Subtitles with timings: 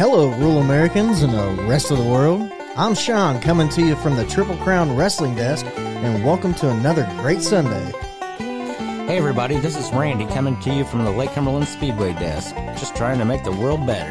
[0.00, 2.50] Hello, rural Americans and the rest of the world.
[2.74, 7.06] I'm Sean coming to you from the Triple Crown Wrestling Desk, and welcome to another
[7.18, 7.92] great Sunday.
[8.38, 12.54] Hey everybody, this is Randy coming to you from the Lake Cumberland Speedway desk.
[12.78, 14.10] Just trying to make the world better.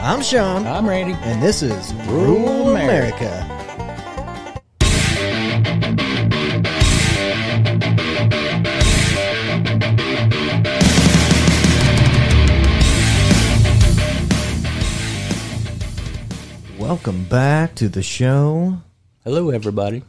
[0.00, 1.12] I'm Sean, I'm Randy.
[1.22, 3.53] and this is Rural America.
[16.94, 18.78] Welcome back to the show.
[19.24, 20.04] Hello everybody.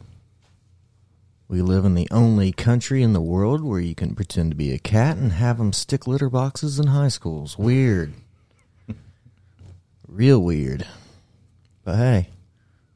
[1.48, 4.72] We live in the only country in the world where you can pretend to be
[4.72, 7.58] a cat and have them stick litter boxes in high schools.
[7.58, 8.12] Weird.
[10.06, 10.86] Real weird.
[11.82, 12.28] But hey,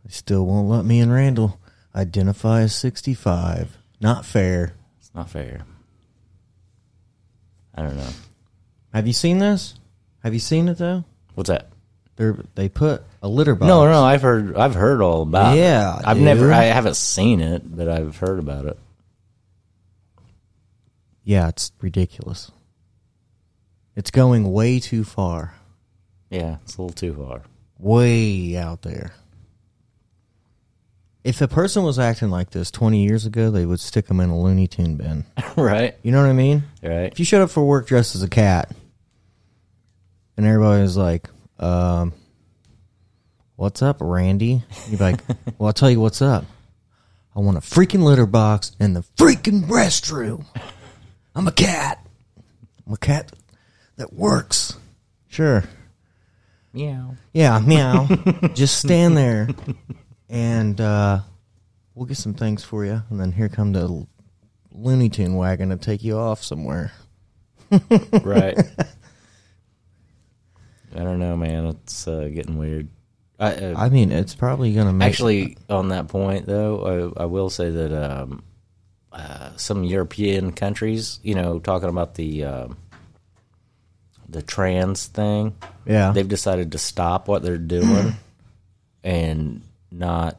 [0.04, 1.58] they still won't let me and Randall
[1.92, 3.76] identify as 65.
[4.00, 4.74] Not fair.
[5.00, 5.64] It's not fair.
[7.74, 8.12] I don't know.
[8.94, 9.74] Have you seen this?
[10.22, 11.02] Have you seen it though?
[11.34, 11.70] What's that?
[12.20, 13.66] They're, they put a litter box.
[13.66, 15.60] No, no, I've heard I've heard all about it.
[15.60, 16.26] Yeah, I've dude.
[16.26, 18.78] never I haven't seen it, but I've heard about it.
[21.24, 22.50] Yeah, it's ridiculous.
[23.96, 25.54] It's going way too far.
[26.28, 27.40] Yeah, it's a little too far.
[27.78, 29.14] way out there.
[31.24, 34.28] If a person was acting like this 20 years ago, they would stick them in
[34.28, 35.24] a Looney Tune bin.
[35.56, 35.96] right?
[36.02, 36.64] You know what I mean?
[36.82, 37.10] Right.
[37.12, 38.70] If you showed up for work dressed as a cat,
[40.36, 42.12] and everybody was like, um,
[43.56, 45.20] "What's up, Randy?" You'd be like,
[45.58, 46.44] "Well, I'll tell you what's up.
[47.36, 50.44] I want a freaking litter box in the freaking restroom.
[51.34, 52.04] I'm a cat.
[52.86, 53.32] I'm a cat
[53.96, 54.76] that works.
[55.28, 55.64] Sure."
[56.72, 57.16] Meow.
[57.32, 58.06] Yeah, meow.
[58.54, 59.48] Just stand there,
[60.28, 61.20] and uh,
[61.94, 63.02] we'll get some things for you.
[63.10, 64.06] And then here come the
[64.72, 66.92] Looney Tune wagon to take you off somewhere.
[68.22, 68.56] Right.
[70.94, 71.66] I don't know, man.
[71.66, 72.88] It's uh, getting weird.
[73.38, 77.26] I, uh, I mean, it's probably gonna make Actually, on that point, though, I, I
[77.26, 78.42] will say that um,
[79.12, 82.76] uh, some European countries, you know, talking about the um
[84.28, 85.56] the trans thing,
[85.86, 86.12] yeah.
[86.12, 88.14] they've decided to stop what they're doing
[89.02, 90.38] and not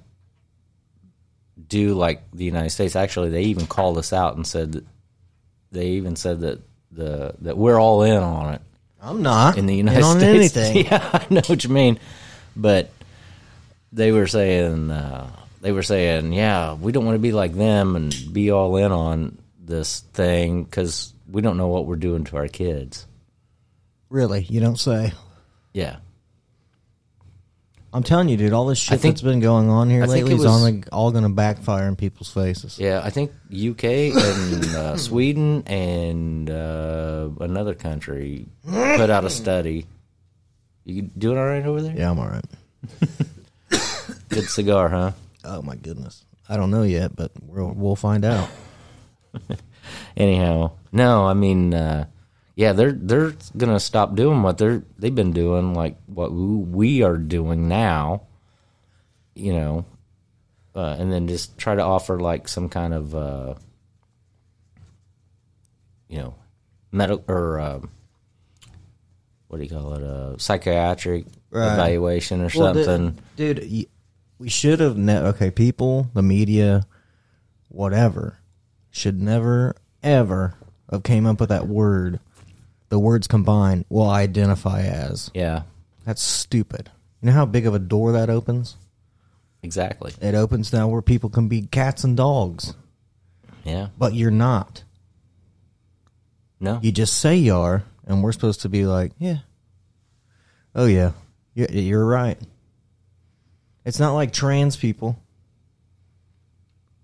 [1.68, 2.96] do like the United States.
[2.96, 4.86] Actually, they even called us out and said that
[5.72, 6.62] they even said that
[6.92, 8.62] the that we're all in on it
[9.02, 10.56] I'm not in the United States.
[10.56, 10.86] anything.
[10.92, 12.00] Yeah, I know what you mean,
[12.56, 12.92] but
[13.92, 15.30] they were saying uh,
[15.62, 18.92] they were saying, yeah, we don't want to be like them and be all in
[18.92, 23.08] on this thing because we don't know what we're doing to our kids.
[24.10, 25.14] Really, you don't say.
[25.74, 25.98] Yeah,
[27.94, 28.54] I'm telling you, dude.
[28.54, 30.64] All this shit think- that's been going on here I think lately it is was-
[30.64, 32.80] on all gonna backfire in people's faces.
[32.80, 33.02] yeah.
[33.04, 33.84] I think UK
[34.16, 39.86] and uh, Sweden and uh, another country put out a study.
[40.86, 41.96] You doing all right over there?
[41.96, 42.46] Yeah, I'm all right.
[44.30, 45.12] Good cigar, huh?
[45.44, 48.50] Oh my goodness, I don't know yet, but we'll we'll find out.
[50.18, 52.06] anyhow no i mean uh
[52.62, 57.18] yeah they're they're gonna stop doing what they're they've been doing like what we are
[57.18, 58.22] doing now
[59.34, 59.84] you know
[60.76, 63.56] uh, and then just try to offer like some kind of uh
[66.08, 66.36] you know
[66.92, 67.90] medical or um
[69.48, 71.74] what do you call it uh psychiatric Right.
[71.74, 73.60] evaluation or Well, something dude.
[73.70, 73.88] y-
[74.40, 74.96] We should have.
[74.98, 76.88] Ne- okay, people, the media,
[77.68, 78.38] whatever,
[78.90, 80.54] should never ever
[80.90, 82.22] have came up with that word.
[82.92, 85.32] The words combined will identify as.
[85.34, 85.64] yeah
[86.04, 86.92] That's stupid.
[87.22, 88.76] You know how big of a door that opens?
[89.64, 92.74] exactly It opens now where people can be cats and dogs,
[93.64, 94.84] yeah but you're not.
[96.60, 99.38] no You just say you are, and we're supposed to be like, yeah.
[100.76, 101.14] Oh yeah,
[101.54, 102.38] you're, you're right.
[103.86, 105.18] It's not like trans people.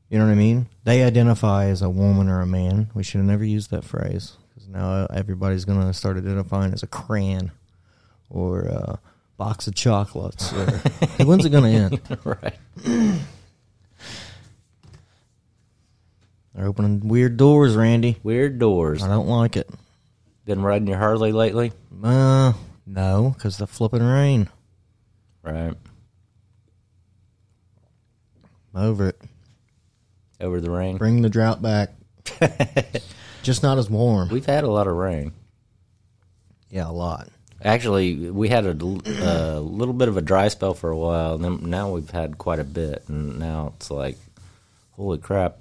[0.10, 0.68] You know what I mean?
[0.84, 2.90] They identify as a woman or a man.
[2.94, 4.36] We should have never used that phrase
[4.68, 7.52] because now everybody's going to start identifying as a crayon
[8.30, 9.00] or a
[9.38, 10.52] box of chocolates.
[10.54, 10.66] Or,
[11.26, 12.02] when's it going to end?
[12.24, 12.56] right
[16.54, 18.18] They're opening weird doors, Randy.
[18.24, 19.70] weird doors I don't like it.
[20.46, 21.72] Been riding your Harley lately?
[22.04, 22.54] Uh,
[22.86, 24.50] no, because the flipping rain.
[25.44, 25.76] Right.
[28.74, 29.22] Over it.
[30.40, 30.98] Over the rain.
[30.98, 31.94] Bring the drought back.
[33.48, 34.28] Just not as warm.
[34.28, 35.32] We've had a lot of rain.
[36.70, 37.30] Yeah, a lot.
[37.64, 41.70] Actually, we had a little bit of a dry spell for a while, and then
[41.70, 44.18] now we've had quite a bit, and now it's like,
[44.98, 45.60] holy crap,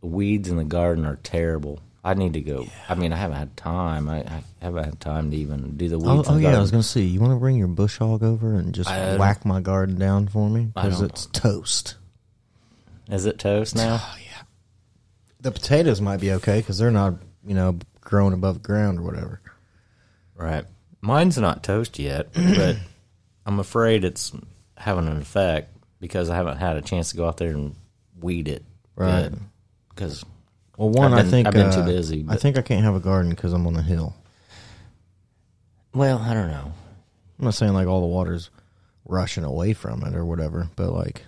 [0.00, 1.82] the weeds in the garden are terrible.
[2.02, 2.66] I need to go.
[2.88, 4.08] I mean, I haven't had time.
[4.08, 6.08] I, I haven't had time to even do the weeds.
[6.08, 7.04] Oh, in oh the yeah, I was gonna see.
[7.04, 10.26] You want to bring your bush hog over and just I- whack my garden down
[10.26, 11.96] for me because it's toast.
[13.10, 13.98] Is it toast now?
[14.00, 14.16] Oh,
[15.40, 17.14] The potatoes might be okay because they're not,
[17.46, 19.40] you know, growing above ground or whatever.
[20.36, 20.64] right.
[21.00, 22.76] Mine's not toast yet, but
[23.46, 24.32] I'm afraid it's
[24.76, 25.70] having an effect
[26.00, 27.76] because I haven't had a chance to go out there and
[28.20, 28.64] weed it.
[28.96, 29.30] Right.
[29.90, 30.24] Because
[30.76, 32.96] Well, one, I've I think I've been too uh, busy, I think I can't have
[32.96, 34.14] a garden because I'm on a hill.
[35.94, 36.72] well, I don't know.
[37.38, 38.50] I'm not saying like all the water's
[39.04, 41.22] rushing away from it or whatever, but like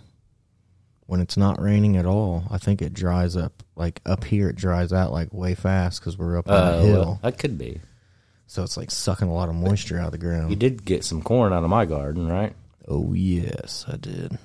[1.11, 3.65] when it's not raining at all, I think it dries up.
[3.75, 6.83] Like up here, it dries out like way fast because we're up on Uh, a
[6.83, 7.81] hill, well, that could be.
[8.47, 10.51] so it's like sucking a lot of moisture out of the ground.
[10.51, 12.55] You did get some corn out of my garden, right?
[12.87, 14.39] Oh yes, I did.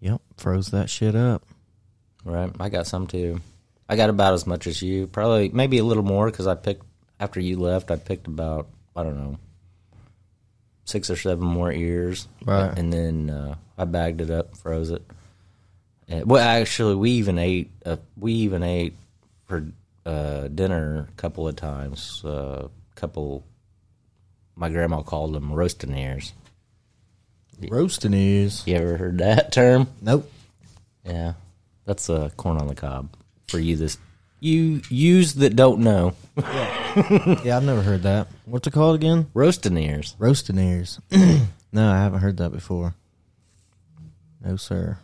[0.00, 1.44] Yep, froze that shit up.
[2.24, 2.50] Right.
[2.58, 3.40] I got some too.
[3.88, 5.06] I got about as much as you.
[5.06, 6.84] Probably, maybe a little more because I picked
[7.20, 7.92] after you left.
[7.92, 8.66] I picked about
[8.96, 9.38] I don't know
[10.86, 12.76] six or seven more ears, Right.
[12.78, 15.02] And then uh, I bagged it up, froze it.
[16.08, 17.70] And, well, actually, we even ate.
[17.84, 18.94] Uh, we even ate
[19.44, 19.66] for
[20.06, 22.22] uh, dinner a couple of times.
[22.24, 23.44] A uh, couple.
[24.54, 26.32] My grandma called them roasting ears.
[27.68, 28.62] Roasting ears.
[28.66, 29.88] You ever heard that term?
[30.00, 30.30] Nope.
[31.04, 31.34] Yeah,
[31.84, 33.10] that's uh, corn on the cob
[33.48, 33.76] for you.
[33.76, 33.98] This
[34.40, 38.28] you use that don't know Yeah, I've never heard that.
[38.44, 39.26] What's it called again?
[39.34, 40.14] roasting ears.
[40.18, 41.00] Roasting ears.
[41.10, 42.94] no, I haven't heard that before.
[44.44, 44.98] No, sir.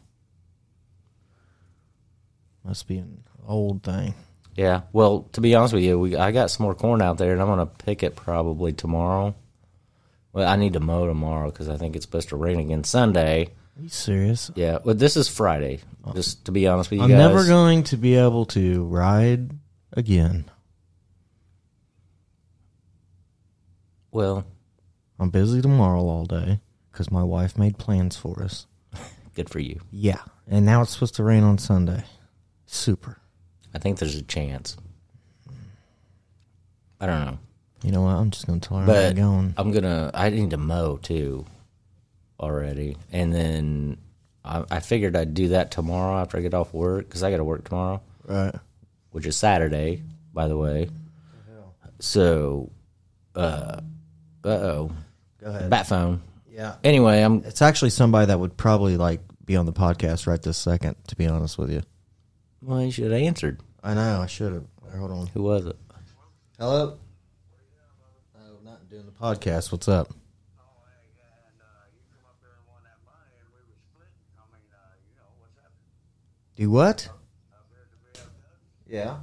[2.65, 4.15] Must be an old thing.
[4.55, 4.83] Yeah.
[4.93, 7.41] Well, to be honest with you, we I got some more corn out there, and
[7.41, 9.35] I'm gonna pick it probably tomorrow.
[10.33, 13.49] Well, I need to mow tomorrow because I think it's supposed to rain again Sunday.
[13.79, 14.51] Are you serious?
[14.55, 14.79] Yeah.
[14.85, 15.81] Well, this is Friday.
[16.15, 17.19] Just to be honest with you I'm guys.
[17.19, 19.51] never going to be able to ride
[19.93, 20.51] again.
[24.11, 24.45] Well,
[25.19, 26.61] I'm busy tomorrow all day
[26.91, 28.67] because my wife made plans for us.
[29.35, 29.81] good for you.
[29.91, 32.05] Yeah, and now it's supposed to rain on Sunday.
[32.67, 33.19] Super.
[33.75, 34.77] I think there's a chance.
[37.01, 37.39] I don't know.
[37.83, 38.15] You know what?
[38.17, 39.55] I'm just gonna tell her but I'm going.
[39.57, 40.11] I'm gonna.
[40.15, 41.47] I need to mow too,
[42.39, 43.97] already, and then
[44.45, 47.37] I, I figured I'd do that tomorrow after I get off work because I got
[47.39, 48.55] to work tomorrow, Right.
[49.11, 50.03] which is Saturday,
[50.35, 50.89] by the way.
[52.01, 52.71] So,
[53.37, 53.81] uh,
[54.45, 54.91] uh oh,
[55.41, 55.71] Go ahead.
[55.71, 56.21] bat phone.
[56.51, 56.75] Yeah.
[56.83, 57.45] Anyway, I'm.
[57.45, 60.97] It's actually somebody that would probably like be on the podcast right this second.
[61.09, 61.83] To be honest with you.
[62.61, 63.61] Well, you should have answered.
[63.83, 64.21] I know.
[64.21, 64.65] I should have.
[64.99, 65.27] Hold on.
[65.29, 65.77] Who was it?
[66.59, 66.99] Hello.
[68.37, 69.71] Oh, not doing the podcast.
[69.73, 70.13] What's up?
[76.63, 77.09] Do what?
[78.89, 79.17] Yeah.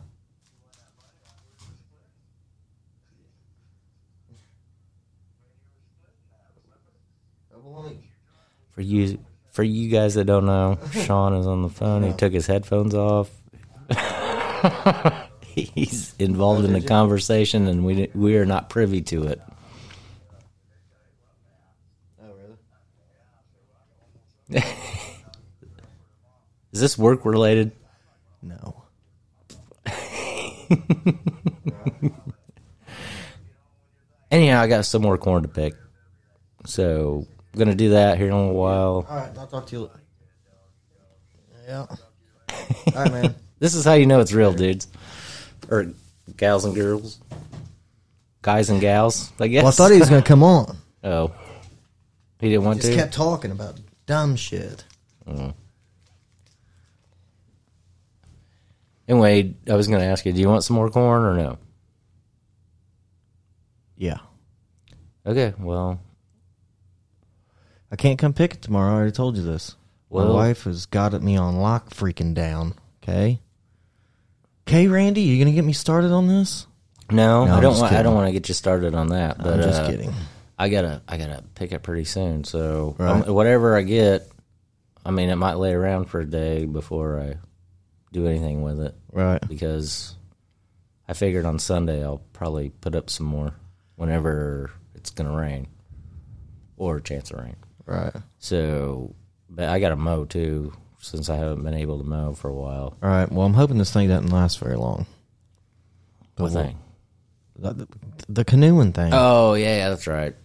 [8.71, 9.19] For you,
[9.51, 12.03] for you guys that don't know, Sean is on the phone.
[12.03, 13.29] He took his headphones off.
[15.55, 19.41] He's involved in the conversation, and we we are not privy to it.
[22.21, 22.33] Oh,
[24.49, 24.61] really?
[26.71, 27.71] Is this work related?
[28.41, 28.83] No.
[34.31, 35.73] Anyhow, I got some more corn to pick,
[36.65, 39.05] so I'm gonna do that here in a little while.
[39.09, 39.31] All right.
[39.37, 39.81] I'll talk to you.
[39.83, 40.01] later.
[41.67, 41.85] Yeah.
[42.95, 43.35] All right, man.
[43.59, 44.87] This is how you know it's real, dudes,
[45.69, 45.91] or
[46.37, 47.19] gals and girls,
[48.43, 49.31] guys and gals.
[49.39, 49.63] I guess.
[49.63, 50.77] Well, I thought he was going to come on.
[51.01, 51.31] Oh,
[52.41, 52.99] he didn't want to Just to.
[53.03, 54.83] kept talking about dumb shit.
[55.25, 55.53] Mm.
[59.09, 61.57] Anyway, I was going to ask you, do you want some more corn or no?
[63.97, 64.19] Yeah.
[65.25, 65.99] Okay, well,
[67.91, 68.91] I can't come pick it tomorrow.
[68.93, 69.75] I already told you this.
[70.11, 72.75] My Well- wife has got it me on lock freaking down.
[73.03, 73.39] Okay.
[74.67, 76.67] Okay, Randy, you gonna get me started on this?
[77.11, 77.71] no, No, I I'm don't.
[77.71, 78.03] just Want, I kidding.
[78.03, 79.39] don't want to get you started on that.
[79.39, 80.13] But I'm just uh, kidding.
[80.59, 82.43] I gotta, I gotta pick it pretty soon.
[82.43, 83.25] So Right.
[83.27, 84.27] um, whatever I get,
[85.03, 87.37] I mean, it might lay around for a day before I
[88.11, 89.41] do anything with it Right.
[89.47, 90.15] because
[91.07, 93.53] I figured on Sunday I'll probably put up some more
[93.95, 95.67] whenever it's gonna rain
[96.77, 97.55] or a chance of rain.
[97.85, 98.13] Right.
[98.39, 99.15] So,
[99.49, 102.53] but I got to mow too since I haven't been able to mow for a
[102.53, 102.95] while.
[103.01, 103.31] All right.
[103.31, 105.05] Well, I'm hoping this thing doesn't last very long.
[106.37, 106.77] What thing?
[107.57, 107.87] The, the,
[108.29, 109.09] the canoeing thing.
[109.13, 110.35] Oh yeah, yeah, that's right.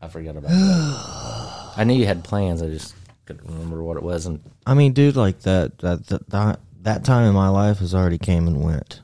[0.00, 1.72] I forgot about that.
[1.76, 2.62] I knew you had plans.
[2.62, 2.94] I just
[3.24, 4.26] couldn't remember what it was.
[4.26, 8.18] And I mean, dude, like that, that that that time in my life has already
[8.18, 9.00] came and went.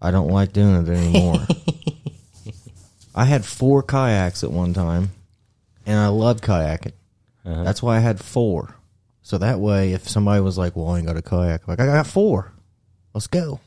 [0.00, 1.40] I don't like doing it anymore.
[3.14, 5.10] I had four kayaks at one time,
[5.86, 6.92] and I loved kayaking.
[7.44, 7.64] Uh-huh.
[7.64, 8.76] That's why I had four.
[9.22, 11.80] So that way, if somebody was like, "Well, I ain't got a kayak," I'm like
[11.80, 12.52] I got four.
[13.14, 13.58] Let's go.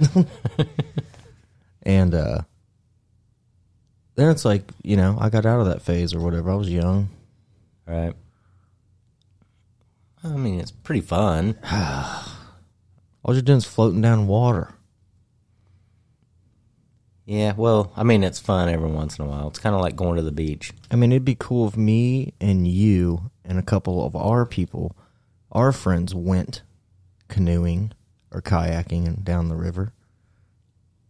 [1.82, 2.42] and uh,
[4.14, 6.50] then it's like you know, I got out of that phase or whatever.
[6.52, 7.10] I was young.
[7.86, 8.14] Right.
[10.24, 11.58] I mean, it's pretty fun.
[13.26, 14.72] All you're doing is floating down water.
[17.24, 19.48] Yeah, well, I mean, it's fun every once in a while.
[19.48, 20.72] It's kind of like going to the beach.
[20.92, 24.96] I mean, it'd be cool if me and you and a couple of our people,
[25.50, 26.62] our friends, went
[27.26, 27.90] canoeing
[28.30, 29.92] or kayaking and down the river.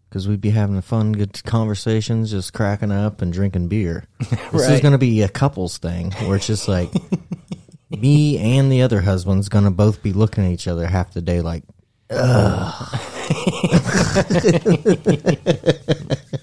[0.09, 4.07] Because we'd be having fun, good conversations, just cracking up and drinking beer.
[4.53, 6.91] This is going to be a couples thing where it's just like
[7.91, 11.21] me and the other husband's going to both be looking at each other half the
[11.21, 11.63] day, like,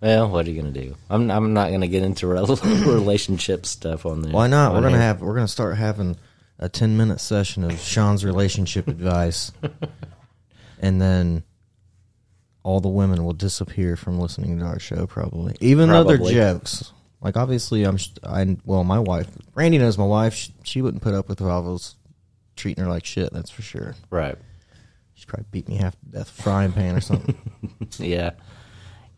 [0.00, 0.94] Well, what are you gonna do?
[1.08, 4.32] I'm I'm not gonna get into rel- relationship stuff on there.
[4.32, 4.74] Why not?
[4.74, 6.16] We're gonna have we're gonna start having
[6.58, 9.52] a ten minute session of Sean's relationship advice,
[10.80, 11.44] and then
[12.62, 15.06] all the women will disappear from listening to our show.
[15.06, 16.34] Probably, even though Probably.
[16.34, 16.92] they're jokes.
[17.22, 20.34] Like obviously, I'm I well, my wife, Randy knows my wife.
[20.34, 21.95] She, she wouldn't put up with if I was
[22.56, 23.32] treating her like shit.
[23.32, 23.94] That's for sure.
[24.10, 24.36] right.
[25.14, 27.36] She'd probably beat me half to death, with a frying pan or something.
[27.98, 28.30] Yeah,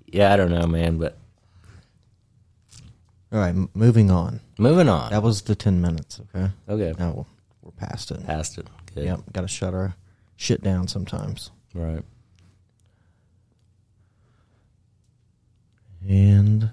[0.06, 0.32] yeah.
[0.32, 0.98] I don't know, man.
[0.98, 1.18] But
[3.32, 4.40] all right, m- moving on.
[4.58, 5.10] moving on.
[5.10, 6.20] That was the ten minutes.
[6.34, 7.26] Okay, Okay, now
[7.62, 8.24] we're past it.
[8.26, 8.68] past it.
[8.94, 9.04] Good.
[9.06, 9.96] Yep, got to shut our
[10.36, 11.50] shit down sometimes.
[11.74, 12.02] Right.
[16.08, 16.70] And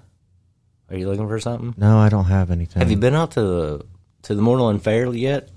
[0.90, 1.74] Are you looking for something?
[1.76, 2.80] no, I don't have anything.
[2.80, 3.86] Have you been out to the
[4.22, 5.48] to the Moreland Fair yet?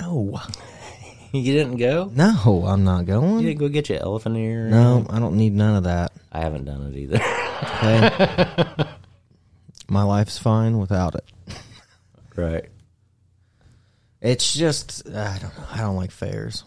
[0.00, 0.40] No,
[1.32, 2.10] You didn't go.
[2.14, 3.40] no, I'm not going.
[3.40, 4.68] You didn't go get your elephant ear.
[4.68, 5.04] No.
[5.10, 6.12] I don't need none of that.
[6.32, 7.16] I haven't done it either.
[7.16, 8.84] Okay,
[9.88, 11.24] my life's fine without it.
[12.36, 12.66] right.
[14.20, 15.64] It's just I don't know.
[15.72, 16.64] I don't like fairs.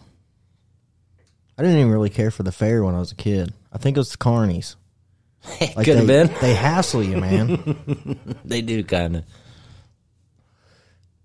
[1.58, 3.52] I didn't even really care for the fair when I was a kid.
[3.72, 4.76] I think it was the carnies.
[5.74, 6.30] Like Could have been.
[6.40, 8.36] They hassle you, man.
[8.44, 9.24] They do kind of.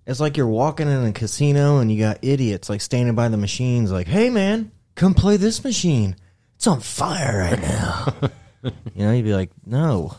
[0.07, 3.37] It's like you're walking in a casino and you got idiots like standing by the
[3.37, 6.15] machines, like, "Hey, man, come play this machine.
[6.55, 8.13] It's on fire right now."
[8.63, 10.15] you know, you'd be like, "No,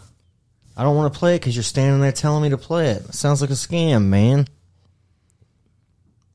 [0.76, 3.05] I don't want to play it because you're standing there telling me to play it.
[3.09, 4.47] It sounds like a scam, man."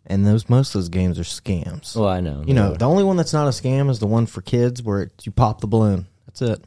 [0.07, 1.95] And those most of those games are scams.
[1.95, 2.43] Well, I know.
[2.45, 4.81] You know, They the only one that's not a scam is the one for kids
[4.81, 6.07] where it, you pop the balloon.
[6.25, 6.63] That's it.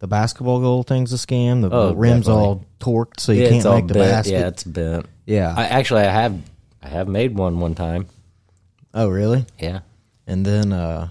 [0.00, 1.60] The basketball goal thing's a scam.
[1.62, 2.42] The, Oh, the rim's definitely.
[2.44, 4.10] all torqued, so you Yeah, can't make the bent.
[4.10, 4.32] basket.
[4.32, 5.06] Yeah, it's bent.
[5.26, 5.54] Yeah.
[5.56, 6.38] I actually I have
[6.82, 8.06] I have made one one time.
[8.92, 9.46] oh, really?
[9.58, 9.80] Yeah.
[10.26, 11.08] And then uh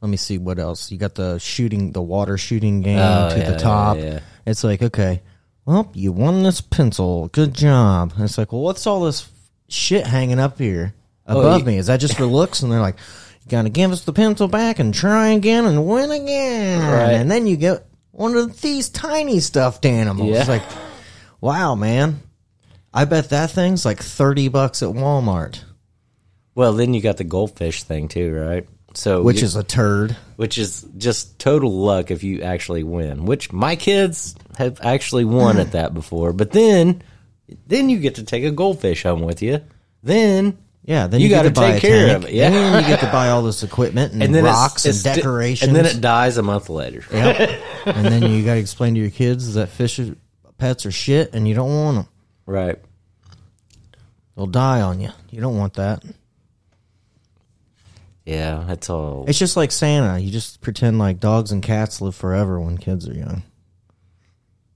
[0.00, 0.90] let me see what else.
[0.92, 3.96] You got the shooting, the water shooting game Oh, to yeah, the top.
[3.96, 4.20] yeah, yeah.
[4.46, 5.22] It's like, okay,
[5.66, 7.28] well, you won this pencil.
[7.28, 8.12] Good job.
[8.14, 9.28] And it's like, well, what's all this
[9.68, 10.94] shit hanging up here
[11.26, 11.78] above Oh, you- me?
[11.78, 12.62] Is that just for looks?
[12.62, 12.96] And they're like,
[13.44, 16.80] you got to give us the pencil back and try again and win again.
[16.80, 17.12] Right.
[17.14, 20.30] And then you get one of these tiny stuffed animals.
[20.30, 20.40] Yeah.
[20.40, 20.62] It's like,
[21.40, 22.20] wow, man.
[22.92, 25.62] I bet that thing's like 30 bucks at Walmart,
[26.54, 28.66] Well, then you got the goldfish thing too, right?
[28.94, 30.16] So which you- is a turd.
[30.36, 33.26] which is just total luck if you actually win.
[33.26, 36.32] Which my kids have actually won at that before.
[36.32, 37.02] But then,
[37.66, 39.60] then you get to take a goldfish home with you.
[40.02, 42.48] Then Yeah, then You you, gotta buy take care tank, of it, yeah.
[42.50, 45.68] Then you get to buy all this equipment and, and then rocks it's and decorations.
[45.68, 47.04] and then it dies a month later.
[47.12, 47.60] Yep.
[47.86, 50.00] and then you got to explain to your kids that fish
[50.56, 52.06] pets are shit and you don't want them.
[52.48, 52.78] Right.
[54.34, 55.10] They'll die on you.
[55.30, 56.02] You don't want that.
[58.24, 59.26] Yeah, that's all.
[59.28, 60.18] It's just like Santa.
[60.18, 63.42] You just pretend like dogs and cats live forever when kids are young.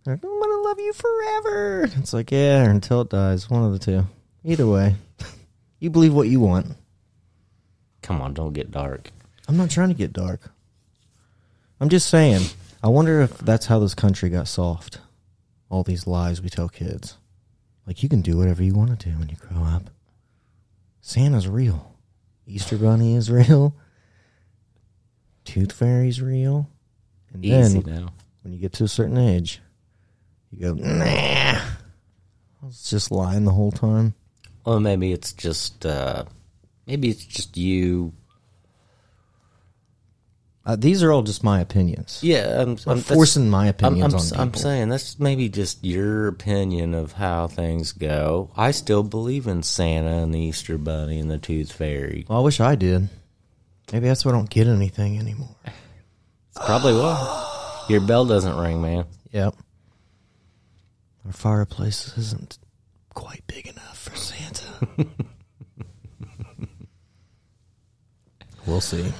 [0.05, 1.85] They're like, I'm gonna love you forever.
[1.97, 3.49] It's like, yeah, until it dies.
[3.49, 4.07] One of the two.
[4.45, 4.97] Either way,
[5.81, 6.77] you believe what you want.
[8.03, 9.11] Come on, don't get dark.
[9.49, 10.53] I'm not trying to get dark.
[11.81, 12.43] I'm just saying.
[12.83, 14.99] I wonder if that's how this country got soft.
[15.71, 17.17] All these lies we tell kids.
[17.87, 19.91] Like you can do whatever you want to do when you grow up.
[21.01, 21.97] Santa's real.
[22.47, 23.75] Easter Bunny is real.
[25.45, 26.69] Tooth Fairy's real.
[27.33, 28.09] And Easy then now.
[28.43, 29.61] when you get to a certain age,
[30.51, 30.95] you go, nah.
[30.95, 34.15] I was just lying the whole time.
[34.65, 36.25] Well, maybe it's just uh
[36.87, 38.13] maybe it's just you.
[40.65, 42.21] Uh, these are all just my opinions.
[42.23, 44.41] Yeah, I'm, I'm I'm forcing my I'm, opinions I'm, on people.
[44.43, 48.51] I'm saying that's maybe just your opinion of how things go.
[48.57, 52.27] I still believe in Santa and the Easter Bunny and the Tooth Fairy.
[52.29, 53.09] Well, I wish I did.
[53.93, 55.57] Maybe that's why I don't get anything anymore.
[56.55, 57.47] Probably will.
[57.89, 59.07] Your bell doesn't ring, man.
[59.33, 59.57] Yep.
[61.27, 62.59] Our fireplace isn't
[63.15, 64.67] quite big enough for Santa.
[68.67, 69.13] we'll see.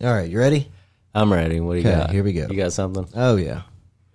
[0.00, 0.70] All right, you ready?
[1.14, 1.60] I'm ready.
[1.60, 2.10] What do you Okay, got?
[2.10, 2.46] here we go.
[2.50, 3.06] You got something?
[3.14, 3.62] Oh yeah.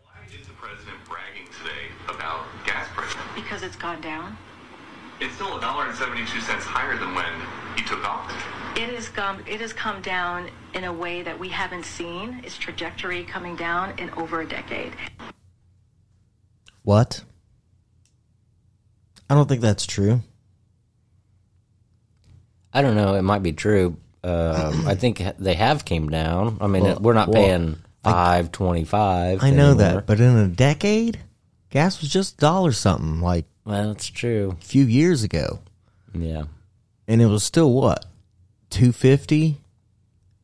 [0.04, 3.16] Why is the president bragging today about gas prices?
[3.36, 4.38] Because it's gone down.
[5.22, 7.26] It's still a dollar and seventy-two cents higher than when
[7.78, 8.36] he took office.
[8.76, 9.42] It has come.
[9.48, 13.98] It has come down in a way that we haven't seen its trajectory coming down
[13.98, 14.94] in over a decade.
[16.84, 17.24] What?
[19.30, 20.22] I don't think that's true.
[22.74, 23.16] I don't know.
[23.16, 23.98] It might be true.
[24.24, 26.58] Um, I think they have came down.
[26.62, 29.44] I mean, Well, we're not well, paying five twenty five.
[29.44, 31.20] I know that, but in a decade,
[31.70, 34.58] gas was just a dollar something like well, it's true.
[34.60, 35.60] a few years ago,
[36.14, 36.44] Yeah.
[37.08, 38.06] and it was still what
[38.70, 39.58] two fifty.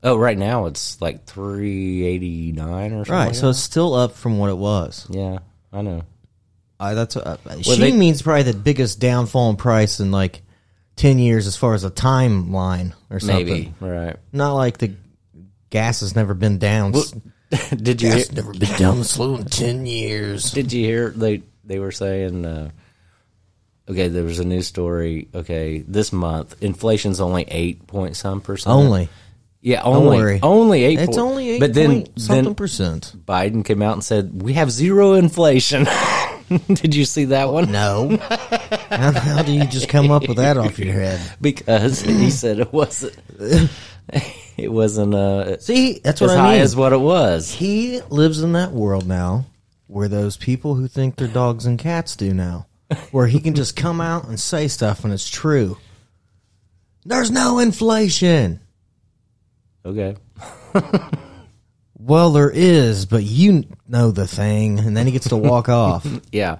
[0.03, 3.13] Oh, right now it's like three eighty nine or something.
[3.13, 5.07] Right, like so it's still up from what it was.
[5.09, 5.39] yeah,
[5.73, 6.03] I know.
[6.79, 10.41] Uh, that's uh, she they- means probably the biggest downfall in price in like
[10.95, 13.45] ten years as far as a timeline or something.
[13.45, 14.15] Maybe right.
[14.31, 14.93] Not like the
[15.69, 16.95] gas has never been down.
[16.95, 17.13] s-
[17.75, 20.51] did you hear, gas never been down slow in ten years.
[20.51, 22.45] did you hear they they were saying?
[22.45, 22.69] Uh,
[23.89, 25.27] okay, there was a news story.
[25.33, 28.73] Okay, this month inflation's only eight point some percent.
[28.73, 29.09] Only
[29.61, 30.99] yeah, only only eight.
[30.99, 33.13] it's point- only eight But then point something then percent.
[33.25, 35.87] Biden came out and said we have zero inflation.
[36.67, 37.71] did you see that one?
[37.71, 38.17] No,
[38.89, 41.19] how, how do you just come up with that off your head?
[41.41, 43.17] because he said it wasn't.
[44.57, 46.61] It wasn't uh, See, that's as what I high mean.
[46.61, 47.51] as what it was.
[47.51, 49.47] he lives in that world now
[49.87, 52.67] where those people who think they're dogs and cats do now,
[53.11, 55.77] where he can just come out and say stuff and it's true.
[57.03, 58.61] There's no inflation.
[59.85, 60.15] Okay.
[62.05, 66.05] Well, there is, but you know the thing, and then he gets to walk off.
[66.31, 66.57] Yeah.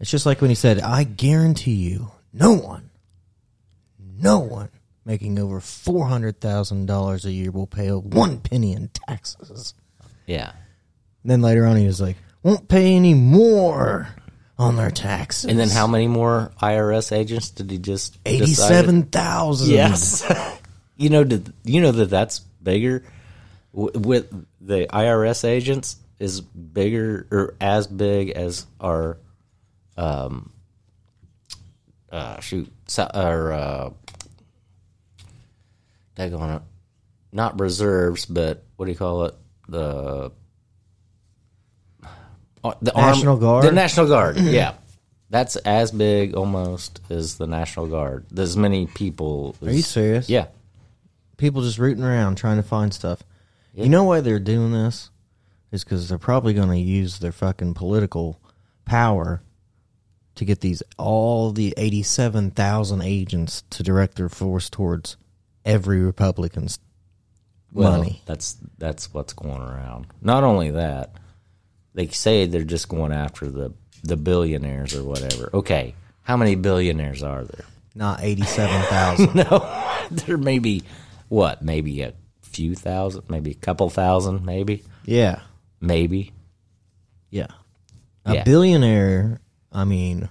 [0.00, 2.88] It's just like when he said, "I guarantee you, no one,
[3.98, 4.70] no one
[5.04, 9.74] making over four hundred thousand dollars a year will pay one penny in taxes."
[10.26, 10.52] Yeah.
[11.24, 14.08] And then later on, he was like, "Won't pay any more
[14.58, 18.16] on their taxes." And then how many more IRS agents did he just?
[18.24, 19.74] Eighty-seven thousand.
[19.74, 20.24] Yes.
[20.96, 23.04] you know, did, you know that that's bigger
[23.74, 24.30] w- with
[24.60, 29.16] the IRS agents is bigger or as big as our
[29.96, 30.50] um
[32.12, 33.90] uh shoot so- or uh
[36.16, 36.62] daggone it
[37.32, 39.34] not reserves but what do you call it
[39.68, 40.30] the
[42.62, 43.64] uh, the arm- National Guard?
[43.64, 44.74] the National Guard yeah
[45.30, 50.28] that's as big almost as the National Guard there's many people Are you serious?
[50.28, 50.46] yeah
[51.36, 53.22] People just rooting around trying to find stuff.
[53.74, 55.10] You know why they're doing this?
[55.72, 58.40] Is because they're probably going to use their fucking political
[58.84, 59.42] power
[60.34, 65.16] to get these all the eighty-seven thousand agents to direct their force towards
[65.64, 66.78] every Republican's
[67.72, 68.22] Well, money.
[68.26, 70.08] That's that's what's going around.
[70.20, 71.14] Not only that,
[71.94, 75.50] they say they're just going after the the billionaires or whatever.
[75.54, 77.66] Okay, how many billionaires are there?
[77.94, 79.34] Not eighty-seven thousand.
[79.34, 80.82] No, there may be
[81.28, 81.62] what?
[81.62, 82.12] Maybe a
[82.50, 85.40] few thousand, maybe a couple thousand, maybe, yeah,
[85.80, 86.32] maybe.
[87.30, 87.46] yeah.
[88.26, 88.44] A Yeah.
[88.44, 89.40] billionaire.
[89.72, 90.28] I mean,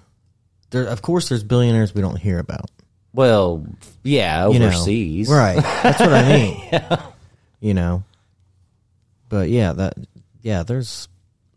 [0.70, 0.84] there.
[0.84, 2.70] Of course, there's billionaires we don't hear about.
[3.14, 3.66] Well,
[4.04, 4.68] yeah, you know.
[4.68, 5.58] overseas, right?
[5.84, 6.32] That's what I
[6.92, 7.00] mean.
[7.60, 8.04] You know,
[9.28, 9.96] but yeah, that
[10.42, 11.08] yeah, there's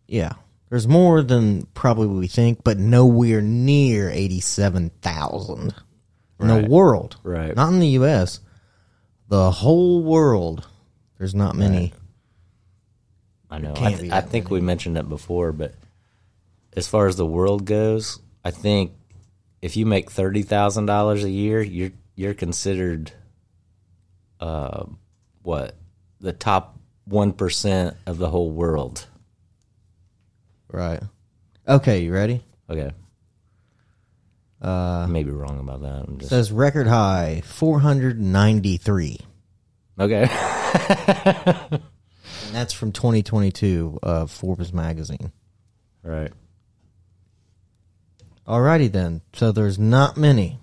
[0.09, 0.33] yeah,
[0.71, 5.75] there's more than probably we think, but nowhere near eighty-seven thousand
[6.41, 6.63] in Right.
[6.65, 7.17] the world.
[7.23, 7.55] Right.
[7.55, 8.41] not in the U.S.
[9.33, 10.69] The whole world.
[11.17, 11.95] There's not many.
[13.51, 13.71] I know.
[13.71, 15.75] I, Can't th- I that think we mentioned it before, but
[16.75, 18.93] as far as the world goes, I think
[19.63, 23.11] if you make thirty thousand dollars a year, you're you're considered,
[24.39, 24.85] uh,
[25.41, 25.77] what
[26.21, 29.07] the top one percent of the whole world.
[30.71, 31.01] Right.
[31.67, 32.45] Okay, you ready?
[32.69, 32.93] Okay.
[34.63, 36.05] Uh, maybe wrong about that.
[36.07, 39.19] I'm just says record high 493
[39.99, 40.23] okay.
[41.69, 41.83] and
[42.53, 45.33] that's from 2022 uh forbes magazine
[46.05, 46.31] right.
[48.47, 50.61] alrighty then so there's not many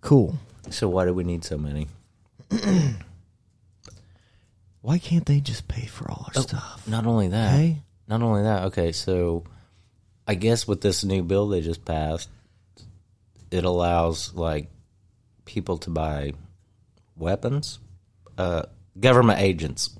[0.00, 0.38] cool
[0.70, 1.88] So why do we need so many?
[4.80, 7.50] why can't they just pay for all our stuff Not only that.
[7.52, 7.82] Hey?
[8.08, 8.64] Not only that.
[8.64, 9.44] Okay, so
[10.26, 12.28] I guess with this new bill they just passed,
[13.50, 14.70] it allows like
[15.44, 16.32] people to buy
[17.16, 17.78] weapons,
[18.38, 18.62] uh,
[18.98, 19.90] government agents,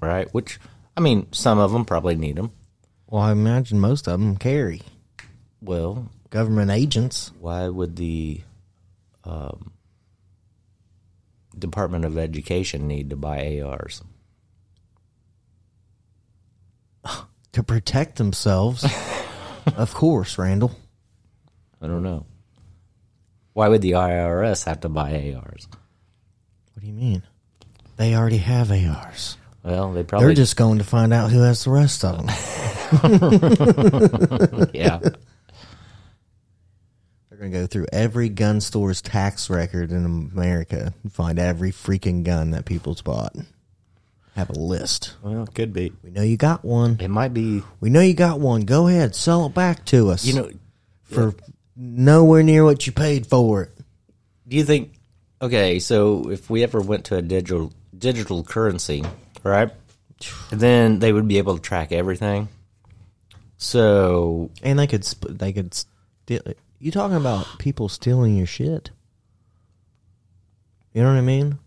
[0.00, 0.32] right?
[0.34, 0.58] Which
[0.96, 2.50] I mean, some of them probably need them.
[3.06, 4.82] Well, I imagine most of them carry
[5.62, 7.30] Well, government agents.
[7.38, 8.42] why would the
[9.24, 9.72] um,
[11.58, 14.02] Department of Education need to buy ARs?
[17.52, 18.84] to protect themselves.
[19.76, 20.72] of course, Randall.
[21.80, 22.26] I don't know.
[23.52, 25.68] Why would the IRS have to buy ARs?
[26.74, 27.22] What do you mean?
[27.96, 29.36] They already have ARs.
[29.64, 32.28] Well, they probably They're just going to find out who has the rest of them.
[34.72, 34.98] yeah.
[37.28, 41.72] They're going to go through every gun store's tax record in America and find every
[41.72, 43.34] freaking gun that people's bought.
[44.38, 45.16] Have a list.
[45.20, 45.92] Well, it could be.
[46.00, 46.98] We know you got one.
[47.00, 47.64] It might be.
[47.80, 48.60] We know you got one.
[48.60, 50.24] Go ahead, sell it back to us.
[50.24, 50.50] You know,
[51.02, 51.34] for
[51.74, 53.72] nowhere near what you paid for it.
[54.46, 54.92] do you think?
[55.42, 59.02] Okay, so if we ever went to a digital digital currency,
[59.42, 59.72] right?
[60.50, 62.48] Then they would be able to track everything.
[63.56, 66.42] So And they could they could steal.
[66.78, 68.90] You talking about people stealing your shit?
[70.92, 71.58] You know what I mean?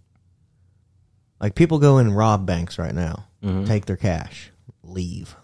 [1.42, 3.26] Like people go in and rob banks right now,
[3.66, 4.52] take their cash,
[4.84, 5.36] leave.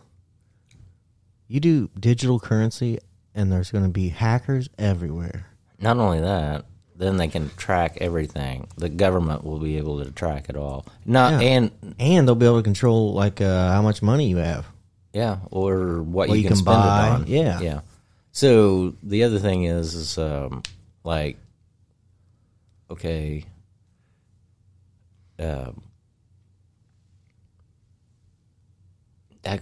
[1.48, 3.00] You do digital currency,
[3.34, 5.48] and there's going to be hackers everywhere.
[5.80, 8.68] not only that, then they can track everything.
[8.78, 10.86] The government will be able to track it all.
[11.06, 11.48] Not Yeah.
[11.50, 14.66] and and they'll be able to control like uh, how much money you have.
[15.14, 17.28] Yeah, or what What you, you can, can spend buy, it on.
[17.28, 17.60] yeah.
[17.60, 17.80] yeah.
[18.32, 20.62] So the other thing is, is um,
[21.04, 21.38] like,
[22.92, 23.46] okay,
[25.40, 25.82] um,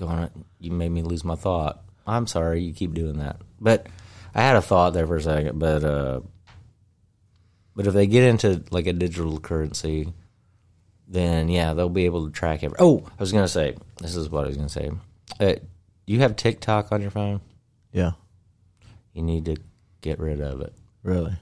[0.02, 1.82] on it, you made me lose my thought.
[2.08, 3.38] I'm sorry, you keep doing that.
[3.60, 3.88] But
[4.34, 5.58] I had a thought there for a second.
[5.60, 6.20] But uh,
[7.76, 10.14] but if they get into like a digital currency,
[11.08, 12.78] then yeah, they'll be able to track every.
[12.80, 14.92] Oh, I was gonna say this is what I was gonna say.
[15.40, 15.54] Uh,
[16.08, 17.42] you have TikTok on your phone.
[17.92, 18.12] Yeah,
[19.14, 19.56] You need to
[20.02, 20.74] get rid of it.
[21.04, 21.36] really.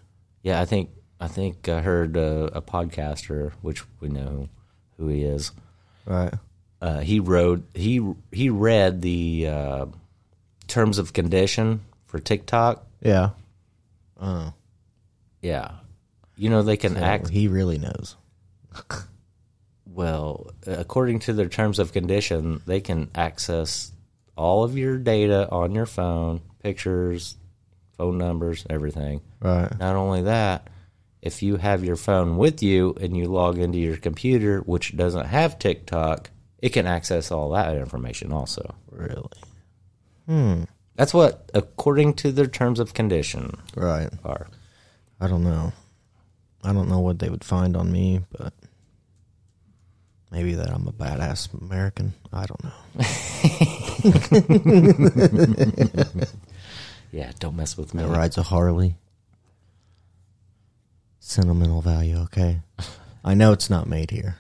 [0.44, 4.50] Yeah, I think I think I heard uh, a podcaster, which we know
[4.98, 5.52] who he is.
[6.06, 6.34] Right.
[6.84, 9.86] Uh, he wrote he he read the uh,
[10.68, 12.86] terms of condition for TikTok.
[13.00, 13.30] Yeah.
[14.20, 14.52] Oh,
[15.42, 15.76] Yeah,
[16.36, 18.18] you know they can so act he really knows.
[19.86, 22.62] well according to their terms of condition.
[22.66, 23.94] They can access
[24.36, 27.38] all of your data on your phone, pictures,
[27.98, 29.22] phone numbers, everything.
[29.40, 29.72] Right.
[29.80, 30.68] Not only that,
[31.22, 35.28] if you have your phone with you and you log into your computer, which doesn't
[35.28, 36.30] have TikTok,
[36.64, 38.74] it can access all that information also.
[38.90, 39.28] Really.
[40.28, 40.64] Hmm.
[40.96, 44.10] That's what, according to their terms of condition, Right.
[44.24, 44.48] are.
[45.20, 45.74] I don't know.
[46.64, 48.54] I don't know what they would find on me, but
[50.32, 52.14] maybe that I'm a badass American.
[52.32, 52.72] I don't know.
[57.12, 58.02] Yeah, don't mess with me.
[58.02, 58.96] That rides a Harley.
[61.20, 62.62] Sentimental value, okay?
[63.24, 64.38] I know it's not made here.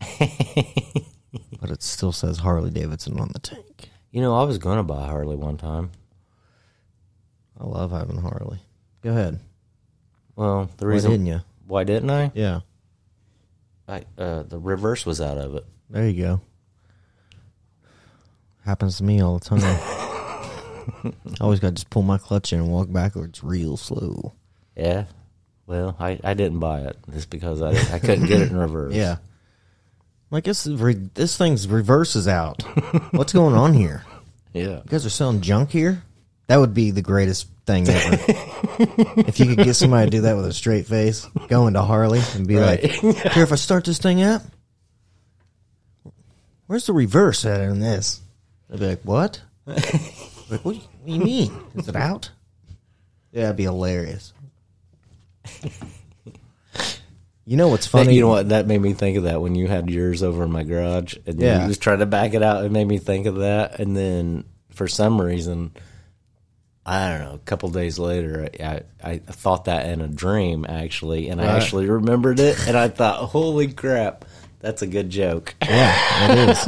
[1.60, 3.90] but it still says Harley Davidson on the tank.
[4.10, 5.90] You know, I was going to buy a Harley one time.
[7.58, 8.58] I love having a Harley.
[9.02, 9.40] Go ahead.
[10.36, 11.40] Well, the reason Why didn't you?
[11.66, 12.30] why didn't I?
[12.34, 12.60] Yeah.
[13.88, 15.64] I uh, the reverse was out of it.
[15.88, 16.40] There you go.
[18.64, 19.60] Happens to me all the time.
[21.04, 24.34] I always got to just pull my clutch in and walk backwards real slow.
[24.76, 25.04] Yeah.
[25.66, 28.94] Well, I, I didn't buy it just because I I couldn't get it in reverse.
[28.94, 29.16] Yeah.
[30.30, 32.62] Like this, re- this thing's reverses out.
[33.12, 34.04] What's going on here?
[34.52, 34.62] Yeah.
[34.62, 36.02] You guys are selling junk here?
[36.48, 38.16] That would be the greatest thing ever.
[38.78, 42.20] if you could get somebody to do that with a straight face, go into Harley
[42.34, 42.82] and be Right.
[42.82, 42.90] like,
[43.32, 44.42] "Here, if I start this thing up,
[46.66, 48.20] where's the reverse at in this?"
[48.68, 49.42] They'd be like, "What?
[49.66, 51.52] like, what, do you, what do you mean?
[51.74, 52.30] Is it out?"
[53.32, 54.32] Yeah, that'd be hilarious.
[57.48, 58.12] You know what's Funny.
[58.14, 58.48] you know what?
[58.48, 61.40] That made me think of that when you had yours over in my garage, and
[61.40, 61.62] Yeah.
[61.62, 62.64] you was trying to back it out.
[62.64, 65.70] It made me think of that, and then for some reason,
[66.84, 67.34] I don't know.
[67.34, 68.64] A couple days later, I,
[69.02, 72.88] I, I thought that in a dream actually, and I actually remembered it, and I
[72.88, 74.24] thought, "Holy crap,
[74.58, 76.64] that's a good joke." Yeah, it is.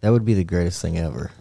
[0.00, 1.32] that would be the greatest thing ever.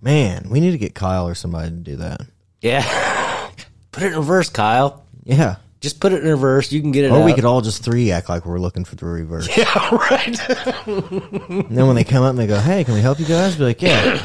[0.00, 2.20] Man, we need to get Kyle or somebody to do that.
[2.60, 3.50] yeah,
[3.90, 5.03] put it in reverse, Kyle.
[5.24, 5.56] Yeah.
[5.80, 6.72] Just put it in reverse.
[6.72, 7.10] You can get it.
[7.10, 7.34] Or we out.
[7.34, 9.48] could all just three act like we're looking for the reverse.
[9.56, 10.86] Yeah, right.
[10.86, 13.56] And then when they come up and they go, hey, can we help you guys?
[13.56, 14.24] Be like, yeah.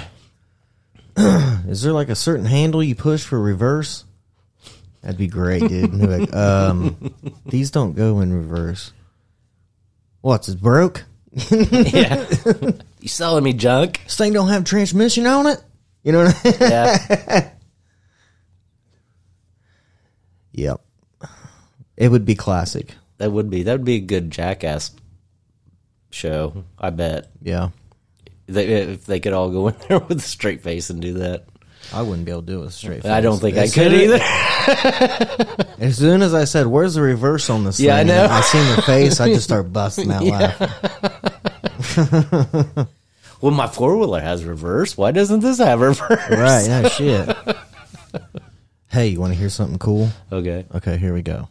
[1.68, 4.06] Is there like a certain handle you push for reverse?
[5.02, 5.92] That'd be great, dude.
[5.92, 7.14] And they're like, um,
[7.46, 8.92] these don't go in reverse.
[10.22, 11.04] What's it broke?
[11.52, 12.26] yeah.
[13.00, 14.02] you selling me junk?
[14.04, 15.62] This thing don't have transmission on it.
[16.04, 16.58] You know what I mean?
[16.60, 17.50] Yeah.
[20.54, 20.82] Yep.
[22.00, 22.96] It would be classic.
[23.20, 24.92] that would be that would be a good jackass
[26.10, 27.30] show, I bet.
[27.42, 27.70] Yeah.
[28.48, 31.46] They, if they could all go in there with a straight face and do that.
[31.94, 33.12] I wouldn't be able to do it with a straight face.
[33.12, 34.20] I don't think As I could either.
[35.80, 38.28] As soon as I said, "Where's the reverse on this?" Yeah, I know.
[38.30, 39.20] I seen the face.
[39.20, 40.70] I just start busting out laughing.
[43.42, 44.98] Well, my four wheeler has reverse.
[44.98, 46.30] Why doesn't this have reverse?
[46.30, 46.68] Right?
[46.68, 47.38] No shit.
[48.88, 50.10] hey, you want to hear something cool?
[50.32, 50.66] Okay.
[50.76, 51.48] Okay, here we go.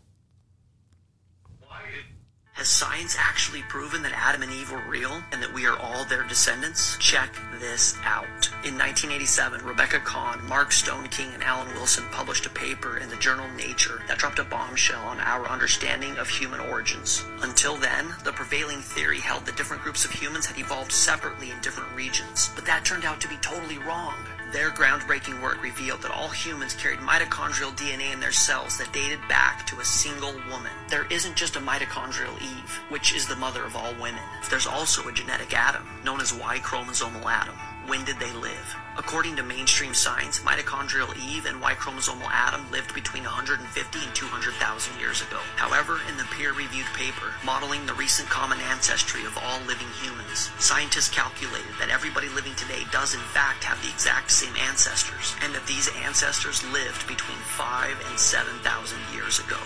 [2.59, 6.05] Has science actually proven that Adam and Eve were real and that we are all
[6.05, 6.99] their descendants?
[6.99, 8.51] Check this out.
[8.65, 13.47] In 1987, Rebecca Cann, Mark Stoneking, and Alan Wilson published a paper in the journal
[13.57, 17.25] Nature that dropped a bombshell on our understanding of human origins.
[17.43, 21.61] Until then, the prevailing theory held that different groups of humans had evolved separately in
[21.61, 22.51] different regions.
[22.57, 24.17] But that turned out to be totally wrong.
[24.51, 29.21] Their groundbreaking work revealed that all humans carried mitochondrial DNA in their cells that dated
[29.29, 30.73] back to a single woman.
[30.89, 34.23] There isn't just a mitochondrial Eve, which is the mother of all women.
[34.49, 37.55] There's also a genetic Adam, known as Y chromosomal Adam.
[37.89, 38.77] When did they live?
[38.99, 45.01] According to mainstream science, mitochondrial Eve and Y chromosomal Adam lived between 150 and 200,000
[45.01, 45.41] years ago.
[45.57, 51.09] However, in the peer-reviewed paper modeling the recent common ancestry of all living humans, scientists
[51.09, 55.67] calculated that everybody living today does in fact have the exact same ancestors, and that
[55.67, 59.57] these ancestors lived between 5 and 7,000 years ago.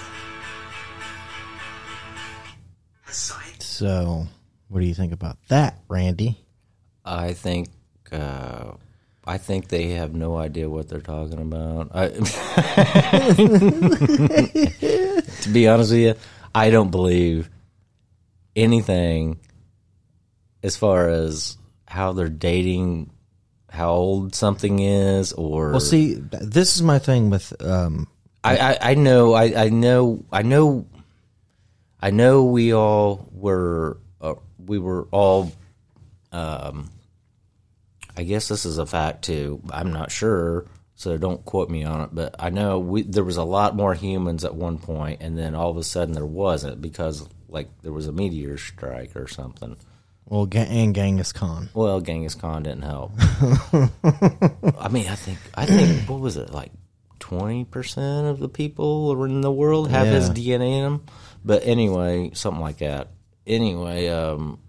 [3.03, 4.29] Has So,
[4.69, 6.39] what do you think about that, Randy?
[7.05, 7.67] I think
[8.13, 8.73] uh,
[9.25, 11.91] I think they have no idea what they're talking about.
[11.95, 12.09] I,
[15.43, 16.15] to be honest with you,
[16.55, 17.49] I don't believe
[18.57, 19.39] anything
[20.63, 23.11] as far as how they're dating,
[23.71, 28.09] how old something is, or Well, see, this is my thing with um,
[28.45, 30.87] I, I, I know I, I know I know
[32.01, 34.35] I know we all were uh,
[34.67, 35.53] we were all
[36.33, 36.91] um
[38.17, 39.63] I guess this is a fact too.
[39.71, 43.37] I'm not sure, so don't quote me on it, but I know we there was
[43.39, 46.81] a lot more humans at one point and then all of a sudden there wasn't
[46.81, 49.77] because like there was a meteor strike or something.
[50.27, 51.69] well, and Genghis Khan.
[51.75, 53.13] Well, Genghis Khan didn't help.
[54.79, 56.73] I mean, I think I think what was it like
[57.19, 61.05] twenty percent of the people in the world have his DNA in them.
[61.45, 63.09] But anyway, something like that.
[63.47, 64.61] Anyway, um,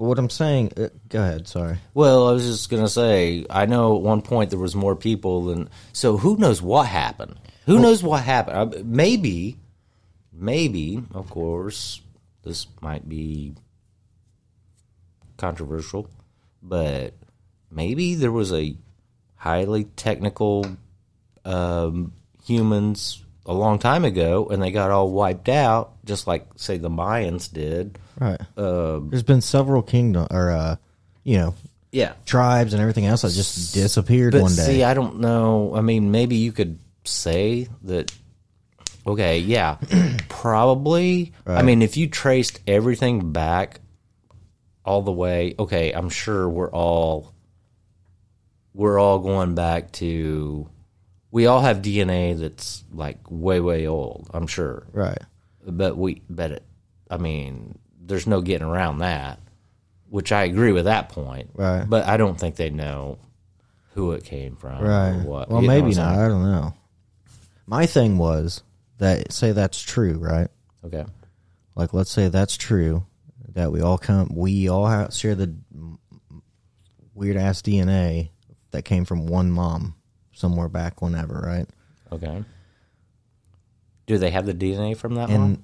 [0.00, 1.46] What I'm saying, uh, go ahead.
[1.46, 1.76] Sorry.
[1.92, 5.44] well, I was just gonna say, I know at one point there was more people
[5.44, 5.68] than.
[5.92, 7.38] So who knows what happened?
[7.66, 8.56] Who knows what happened?
[8.74, 9.58] Uh, Maybe,
[10.32, 12.00] maybe, of course,
[12.42, 13.54] this might be
[15.36, 16.08] controversial,
[16.62, 17.12] but
[17.70, 18.74] maybe there was a
[19.36, 20.64] highly technical
[21.44, 26.78] um, humans a long time ago, and they got all wiped out, just like say
[26.78, 27.98] the Mayans did.
[28.18, 28.40] Right.
[28.54, 30.76] There's been several kingdom or uh,
[31.24, 31.54] you know,
[31.90, 34.66] Yeah, tribes and everything else that just disappeared But one day.
[34.66, 35.74] see, I don't know.
[35.74, 38.12] I mean, maybe you could say that.
[39.04, 39.78] Okay, yeah,
[40.28, 41.32] probably.
[41.44, 43.80] I mean, if you traced everything back
[44.84, 47.34] all the way, okay, I'm sure we're all
[48.74, 50.68] we're all going back to.
[51.30, 54.30] We all have DNA that's like way way old.
[54.34, 55.18] I'm sure, right.
[55.64, 56.64] but we but it,
[57.10, 59.40] I mean, there's no getting around that.
[60.08, 61.88] Which I agree with that point, Right.
[61.88, 63.18] But I don't think they know
[63.94, 65.10] who it came from, Right.
[65.10, 65.48] Or what.
[65.50, 66.18] Well, You maybe not.
[66.18, 66.74] I don't know.
[67.66, 68.64] My thing was
[68.98, 70.48] that say that's true, right?
[70.84, 71.04] Okay,
[71.76, 73.06] Like, let's say that's true
[73.54, 75.54] that we all come, we all have, share the
[77.14, 78.30] weird ass DNA
[78.70, 79.94] that came from one mom
[80.40, 81.68] somewhere back whenever, right?
[82.12, 82.42] okay.
[84.06, 85.62] Do they have the DNA from that And one?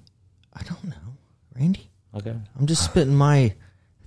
[0.54, 1.16] I don't know,
[1.56, 1.90] Randy.
[2.14, 3.54] Okay, I'm just spitting my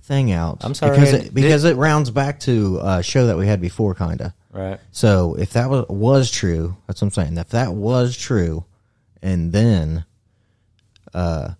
[0.02, 0.58] thing out.
[0.62, 3.94] I'm sorry, because it, because it rounds back to a show that we had before,
[3.94, 4.34] kinda.
[4.50, 4.80] right.
[4.92, 7.36] So if that was, was true, that's what I'm saying.
[7.36, 8.64] If that was true,
[9.22, 10.06] and then
[11.12, 11.50] uh,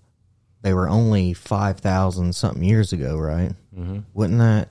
[0.63, 3.53] they were only five thousand something years ago, right?
[3.77, 3.99] Mm-hmm.
[4.15, 4.71] Wouldn't that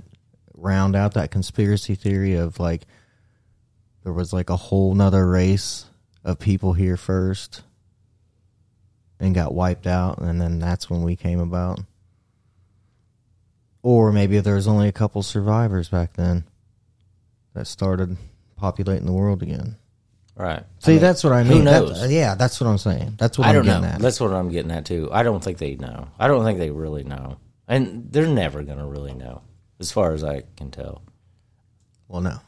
[0.55, 2.81] round out that conspiracy theory of like
[4.09, 5.85] there was like a whole nother race
[6.23, 7.61] of people here first
[9.19, 11.79] and got wiped out, and then that's when we came about?
[13.83, 16.43] Or maybe there was only a couple survivors back then
[17.53, 18.17] that started
[18.55, 19.75] populating the world again.
[20.35, 20.63] Right.
[20.79, 21.65] See, I mean, that's what I who mean.
[21.65, 22.11] That- knows?
[22.11, 23.13] yeah, that's what I'm saying.
[23.19, 23.87] That's what I I'm don't getting know.
[23.89, 23.99] at.
[23.99, 25.07] That's what I'm getting at too.
[25.11, 26.07] I don't think they know.
[26.17, 29.43] I don't think they really know, and they're never going to really know,
[29.79, 31.03] as far as I can tell.
[32.07, 32.39] well, no,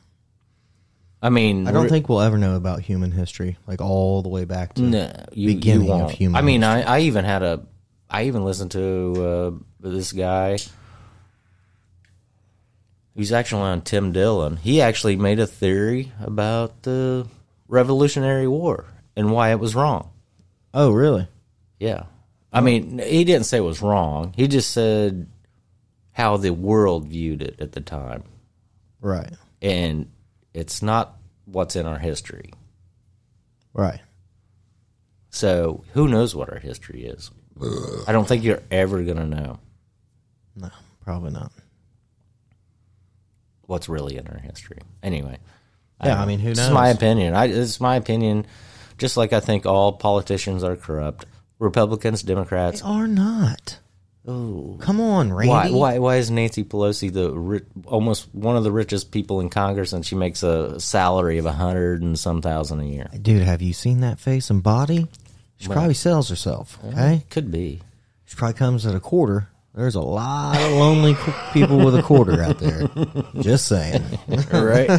[1.22, 4.46] I mean, I don't think we'll ever know about human history, like all the way
[4.46, 7.64] back to no, you, you beginning of human I mean, I, I even had a,
[8.10, 10.58] I even listened to uh, this guy.
[13.16, 14.58] He's actually on Tim Dillon.
[14.58, 17.28] He actually made a theory about the
[17.68, 20.10] Revolutionary War and why it was wrong.
[20.74, 21.28] Oh, really?
[21.80, 22.04] Yeah.
[22.54, 24.34] I mean, he didn't say it was wrong.
[24.36, 25.28] He just said
[26.12, 28.24] how the world viewed it at the time.
[29.00, 29.32] Right.
[29.62, 30.11] And
[30.54, 32.52] it's not what's in our history.
[33.74, 34.02] Right.
[35.30, 37.32] So who knows what our history is?
[38.08, 39.60] I don't think you're ever going to know
[40.56, 40.70] No,
[41.04, 41.52] probably not.
[43.66, 44.80] what's really in our history.
[45.04, 45.38] Anyway.
[46.04, 47.36] Yeah, I mean, who It's my opinion.
[47.36, 48.48] I, it's my opinion.
[48.98, 51.26] Just like I think all politicians are corrupt.
[51.60, 52.82] Republicans, Democrats.
[52.82, 53.78] They are not.
[54.28, 55.50] Oh, come on, Randy.
[55.50, 59.50] Why, why, why is Nancy Pelosi the ri- almost one of the richest people in
[59.50, 63.10] Congress, and she makes a salary of a hundred and some thousand a year?
[63.20, 65.08] Dude, have you seen that face and body?
[65.58, 66.78] She probably sells herself.
[66.86, 67.82] Okay, Could be.
[68.26, 69.48] she probably comes at a quarter.
[69.74, 71.16] There's a lot of lonely
[71.54, 72.90] people with a quarter out there.
[73.42, 74.04] Just saying.
[74.52, 74.90] right?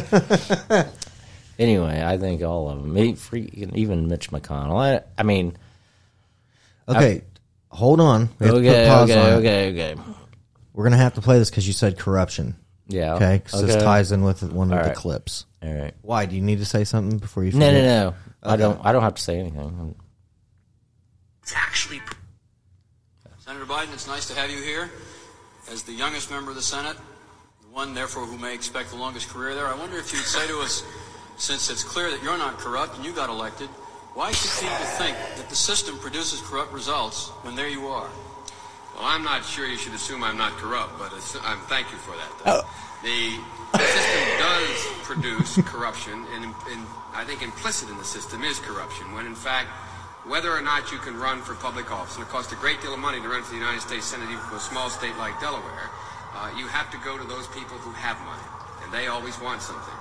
[1.59, 4.79] anyway, I think all of them, even Mitch McConnell.
[4.79, 5.55] I, I mean,
[6.89, 7.21] Okay,
[7.73, 8.29] hold on.
[8.39, 9.35] We have to okay, put pause okay, on it.
[9.35, 10.01] okay, okay.
[10.73, 12.55] We're gonna have to play this because you said corruption.
[12.87, 13.15] Yeah.
[13.15, 14.97] Okay, because this ties in with one of All the right.
[14.97, 15.45] clips.
[15.61, 15.93] All right.
[16.01, 16.25] Why?
[16.25, 17.51] Do you need to say something before you?
[17.51, 17.67] Finish?
[17.67, 17.85] No, Forget?
[17.85, 18.53] no, no.
[18.53, 18.85] I don't.
[18.85, 19.95] I don't have to say anything.
[21.41, 22.01] It's actually
[23.45, 24.89] Senator Biden, it's nice to have you here.
[25.69, 26.95] As the youngest member of the Senate,
[27.61, 30.47] the one, therefore, who may expect the longest career there, I wonder if you'd say
[30.47, 30.81] to us,
[31.35, 33.67] since it's clear that you're not corrupt and you got elected,
[34.13, 38.09] why should people think that the system produces corrupt results when there you are?
[38.95, 41.11] Well, I'm not sure you should assume I'm not corrupt, but
[41.43, 42.31] I'm thank you for that.
[42.45, 42.61] Though.
[43.01, 43.41] The
[43.77, 46.81] system does produce corruption, and, and
[47.13, 49.13] I think implicit in the system is corruption.
[49.13, 49.69] When in fact,
[50.25, 52.93] whether or not you can run for public office, and it costs a great deal
[52.93, 55.37] of money to run for the United States Senate, even for a small state like
[55.41, 55.89] Delaware,
[56.35, 58.47] uh, you have to go to those people who have money,
[58.83, 59.93] and they always want something.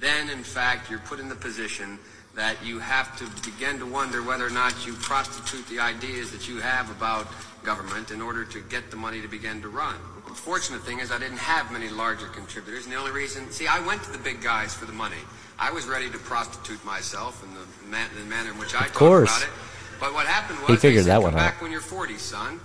[0.00, 2.00] Then, in fact, you're put in the position
[2.34, 6.48] that you have to begin to wonder whether or not you prostitute the ideas that
[6.48, 7.26] you have about
[7.62, 9.94] government in order to get the money to begin to run.
[10.26, 13.66] The fortunate thing is I didn't have many larger contributors, and the only reason, see,
[13.68, 15.16] I went to the big guys for the money.
[15.58, 18.94] I was ready to prostitute myself in the, man, the manner in which I talked
[18.94, 19.30] course.
[19.30, 19.54] about it.
[20.00, 22.18] But what happened was He figured said, that "Come one out." back when you're 40,
[22.18, 22.58] son.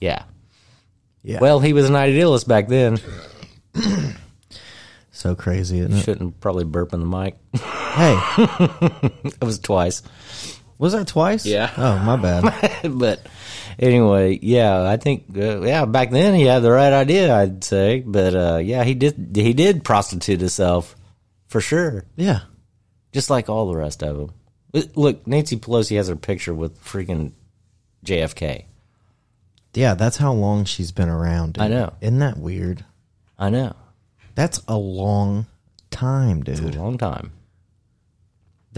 [0.00, 0.24] Yeah.
[1.22, 1.38] Yeah.
[1.40, 2.98] Well, he was an idealist back then.
[5.12, 6.02] so crazy, isn't it?
[6.04, 7.36] Shouldn't probably burp in the mic.
[7.94, 8.18] Hey,
[9.24, 10.02] It was twice.
[10.78, 11.44] was that twice?
[11.46, 11.70] Yeah.
[11.76, 12.82] Oh, my bad.
[12.98, 13.26] but
[13.78, 18.00] anyway, yeah, I think uh, yeah, back then he had the right idea, I'd say.
[18.00, 20.94] But uh, yeah, he did he did prostitute himself
[21.48, 22.40] for sure, yeah.
[23.12, 24.32] just like all the rest of them.
[24.94, 27.32] Look, Nancy Pelosi has her picture with freaking
[28.04, 28.64] JFK.
[29.74, 31.54] Yeah, that's how long she's been around.
[31.54, 31.62] Dude.
[31.64, 31.92] I know.
[32.00, 32.84] Isn't that weird?
[33.38, 33.76] I know,
[34.34, 35.46] That's a long
[35.90, 37.30] time, it's a long time.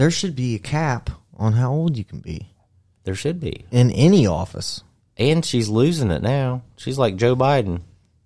[0.01, 2.49] There should be a cap on how old you can be
[3.03, 4.81] There should be, in any office.
[5.15, 6.63] and she's losing it now.
[6.75, 7.81] She's like Joe Biden.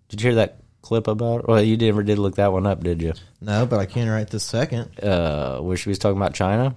[0.08, 1.50] Did you hear that clip about?
[1.50, 3.12] Well, you never did look that one up, did you?
[3.42, 5.04] No, but I can't right this second.
[5.04, 6.76] uh, where she was talking about China.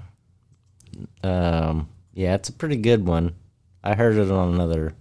[1.23, 3.37] Um, yeah, it's a pretty good one.
[3.85, 4.95] I heard it on another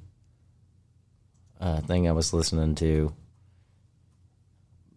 [1.60, 3.12] uh, thing I was listening to.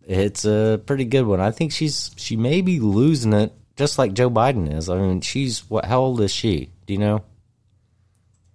[0.06, 1.40] It's a pretty good one.
[1.40, 4.90] I think she's she may be losing it, just like Joe Biden is.
[4.90, 5.86] I mean, she's what?
[5.86, 6.70] How old is she?
[6.84, 7.24] Do you know?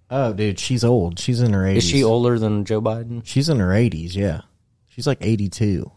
[0.08, 1.18] Oh, dude, she's old.
[1.18, 1.76] She's in her 80s.
[1.78, 3.22] Is she older than Joe Biden?
[3.24, 4.42] She's in her 80s, yeah.
[4.86, 5.90] She's like 82.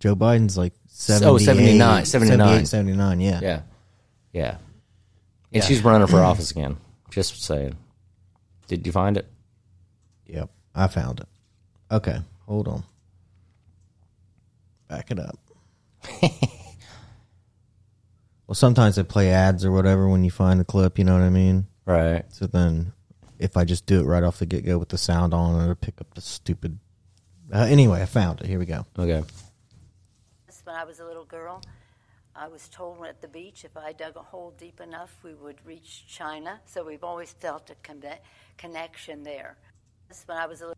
[0.00, 2.64] Joe Biden's like 78, Oh, 79, 79.
[2.64, 3.40] 79, yeah.
[3.42, 3.60] Yeah,
[4.32, 4.56] yeah.
[5.52, 6.78] And she's running for office again.
[7.10, 7.76] Just saying.
[8.68, 9.28] Did you find it?
[10.28, 11.28] Yep, I found it.
[11.90, 12.84] Okay, hold on.
[14.88, 15.38] Back it up.
[18.48, 21.22] well, sometimes they play ads or whatever when you find the clip, you know what
[21.22, 21.66] I mean?
[21.84, 22.24] Right.
[22.30, 22.92] So then
[23.38, 25.74] if I just do it right off the get go with the sound on, it'll
[25.74, 26.78] pick up the stupid.
[27.52, 28.46] Uh, anyway, I found it.
[28.46, 28.86] Here we go.
[28.98, 29.22] Okay.
[30.64, 31.62] When I was a little girl,
[32.34, 35.56] I was told at the beach if I dug a hole deep enough, we would
[35.64, 36.60] reach China.
[36.64, 38.18] So we've always felt a conne-
[38.56, 39.56] connection there.
[40.26, 40.76] When I was a little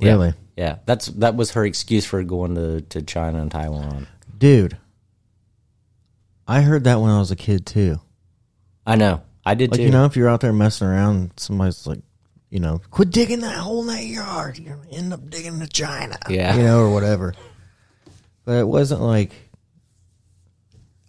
[0.00, 0.10] Yeah.
[0.10, 0.34] Really?
[0.56, 4.08] Yeah, that's that was her excuse for going to, to China and Taiwan.
[4.36, 4.76] Dude,
[6.48, 8.00] I heard that when I was a kid too.
[8.86, 9.22] I know.
[9.44, 9.84] I did Like too.
[9.84, 12.00] you know, if you're out there messing around, somebody's like,
[12.50, 14.58] you know, quit digging that hole in that yard.
[14.58, 16.18] You're gonna end up digging the China.
[16.28, 16.56] Yeah.
[16.56, 17.34] you know, or whatever.
[18.46, 19.32] But it wasn't like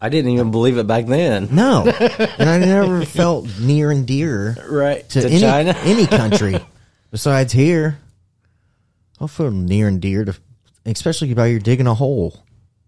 [0.01, 1.49] I didn't even believe it back then.
[1.53, 5.07] no, and I never felt near and dear Right.
[5.09, 5.71] to, any China?
[5.83, 6.59] any country
[7.11, 7.99] besides here.
[9.19, 10.35] I'll feel near and dear to,
[10.85, 12.45] especially about you're digging a hole.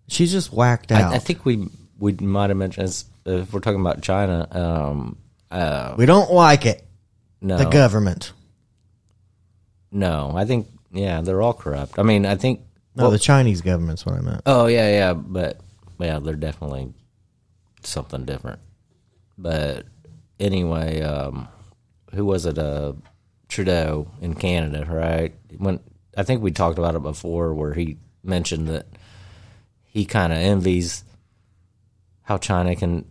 [0.07, 1.11] She's just whacked out.
[1.11, 1.67] I, I think we
[2.01, 4.47] we might have mentioned if we're talking about China.
[4.51, 5.17] Um,
[5.49, 6.83] uh, we don't like it.
[7.39, 8.33] no, The government.
[9.91, 10.33] no.
[10.35, 11.97] I think yeah, they're all corrupt.
[11.97, 12.61] I mean, I think.
[12.95, 14.41] No, well, the Chinese government's what I meant.
[14.45, 15.61] oh yeah, yeah, but
[15.99, 16.93] yeah, they're definitely
[17.83, 18.59] something different.
[19.37, 19.85] But
[20.39, 21.47] anyway, um,
[22.13, 22.57] who was it?
[22.57, 22.93] Uh,
[23.47, 25.33] Trudeau in Canada, right?
[25.57, 25.79] When
[26.17, 28.87] I think we talked about it before, where he mentioned that
[29.83, 31.03] he kind of envies
[32.31, 33.03] how China can,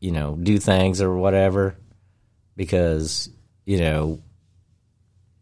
[0.00, 1.74] you know, do things or whatever,
[2.56, 3.30] because
[3.64, 4.20] you know,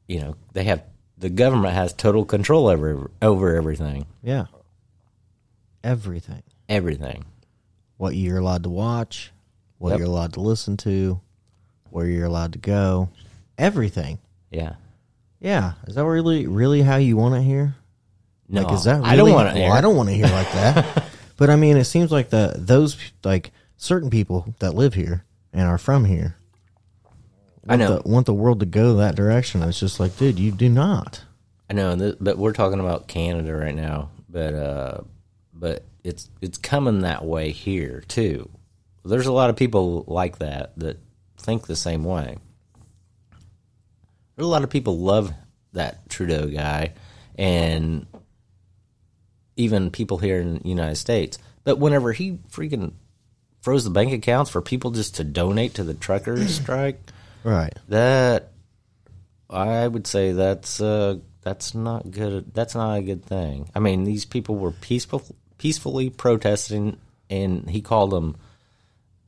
[0.07, 0.85] you know, they have
[1.19, 4.47] the government has total control over over everything, Yeah.
[5.83, 6.43] Everything.
[6.69, 7.25] everything.
[7.97, 9.33] What you're allowed to watch,
[9.79, 9.99] what Yep.
[9.99, 11.21] you're allowed to listen to,
[11.91, 13.09] where you're allowed to go.
[13.59, 14.19] Everything.
[14.51, 14.75] Yeah.
[15.41, 15.73] Yeah.
[15.89, 17.75] Is that really really how you want it here?
[18.49, 19.61] No, like is that really, I don't want to.
[19.61, 21.05] well, I don't want to hear like that.
[21.37, 25.67] but I mean it seems like the those like certain people that live here and
[25.67, 26.37] are from here
[27.69, 27.99] I know.
[27.99, 29.63] the, want the world to go that direction.
[29.63, 31.25] It's just like, dude, you do not.
[31.71, 34.11] I know, and th- but we're talking about Canada right now.
[34.29, 35.01] But uh,
[35.53, 38.51] but it's it's coming that way here too.
[39.05, 40.99] There's a lot of people like that that
[41.39, 42.37] think the same way.
[44.37, 45.33] There's a lot of people love
[45.73, 46.93] that Trudeau guy,
[47.39, 48.07] and
[49.57, 51.39] even people here in the United States.
[51.65, 52.93] But whenever he freaking
[53.63, 57.01] froze the bank accounts for people just to donate to the truckers strike,
[57.43, 57.73] Right.
[57.89, 58.51] that
[59.51, 62.53] I would say that's uh, that's not good.
[62.55, 63.69] That's not a good thing.
[63.75, 65.23] I mean, these people were peaceful,
[65.59, 66.97] peacefully protesting,
[67.31, 68.37] and he called them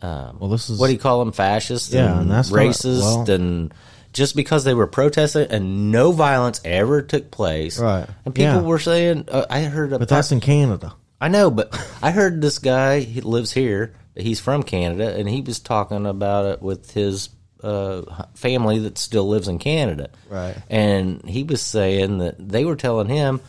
[0.03, 1.33] Well, this is what do you call them?
[1.33, 3.75] Fascists, Yeah, and, and not- racist, well- and
[4.17, 8.07] just because they were protesting and no violence ever took place, Right.
[8.25, 8.61] And people Yeah.
[8.63, 10.95] were saying, uh, I heard, a But that's in Canada.
[11.21, 11.69] I know, but
[12.03, 13.93] I heard this guy he lives here.
[14.17, 17.29] He's from Canada, and he was talking about it with his
[17.63, 18.03] uh,
[18.35, 20.09] family that still lives in Canada.
[20.31, 20.55] Right.
[20.71, 23.41] And he was saying that they were telling him,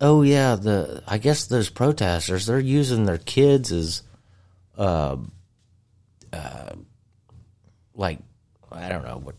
[0.00, 4.02] "Oh yeah, the I guess those protesters they're using their kids as,
[4.78, 5.16] uh,
[6.32, 6.70] uh,
[7.94, 8.18] like
[8.72, 9.34] I don't know what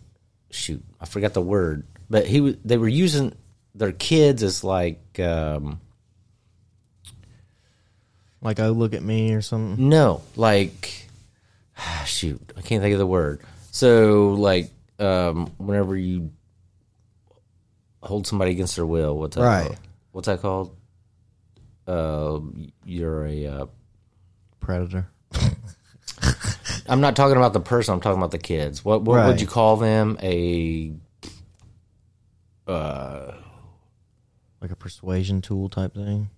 [0.56, 3.36] shoot I forgot the word, but he was they were using
[3.76, 5.80] their kids as like." Um,
[8.42, 9.90] Like, oh, look at me or something.
[9.90, 11.08] No, like
[12.06, 13.42] shoot, I can't think of the word.
[13.72, 16.32] So like um whenever you
[18.02, 19.66] hold somebody against their will, what's that Right.
[19.68, 19.80] called?
[20.12, 20.76] What's that called?
[21.88, 22.40] Uh
[22.86, 23.66] you're a uh
[24.60, 25.08] Predator.
[26.88, 28.84] I'm not talking about the person, I'm talking about the kids.
[28.86, 29.28] What what Right.
[29.28, 30.18] would you call them?
[30.22, 30.94] A
[32.68, 33.34] uh
[34.62, 36.30] Like a persuasion tool type thing.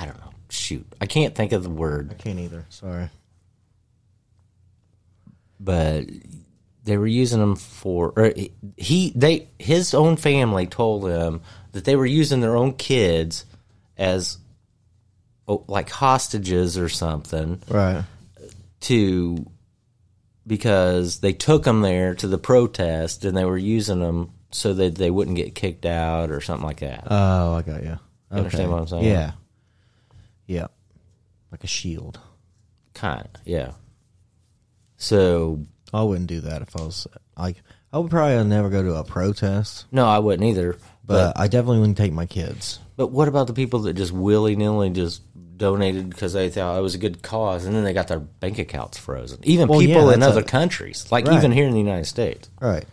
[0.00, 0.30] I don't know.
[0.48, 0.86] Shoot.
[1.00, 2.10] I can't think of the word.
[2.10, 2.66] I can't either.
[2.68, 3.10] Sorry.
[5.60, 6.04] but
[6.82, 8.34] they were using them for or
[8.76, 11.40] he they his own family told him
[11.72, 13.46] that they were using their own kids
[13.96, 14.36] as
[15.46, 18.02] Oh, like hostages or something Right.
[18.82, 19.46] to
[20.46, 24.94] because they took them there to the protest and they were using them so that
[24.94, 27.04] they wouldn't get kicked out or something like that.
[27.10, 27.98] Oh, I got you.
[28.30, 29.04] You understand what I'm saying?
[29.04, 29.32] Yeah.
[30.46, 30.66] Yeah.
[31.50, 32.18] Like a shield.
[32.94, 33.72] kind of, yeah.
[34.96, 35.60] So
[35.92, 37.56] I wouldn't do that if I was like.
[37.92, 40.76] I would probably never go to a protest, no, I wouldn't either.
[41.06, 42.78] But I definitely wouldn't take my kids.
[42.96, 45.22] But what about the people that just willy nilly just
[45.56, 48.58] donated because they thought it was a good cause, and then they got their bank
[48.58, 49.40] accounts frozen?
[49.42, 51.36] Even Well, people yeah, in other a- countries, like Right.
[51.36, 52.48] even here in the United States.
[52.60, 52.84] Right.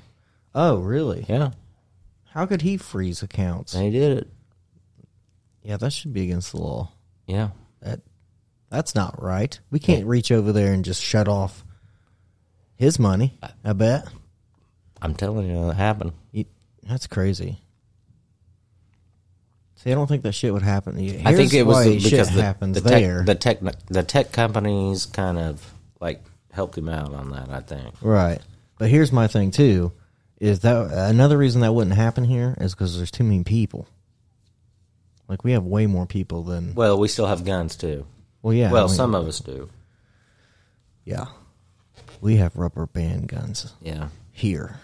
[0.54, 1.26] Oh, really?
[1.30, 1.52] Yeah,
[2.32, 3.74] How could he freeze accounts?
[3.74, 4.28] they did it.
[5.64, 6.92] Yeah, that should be against the law.
[7.28, 7.50] Yeah,
[7.82, 8.02] That
[8.70, 9.60] that's not right.
[9.70, 11.64] We can't reach over there and just shut off
[12.76, 13.38] his money.
[13.64, 14.08] I bet.
[15.02, 16.14] I'm telling you, that happened.
[16.32, 16.46] You-
[16.84, 17.60] That's crazy.
[19.84, 20.96] See, I don't think that shit would happen.
[20.96, 23.24] Here's I think it was the, because the, happens the there.
[23.24, 23.36] tech, the
[23.72, 27.50] tech, the tech companies kind of like helped him out on that.
[27.50, 27.96] I think.
[28.02, 28.40] Right.
[28.78, 29.92] But here's my thing too,
[30.40, 33.88] is that another reason that wouldn't happen here is because there's too many people.
[35.28, 36.76] Like we have way more people than.
[36.76, 38.06] Well, we still have guns too.
[38.44, 38.72] Well, yeah.
[38.72, 39.70] well, I mean, some of us do.
[41.06, 41.26] Yeah,
[42.22, 44.10] we have rubber band guns Yeah.
[44.32, 44.76] here,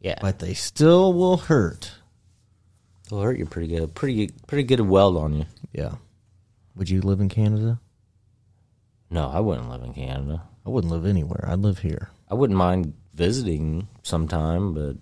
[0.00, 0.18] Yeah.
[0.20, 1.90] but they still will hurt.
[3.08, 3.94] They'll hurt you pretty good.
[3.94, 5.46] Pretty pretty good weld on you.
[5.72, 5.94] Yeah.
[6.74, 7.80] Would you live in Canada?
[9.10, 10.42] No, I wouldn't live in Canada.
[10.64, 11.44] I wouldn't live anywhere.
[11.48, 12.10] I'd live here.
[12.28, 14.96] I wouldn't mind visiting sometime, but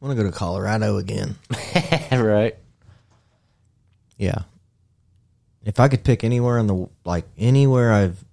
[0.00, 1.36] I want to go to Colorado again.
[2.12, 2.56] right.
[4.16, 4.42] Yeah.
[5.62, 8.24] If I could pick anywhere in the like anywhere I've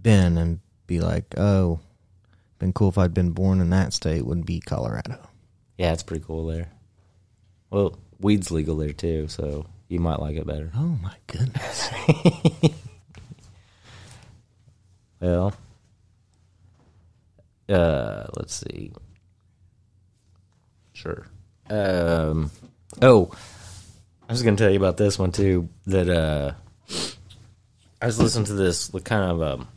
[0.00, 1.78] been and be like, oh,
[2.58, 5.18] been cool if I'd been born in that state would be Colorado.
[5.78, 6.70] Yeah, it's pretty cool there.
[7.72, 10.70] Well, weed's legal there too, so you might like it better.
[10.76, 11.88] Oh my goodness.
[15.22, 15.54] Well,
[17.68, 18.90] uh, let's see.
[20.94, 21.28] Sure.
[21.70, 22.50] Um.
[23.00, 23.30] Oh,
[24.28, 25.68] I was going to tell you about this one too.
[25.86, 26.54] That uh,
[28.00, 29.68] I was listening to this kind of um.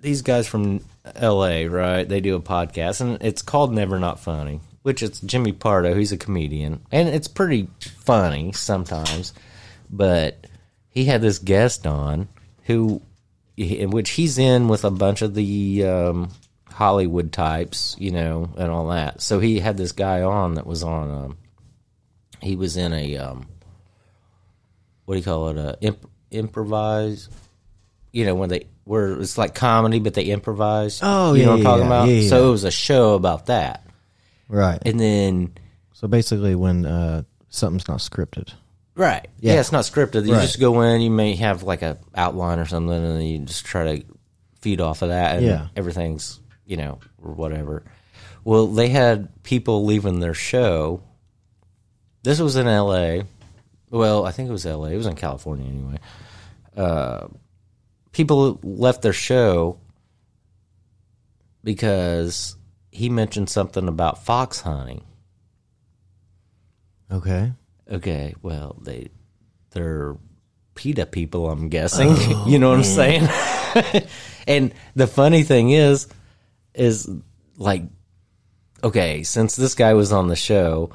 [0.00, 0.82] These guys from
[1.16, 1.68] L.A.
[1.68, 2.08] right?
[2.08, 5.94] They do a podcast, and it's called Never Not Funny, which it's Jimmy Pardo.
[5.94, 9.32] He's a comedian, and it's pretty funny sometimes.
[9.90, 10.46] But
[10.90, 12.28] he had this guest on
[12.64, 13.00] who,
[13.56, 16.30] in which he's in with a bunch of the um,
[16.70, 19.22] Hollywood types, you know, and all that.
[19.22, 21.10] So he had this guy on that was on.
[21.10, 21.38] Um,
[22.42, 23.46] he was in a um,
[25.06, 25.56] what do you call it?
[25.56, 27.30] A imp- improvise.
[28.12, 31.00] You know when they where it's like comedy, but they improvise.
[31.02, 32.08] Oh, you yeah, know what I'm talking yeah, about.
[32.08, 33.83] yeah, So it was a show about that,
[34.48, 34.78] right.
[34.84, 35.54] and then
[35.92, 38.52] so basically when uh, something's not scripted.
[38.96, 39.26] Right.
[39.40, 39.54] Yeah.
[39.54, 39.60] Yeah.
[39.60, 40.26] it's not scripted.
[40.26, 40.42] You Right.
[40.42, 43.64] just go in, you may have like a outline or something, and then you just
[43.64, 44.04] try to
[44.60, 45.68] feed off of that, and Yeah.
[45.76, 47.82] everything's, you know, or whatever.
[48.44, 51.02] Well, they had people leaving their show.
[52.22, 53.24] This was in L.A.
[53.90, 54.90] Well, I think it was L.A.
[54.90, 55.98] It was in California anyway.
[56.76, 57.26] Uh,
[58.12, 59.78] people left their show
[61.62, 62.56] because
[62.94, 65.02] he mentioned something about fox hunting.
[67.10, 67.52] Okay.
[67.90, 69.08] Okay, well, they
[69.72, 70.16] they're
[70.74, 72.16] PETA people, I'm guessing.
[72.46, 73.28] you know what I'm saying?
[74.46, 76.06] and the funny thing is,
[76.74, 77.10] is
[77.56, 77.82] like,
[78.82, 80.90] okay, since this guy was on the show,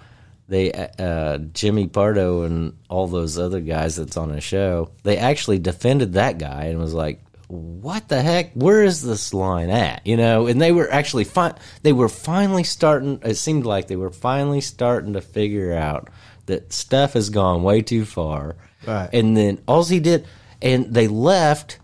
[0.47, 5.59] they uh, Jimmy Pardo and all those other guys that's on the show, they actually
[5.59, 8.53] defended that guy and was like, "What the heck?
[8.53, 12.63] Where is this line at?" You know, and they were actually fi- they were finally
[12.63, 13.19] starting.
[13.23, 16.09] It seemed like they were finally starting to figure out
[16.45, 18.55] that stuff has gone way too far.
[18.87, 19.09] Right.
[19.11, 20.25] And then all he did,
[20.61, 21.79] and they left.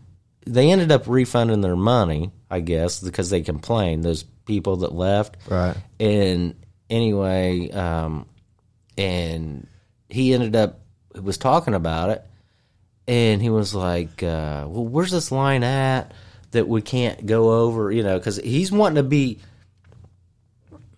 [0.47, 4.03] They ended up refunding their money, I guess, because they complained.
[4.03, 5.75] Those people that left, Right.
[5.99, 6.53] and
[6.87, 8.27] anyway, um,
[8.97, 9.67] and
[10.09, 10.79] he ended up
[11.19, 12.23] was talking about it,
[13.07, 16.13] and he was like, uh, "Well, where's this line at
[16.51, 19.39] that we can't go over?" You know, because he's wanting to be.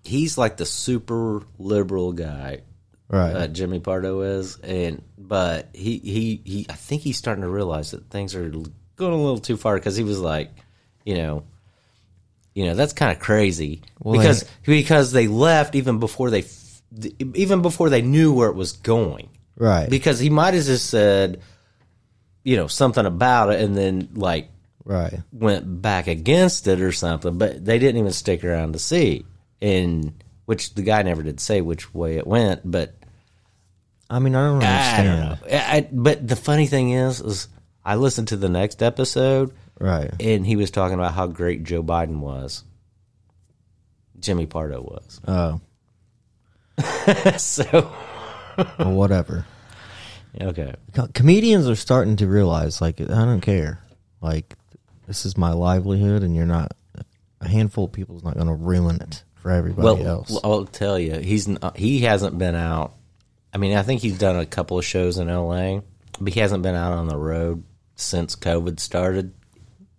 [0.03, 2.61] He's like the super liberal guy,
[3.09, 3.31] Right.
[3.35, 7.91] uh, Jimmy Pardo is, and but he, he he I think he's starting to realize
[7.91, 10.51] that things are going a little too far because he was like,
[11.03, 11.43] you know,
[12.53, 16.45] you know that's kind of crazy Well, because they- because they left even before they
[17.35, 19.27] even before they knew where it was going
[19.57, 19.89] right.
[19.89, 21.41] because he might have just said,
[22.47, 24.47] you know, something about it and then like
[24.85, 25.19] right.
[25.33, 29.25] went back against it or something, but they didn't even stick around to see.
[29.61, 30.13] And
[30.45, 32.93] which the guy never did say which way it went, but
[34.09, 35.41] I mean, I don't I understand.
[35.41, 35.57] don't know.
[35.57, 37.49] I, I- but the funny thing is, is
[37.83, 40.09] I listened to the next episode, Right.
[40.21, 42.63] and he was talking about how great Joe Biden was.
[44.21, 45.19] Jimmy Pardo was.
[45.27, 45.59] Oh,
[47.37, 47.91] so
[48.79, 49.45] well, whatever.
[50.41, 53.79] Okay, Co- Comedians are starting to realize, like, I don't care.
[54.21, 54.55] Like,
[55.07, 56.71] this is my livelihood, and you're not.
[57.39, 60.39] A handful of people's not going to ruin it for everybody well, else.
[60.43, 62.95] I'll tell you, he's n- uh, he hasn't been out.
[63.53, 65.83] I mean, I think he's done a couple of shows in L.A.,
[66.19, 67.63] but he hasn't been out on the road
[67.95, 69.33] since COVID started.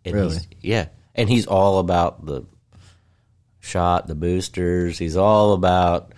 [0.05, 0.39] And Really?
[0.61, 2.43] yeah, and he's all about the
[3.61, 4.99] shot, the boosters.
[4.99, 6.12] He's all about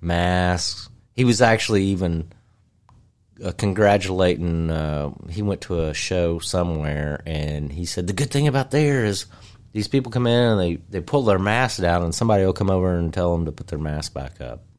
[0.00, 0.88] masks.
[1.14, 2.32] He was actually even
[3.44, 4.70] uh, congratulating.
[4.70, 9.04] Uh, he went to a show somewhere, and he said the good thing about there
[9.04, 9.26] is
[9.72, 12.70] these people come in and they they pull their mask down, and somebody will come
[12.70, 14.64] over and tell them to put their mask back up.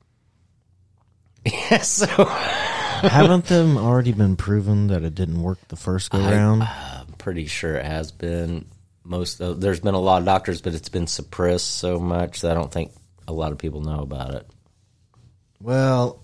[1.45, 2.05] Yeah, so
[3.01, 6.63] Haven't them already been proven that it didn't work the first go round?
[6.63, 8.65] I'm pretty sure it has been.
[9.03, 12.51] Most of, there's been a lot of doctors, but it's been suppressed so much that
[12.51, 12.91] I don't think
[13.27, 14.47] a lot of people know about it.
[15.61, 16.23] Well,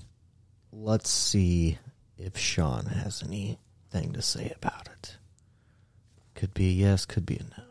[0.71, 1.77] let's see
[2.17, 5.17] if Sean has anything to say about it.
[6.35, 7.63] Could be a yes, could be a no.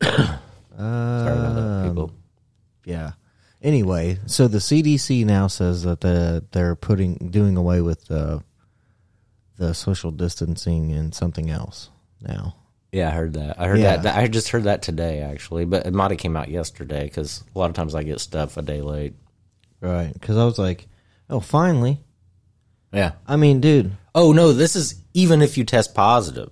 [0.02, 2.12] Sorry about that, um, people.
[2.84, 3.12] Yeah.
[3.62, 8.42] Anyway, so the CDC now says that the, they're putting doing away with the
[9.56, 11.90] the social distancing and something else
[12.22, 12.54] now.
[12.92, 13.60] Yeah, I heard that.
[13.60, 13.98] I heard Yeah.
[13.98, 14.16] that.
[14.16, 17.58] I just heard that today, actually, but it might have came out yesterday because a
[17.58, 19.12] lot of times I get stuff a day late.
[19.82, 20.12] Right?
[20.14, 20.86] Because I was like,
[21.30, 22.00] oh, finally.
[22.92, 23.12] Yeah.
[23.26, 23.92] I mean, dude.
[24.14, 26.50] Oh no, this is even if you test positive.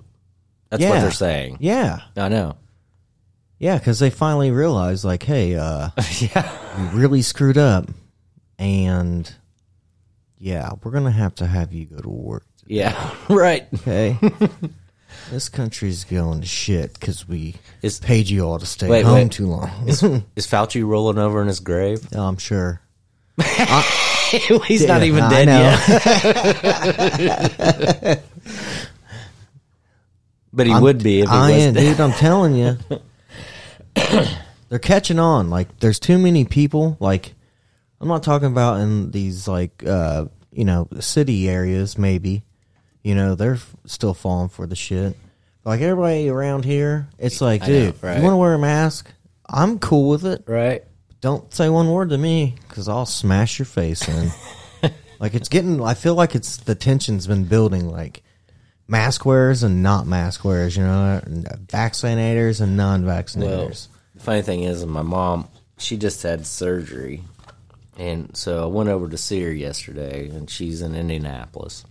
[0.71, 1.01] That's what Yeah.
[1.01, 1.57] they're saying.
[1.61, 2.01] Yeah.
[2.17, 2.57] I know.
[3.59, 6.51] Yeah, because they finally realized, like, hey, uh, yeah.
[6.93, 7.91] we really screwed up,
[8.57, 9.29] and
[10.39, 12.47] yeah, we're gonna have to have you go to work.
[12.69, 13.15] Yeah.
[13.29, 13.67] right.
[13.75, 14.17] Okay.
[15.31, 19.15] this country's going to shit because we Is- paid you all to stay Wait, home
[19.15, 19.33] wait.
[19.33, 19.71] too long.
[19.89, 22.07] Is, Fauci rolling over in his grave?
[22.13, 22.81] I'm sure.
[24.67, 25.49] He's not even I dead
[28.03, 28.25] yet.
[30.53, 31.81] But he I'm- would be if he I was am, dead.
[31.81, 32.01] dude.
[32.01, 32.79] I'm telling you,
[34.69, 35.51] they're catching on.
[35.51, 36.97] Like, there's too many people.
[37.01, 37.35] Like,
[38.01, 41.99] I'm not talking about in these like, uh, you know, city areas.
[41.99, 42.45] Maybe,
[43.03, 45.17] you know, they're f- still falling for the shit.
[45.65, 48.17] Like everybody around here, it's like, I know, dude, right.
[48.17, 49.11] you want to wear a mask?
[49.47, 50.45] I'm cool with it.
[50.47, 50.83] Right.
[51.21, 54.31] Don't say one word to me because I'll smash your face in.
[55.19, 55.83] like it's getting.
[55.83, 57.91] I feel like it's the tension's been building.
[57.91, 58.23] Like
[58.87, 60.77] mask wearers and not mask wearers.
[60.77, 61.21] You know,
[61.67, 63.89] vaccinators and non-vaccinators.
[64.15, 67.23] the funny thing is, my mom, she just had surgery.
[67.99, 71.85] And so I went over to see her yesterday, and she's in Indianapolis.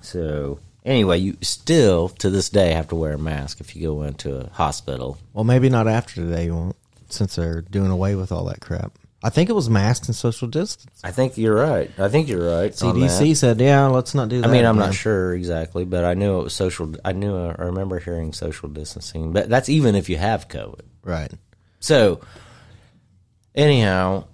[0.00, 4.02] So, anyway, you still, to this day, have to wear a mask if you go
[4.02, 5.16] into a hospital.
[5.32, 6.46] Well, maybe not after today.
[6.46, 6.76] You won't,
[7.08, 8.98] since they're doing away with all that crap.
[9.22, 11.00] I think it was masks and social distance.
[11.02, 11.90] I think you're right.
[11.98, 12.70] I think you're right.
[12.72, 16.04] CDC said, "Yeah, let's not do that." I mean, I'm again." not sure exactly, but
[16.04, 16.94] I knew it was social.
[17.04, 20.82] I knew, I remember hearing social distancing, but that's even if you have COVID.
[21.02, 21.32] Right.
[21.80, 22.20] So,
[23.56, 24.26] anyhow,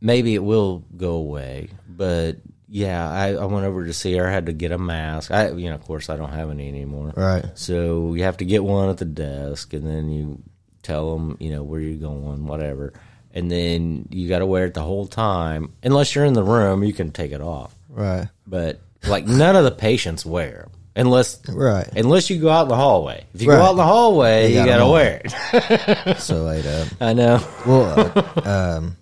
[0.00, 1.68] maybe it will go away.
[1.88, 2.38] But
[2.68, 4.26] yeah, I, I went over to see her.
[4.26, 5.30] I had to get a mask.
[5.30, 7.12] I, you know, of course, I don't have any anymore.
[7.16, 7.46] Right.
[7.54, 10.42] So you have to get one at the desk, and then you
[10.82, 12.92] tell them, you know, where you're going, whatever,
[13.34, 15.72] and then you got to wear it the whole time.
[15.82, 17.74] Unless you're in the room, you can take it off.
[17.88, 18.28] Right.
[18.46, 20.68] But like none of the patients wear.
[20.94, 21.88] Unless, Right.
[21.96, 23.24] unless you go out in the hallway.
[23.34, 23.56] If you Right.
[23.56, 26.18] go out in the hallway, You you, got 'em got to wear it.
[26.20, 26.88] So ate up.
[27.00, 27.40] I know.
[27.66, 28.12] Well,
[28.44, 28.96] uh, um,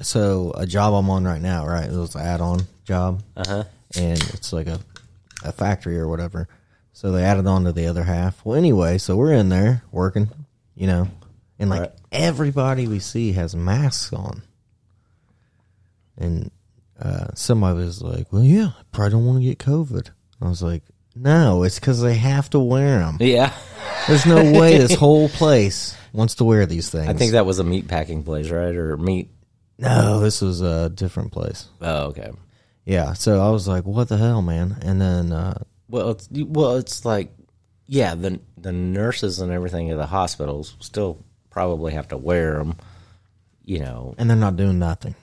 [0.00, 1.84] so a job I'm on right now, right?
[1.88, 3.64] It was an add-on job, Uh-huh.
[3.96, 4.80] and it's like a
[5.44, 6.48] a factory or whatever.
[6.92, 8.44] So they added on to the other half.
[8.44, 10.30] Well, anyway, so we're in there working,
[10.78, 11.08] you know,
[11.58, 11.92] and like Right.
[12.12, 14.42] everybody we see has masks on,
[16.16, 16.50] and
[17.00, 20.10] uh, somebody was like, "Well, yeah, I probably don't want to get COVID."
[20.40, 20.82] I was like,
[21.14, 23.18] "No, it's because they have to wear them.
[23.20, 23.52] Yeah.
[24.06, 27.58] There's no way this whole place wants to wear these things." I think that was
[27.58, 28.74] a meat packing place, right?
[28.74, 29.30] Or meat.
[29.78, 31.66] No, this was a different place.
[31.80, 32.30] Oh, okay.
[32.84, 36.76] Yeah, so I was like, "What the hell, man?" And then, uh, Well, it's well,
[36.76, 37.32] it's like,
[37.88, 42.76] yeah, the the nurses and everything at the hospitals still probably have to wear them.
[43.64, 45.14] You know, and they're not doing nothing.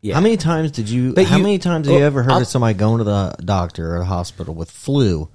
[0.00, 0.14] yeah.
[0.14, 1.12] How many times did you?
[1.12, 3.34] But how you- many times have you ever heard I'll- of somebody going to the
[3.44, 5.28] doctor or the hospital with flu,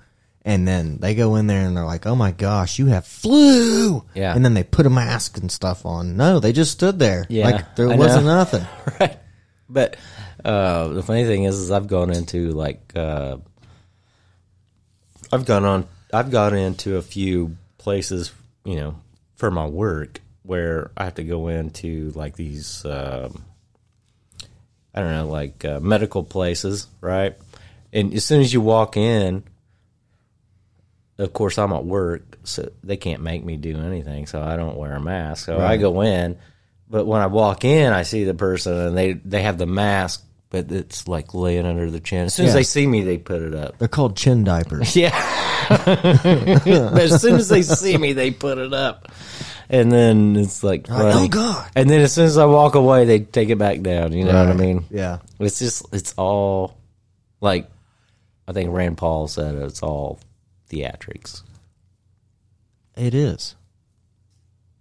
[0.44, 4.04] and then they go in there and they're like, "Oh my gosh, you have flu!"
[4.16, 4.34] Yeah.
[4.34, 6.16] and then they put a mask and stuff on.
[6.16, 8.36] No, they just stood there, Yeah, like there I wasn't know.
[8.38, 8.66] nothing.
[9.00, 9.20] right?
[9.70, 9.98] But
[10.46, 13.38] uh, the funny thing is, is I've gone into like uh,
[15.32, 18.32] I've gone on, I've gone into a few places,
[18.66, 18.96] you know,
[19.36, 23.44] for my work where I have to go into like these, um,
[24.94, 27.36] I don't know, like uh, medical places, right?
[27.94, 29.44] And as soon as you walk in,
[31.18, 34.78] of course I'm at work, so they can't make me do anything, so I don't
[34.78, 35.46] wear a mask.
[35.46, 36.38] So I go in,
[36.90, 40.26] but when I walk in, I see the person and they they have the mask,
[40.52, 42.26] but it's like laying under the chin.
[42.26, 42.56] As soon as Yeah.
[42.60, 43.80] they see me, they put it up.
[43.80, 44.96] They're called chin diapers.
[44.96, 45.10] Yeah.
[45.70, 45.88] but
[47.02, 49.08] as soon as they see me, they put it up.
[49.70, 51.26] And then it's like, Like, oh, funny.
[51.26, 51.72] oh, God.
[51.76, 54.12] And then as soon as I walk away, they take it back down.
[54.12, 54.58] You know what I Right.
[54.60, 54.86] mean?
[54.92, 56.76] Yeah, It's just, it's all
[57.40, 57.70] like,
[58.48, 60.20] I think Rand Paul said it, it's all
[60.70, 61.44] theatrics.
[62.98, 63.56] it is.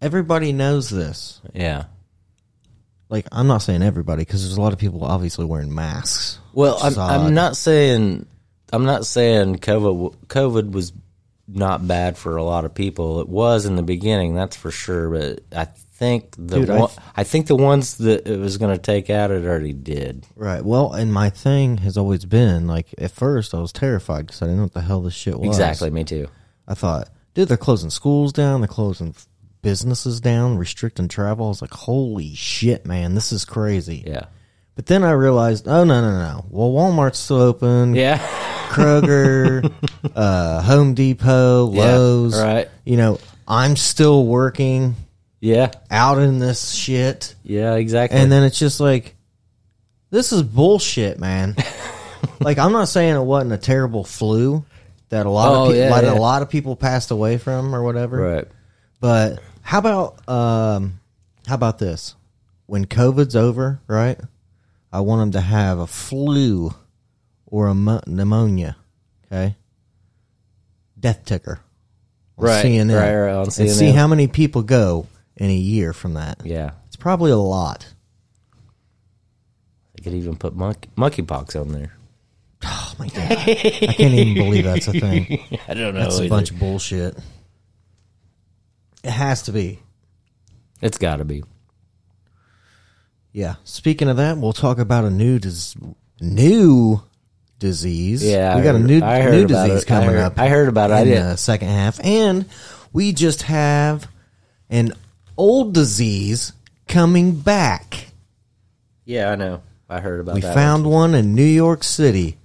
[0.03, 1.41] Everybody knows this.
[1.55, 1.85] Yeah.
[3.11, 6.39] Like, I'm not saying everybody because there's a lot of people obviously wearing masks.
[6.53, 8.27] Well, I'm, I'm not saying,
[8.73, 10.93] I'm not saying COVID, COVID was
[11.49, 13.21] not bad for a lot of people.
[13.21, 15.11] It was in the beginning, that's for sure.
[15.11, 18.57] But I think the Dude, I one, th- I think the ones that it was
[18.57, 20.27] going to take out, it already did.
[20.37, 20.65] Right.
[20.65, 24.47] Well, and my thing has always been like at first I was terrified because I
[24.47, 25.49] didn't know what the hell this shit was.
[25.49, 26.29] Exactly, me too.
[26.67, 29.15] I thought, dude, they're closing schools down, they're closing
[29.63, 31.47] businesses down, restricting travel.
[31.47, 34.05] I was like, holy shit, man, this is crazy.
[34.07, 34.25] Yeah,
[34.75, 36.45] But then I realized, oh no, no, no.
[36.51, 37.95] Well, Walmart's still open.
[37.95, 38.19] yeah,
[38.71, 39.73] Kroger,
[40.15, 42.41] uh, Home Depot, Yeah, Lowe's.
[42.41, 42.69] right.
[42.85, 44.95] You know, I'm still working
[45.41, 47.35] yeah, out in this shit.
[47.43, 48.19] yeah, exactly.
[48.19, 49.17] And then it's just like,
[50.11, 51.57] this is bullshit, man.
[52.41, 54.65] like, I'm not saying it wasn't a terrible flu
[55.09, 56.13] that a lot Oh, of people, yeah, like yeah.
[56.13, 58.19] a lot of people passed away from or whatever.
[58.19, 58.49] right,
[59.01, 59.41] But
[59.71, 60.99] how about um,
[61.47, 62.16] how about this?
[62.66, 64.18] When COVID's over, right?
[64.93, 66.75] I want them to have a flu
[67.47, 68.77] or a mo- pneumonia.
[69.27, 69.55] Okay,
[70.99, 71.61] death ticker.
[72.37, 72.97] on Right, CNN.
[72.99, 73.95] right, right, on And see CNN.
[73.95, 75.07] how many people go
[75.37, 76.41] in a year from that.
[76.45, 76.73] yeah.
[76.89, 77.87] It's probably a lot.
[79.95, 81.93] They could even put monkey monkeypox on there.
[82.64, 83.31] Oh my god!
[83.33, 83.55] I
[83.95, 85.59] can't even believe that's a thing.
[85.68, 86.01] I don't know.
[86.03, 86.29] That's a either.
[86.29, 87.16] bunch of bullshit.
[89.03, 89.79] It has to be.
[90.83, 91.43] It's got to be.
[93.33, 93.57] Yeah.
[93.65, 95.77] Speaking of that, we'll talk about a new dis-
[96.21, 97.03] new
[97.59, 98.25] disease.
[98.25, 99.91] Yeah, we I got a new I new disease it.
[99.91, 100.39] I coming heard- up.
[100.39, 101.07] I heard about it.
[101.09, 102.47] In the second half, and
[102.93, 104.09] we just have
[104.69, 104.93] an
[105.37, 106.53] old disease
[106.89, 108.07] coming back.
[109.05, 109.63] Yeah, I know.
[109.89, 111.13] I heard about We found one.
[111.13, 112.37] one in New York City.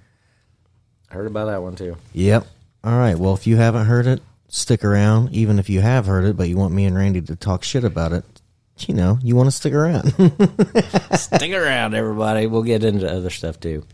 [1.10, 1.96] I heard about that one too.
[2.14, 2.48] Yep.
[2.84, 3.18] All right.
[3.18, 4.22] Well, if you haven't heard it,
[4.56, 5.34] stick around.
[5.34, 7.84] Even if you have heard it, but you want me and Randy to talk shit
[7.84, 8.24] about it,
[8.80, 10.12] you know, you want to stick around.
[11.18, 12.46] Stick around, everybody.
[12.46, 13.86] We'll get into other stuff too.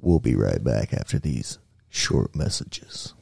[0.00, 3.14] we'll be right back after these short messages.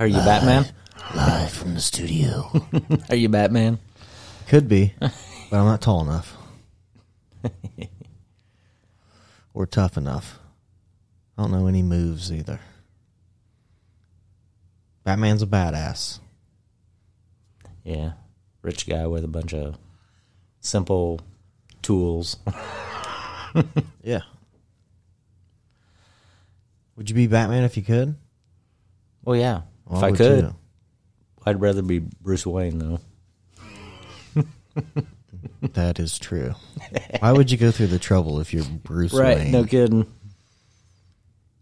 [0.00, 0.64] Are you Batman?
[1.14, 2.50] Live from the studio.
[3.10, 3.78] Are you Batman?
[4.48, 5.12] Could be, but
[5.52, 6.38] I'm not tall enough.
[9.52, 10.38] or tough enough.
[11.36, 12.60] I don't know any moves either.
[15.04, 16.18] Batman's a badass.
[17.84, 18.12] Yeah.
[18.62, 19.76] Rich guy with a bunch of
[20.60, 21.20] simple
[21.82, 22.38] tools.
[24.02, 24.20] Yeah.
[26.94, 28.14] Would you be Batman if you could?
[29.24, 29.62] Well, yeah.
[29.90, 30.54] Why if I could, you?
[31.44, 33.00] I'd rather be Bruce Wayne, though.
[35.74, 36.54] That is true.
[37.20, 39.50] Why would you go through the trouble if you're Bruce Wayne?
[39.50, 40.06] No kidding.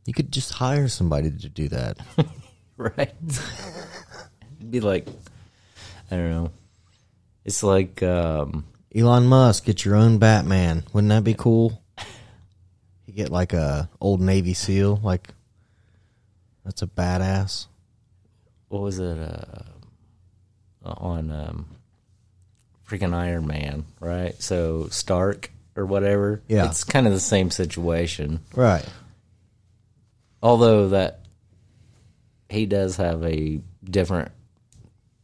[0.06, 1.98] You could just hire somebody to do that.
[2.76, 3.12] Right.
[4.70, 5.08] Be like,
[6.12, 6.52] I don't know.
[7.44, 8.64] It's like, um,
[8.94, 10.84] Elon Musk, get your own Batman.
[10.92, 11.82] Wouldn't that be cool?
[13.06, 15.34] You get like a old Navy SEAL, like
[16.64, 17.66] that's a badass.
[18.68, 19.18] What was it?
[19.18, 19.62] Uh,
[20.84, 21.66] on um,
[22.88, 24.40] freaking Iron Man, right?
[24.40, 26.42] So Stark or whatever.
[26.48, 26.66] Yeah.
[26.66, 28.40] It's kind of the same situation.
[28.54, 28.84] Right.
[30.42, 31.20] although that
[32.48, 34.30] he does have a different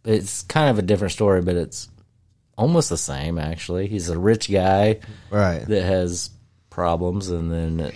[0.05, 1.89] it's kind of a different story but it's
[2.59, 4.99] almost the same actually he's a rich guy
[5.31, 5.65] Right.
[5.67, 6.31] that has
[6.71, 7.95] problems and then it,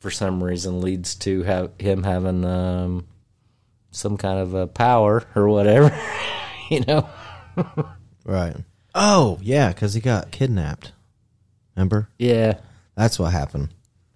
[0.00, 3.06] for some reason leads to have him having um,
[3.94, 5.96] some kind of a power or whatever
[6.70, 7.08] you know
[8.24, 8.56] Right.
[8.94, 10.92] Oh, yeah, because he got kidnapped.
[11.76, 12.08] Remember?
[12.18, 12.58] yeah
[12.96, 13.68] That's what happened.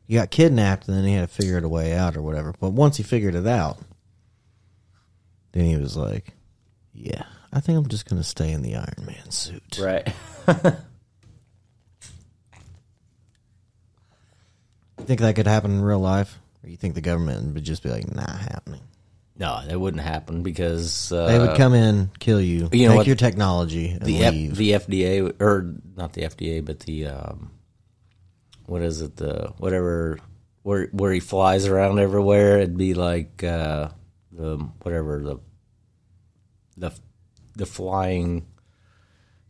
[0.06, 2.55] He got kidnapped and then he had to figure it a way out or whatever.
[2.59, 3.78] But once he figured it out,
[5.52, 6.32] then he was like,
[6.94, 9.78] Yeah, I think I'm just going to stay in the Iron Man suit.
[9.80, 10.12] right
[14.98, 16.38] You think that could happen in real life?
[16.64, 18.80] Or you think the government would just be like, Not happening?
[19.39, 22.97] No that wouldn't happen because uh, They would come in, kill you, you know take
[22.98, 23.06] what?
[23.06, 27.51] your technology, and the F, the FDA or not the FDA, but the um,
[28.66, 29.16] what is it?
[29.16, 30.19] The whatever
[30.62, 32.59] where where he flies around everywhere.
[32.59, 33.89] It'd be like uh,
[34.31, 35.36] the whatever the
[36.77, 36.93] the
[37.56, 38.47] the flying,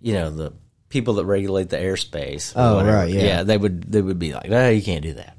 [0.01, 0.53] you know, the
[0.89, 2.53] people that regulate the airspace.
[2.55, 2.97] Oh, whatever.
[2.97, 3.43] right, yeah.
[3.43, 5.37] they would they would be like, no, you can't do that.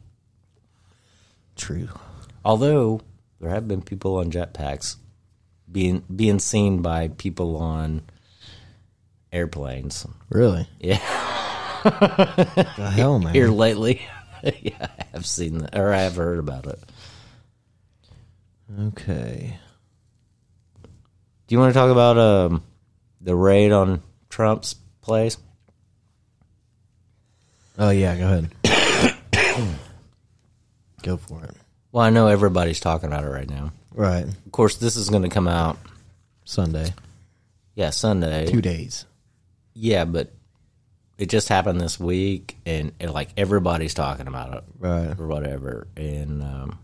[1.55, 1.89] True.
[2.43, 3.01] Although
[3.39, 4.95] there have been people on jetpacks
[5.71, 8.01] being being seen by people on
[9.31, 10.05] airplanes.
[10.29, 10.67] Really?
[10.79, 10.99] Yeah.
[11.83, 13.33] The hell, man.
[13.33, 14.01] here lately.
[14.43, 16.79] yeah, I have seen that, or I have heard about it.
[18.87, 19.57] Okay.
[21.47, 22.63] Do you want to talk about um,
[23.21, 25.37] the raid on Trump's place?
[27.77, 29.77] Oh, yeah, go ahead.
[31.01, 31.55] go for it.
[31.91, 33.71] Well, I know everybody's talking about it right now.
[33.93, 34.23] Right.
[34.25, 35.77] Of course, this is going to come out,
[36.45, 36.93] Sunday.
[37.75, 38.45] yeah, Sunday.
[38.45, 39.05] Two days.
[39.73, 40.31] Yeah, but
[41.17, 45.19] it just happened this week, and, and like everybody's talking about it, Right.
[45.19, 45.87] or whatever.
[45.97, 46.79] And um,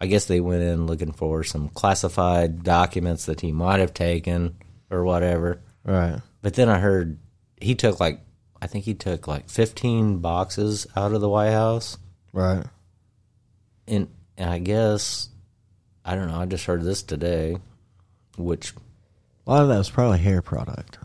[0.00, 4.56] I guess they went in looking for some classified documents that he might have taken,
[4.90, 5.60] or whatever.
[5.84, 6.20] Right.
[6.42, 7.18] But then I heard
[7.60, 8.20] he took like
[8.62, 11.98] I think he took like 15 boxes out of the White House,
[12.32, 12.64] Right.
[13.90, 14.08] And,
[14.38, 15.28] and I guess
[16.04, 16.40] I don't know.
[16.40, 17.58] I just heard this today,
[18.38, 18.72] which
[19.46, 20.98] A lot of that was probably hair product.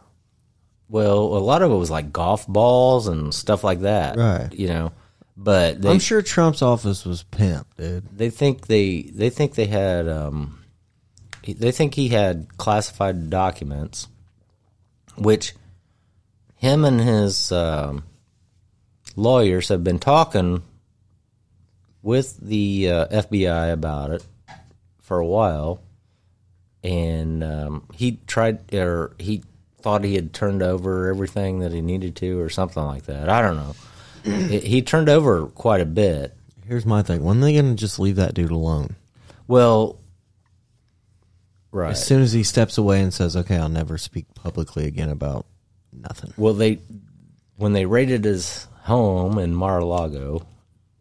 [0.88, 4.54] well, a lot of it was like golf balls and stuff like that, Right.
[4.54, 4.92] You know,
[5.36, 8.06] but they I'm sure Trump's office was pimped, dude.
[8.18, 10.60] they think they they think they had um
[11.46, 14.08] they think he had classified documents,
[15.18, 15.54] which
[16.56, 18.04] him and his um,
[19.16, 20.64] lawyers have been talking
[22.06, 24.24] with the uh, FBI about it
[25.02, 25.82] for a while,
[26.84, 29.44] and um, he tried or he
[29.82, 33.28] thought he had turned over everything that he needed to or something like that.
[33.28, 33.76] I don't know.
[34.48, 36.38] he he turned over quite a bit.
[36.68, 37.24] Here's my thing.
[37.24, 38.96] When are they going to just leave that dude alone?
[39.48, 40.00] Well,
[41.72, 41.92] right.
[41.92, 45.48] As soon as he steps away and says, okay, I'll never speak publicly again about
[45.92, 46.34] nothing.
[46.38, 46.80] Well, they
[47.58, 50.46] when they raided his home in Mar-a-Lago,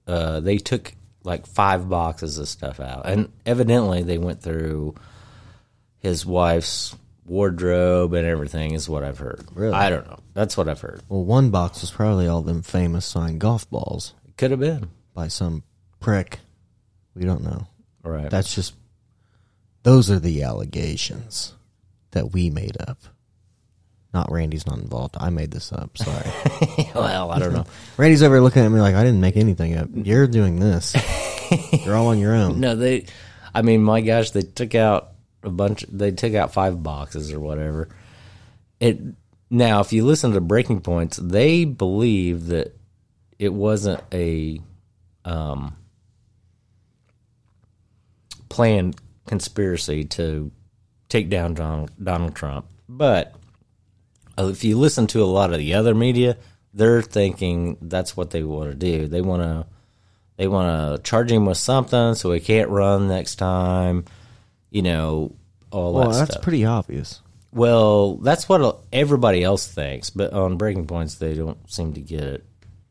[0.07, 4.95] uh, they took like five boxes of stuff out, and evidently they went through
[5.99, 6.95] his wife's
[7.25, 8.75] wardrobe and everything.
[8.75, 9.47] Is what I've heard.
[9.55, 9.73] Really?
[9.75, 10.19] I don't know.
[10.35, 11.01] That's what I've heard.
[11.09, 14.91] Well, one box was probably all them famous signed golf balls It Could have been.
[15.15, 15.63] by some
[16.01, 16.41] prick.
[17.15, 17.67] We don't know.
[18.03, 18.29] Right.
[18.29, 18.75] That's just,
[19.85, 21.55] those are the allegations
[22.11, 22.99] that we made up.
[24.15, 25.17] Not Randy's not involved.
[25.19, 25.99] I made this up.
[25.99, 26.31] Sorry.
[26.95, 27.67] well, I don't know.
[27.97, 29.89] Randy's over looking at me like I didn't make anything up.
[29.93, 30.95] You're doing this.
[31.85, 32.61] You're all on your own.
[32.61, 33.07] No, they.
[33.53, 35.85] I mean, my gosh, they took out a bunch.
[35.89, 37.89] They took out five boxes or whatever.
[38.79, 39.01] It
[39.51, 42.77] now, if you listen to Breaking Points, they believe that
[43.39, 44.61] it wasn't a
[45.25, 45.77] um,
[48.49, 48.97] planned
[49.27, 50.53] conspiracy to
[51.09, 53.35] take down Donald, Donald Trump, but
[54.39, 56.37] if you listen to a lot of the other media,
[56.73, 59.07] they're thinking that's what they want to do.
[59.07, 59.67] They want to
[60.37, 64.05] they want to charge him with something so he can't run next time.
[64.71, 65.37] You know,
[65.71, 66.43] all Well, that that's stuff.
[66.43, 67.21] pretty obvious.
[67.53, 72.23] well, that's what everybody else thinks, but on Breaking Points, they don't seem to get
[72.25, 72.45] it.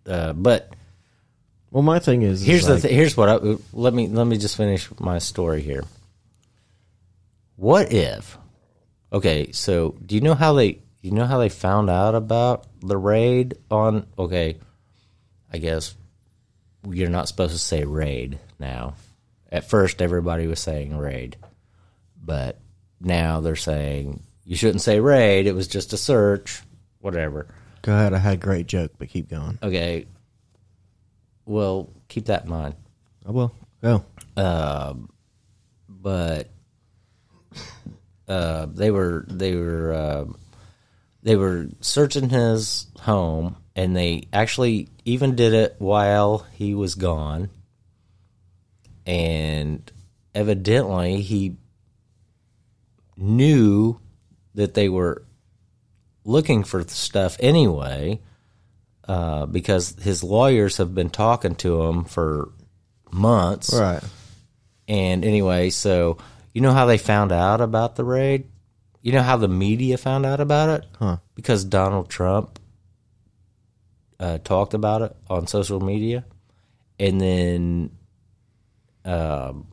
[0.08, 0.74] Uh, but
[1.72, 4.26] Well, my thing is, is here's the like- th- here's what I, let me let
[4.28, 5.84] me just finish my story here.
[7.56, 8.38] What if?
[9.12, 12.98] Okay, so do you know how they you know how they found out about the
[12.98, 14.08] raid on?
[14.18, 14.58] Okay,
[15.52, 15.96] I guess
[16.90, 18.96] you're not supposed to say raid now.
[19.52, 21.36] At first, everybody was saying raid,
[22.20, 22.58] but
[23.02, 25.46] now they're saying you shouldn't say raid.
[25.46, 26.62] It was just a search,
[27.00, 27.54] whatever.
[27.82, 28.14] Go ahead.
[28.14, 29.60] I had a great joke, but keep going.
[29.62, 30.08] Okay.
[31.46, 32.76] Well, keep that in mind.
[33.28, 34.06] I will go.
[35.90, 36.50] but
[38.28, 40.26] uh, they were they were uh,
[41.24, 47.50] they were searching his home, and they actually even did it while he was gone.
[49.06, 49.92] And
[50.36, 51.58] evidently, he
[53.18, 54.00] knew
[54.56, 55.24] that they were
[56.26, 58.20] looking for stuff anyway,
[59.08, 62.50] uh, because his lawyers have been talking to him for
[63.12, 63.74] months.
[63.74, 64.04] Right.
[64.88, 66.18] And anyway, so
[66.54, 68.46] you know how they found out about the raid?
[69.04, 70.86] You know how the media found out about it?
[70.98, 71.18] Huh.
[71.36, 72.58] Because Donald Trump
[74.18, 76.24] uh, talked about it on social media.
[76.98, 77.92] And then
[79.04, 79.68] um,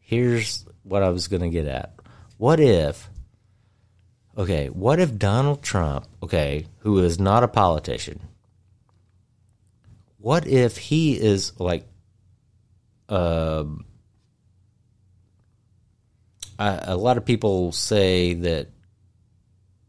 [0.00, 1.94] here's what I was going to get at.
[2.36, 3.08] What if,
[4.36, 8.20] okay, what if Donald Trump, okay, who is not a politician,
[10.18, 11.86] what if he is like
[13.08, 13.84] um,
[16.60, 18.68] a, a lot of people say that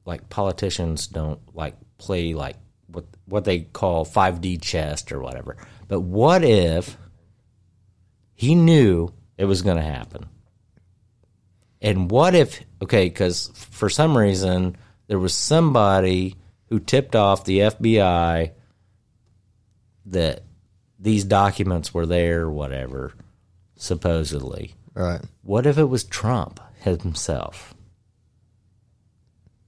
[0.06, 2.56] like politicians don't like play like
[2.88, 5.58] what what they call 5D chess or whatever.
[5.88, 6.98] But what if
[8.34, 10.28] he knew it was going to happen?
[11.82, 14.78] And what if okay, cuz for some reason
[15.08, 16.38] there was somebody
[16.68, 18.52] who tipped off the FBI
[20.06, 20.44] that
[20.98, 23.14] these documents were there or whatever
[23.76, 24.76] supposedly.
[24.94, 25.22] Right.
[25.42, 27.74] What if it was Trump himself?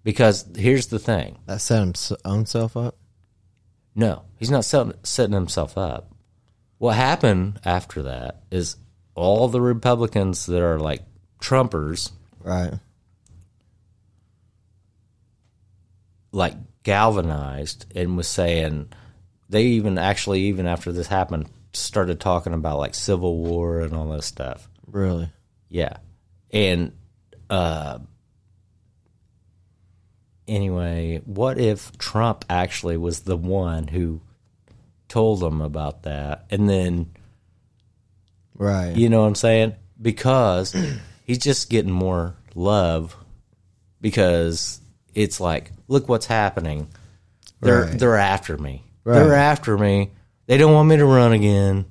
[0.04, 1.38] Because here's the thing.
[1.46, 2.98] That set him s- own self up.
[3.96, 6.12] No, he's not setting, setting himself up.
[6.78, 8.76] What happened after that is
[9.16, 11.04] all the Republicans that are like
[11.40, 12.74] Trumpers, Right.
[16.32, 18.90] like galvanized and was saying
[19.50, 24.10] they even actually even after this happened started talking about like civil war and all
[24.10, 24.68] this stuff.
[24.88, 25.30] Really.
[25.70, 25.98] Yeah.
[26.52, 26.92] And
[27.50, 28.00] uh
[30.48, 34.22] anyway, what if Trump actually was the one who
[35.08, 37.12] told them about that and then
[38.56, 38.96] Right.
[38.96, 39.76] you know what I'm saying?
[40.02, 40.76] Because
[41.26, 43.16] he's just getting more love
[44.02, 44.80] because
[45.16, 46.88] it's like, look what's happening.
[47.62, 48.00] They're Right.
[48.00, 48.84] they're after me.
[49.04, 49.16] Right.
[49.16, 50.12] They're after me.
[50.46, 51.86] They don't want me to run again.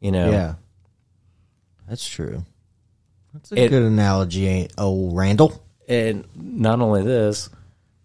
[0.00, 0.30] You know.
[0.30, 0.54] Yeah.
[1.88, 2.44] That's true.
[3.32, 5.62] That's a It- good analogy, oh Randall?
[5.88, 7.48] and not only this,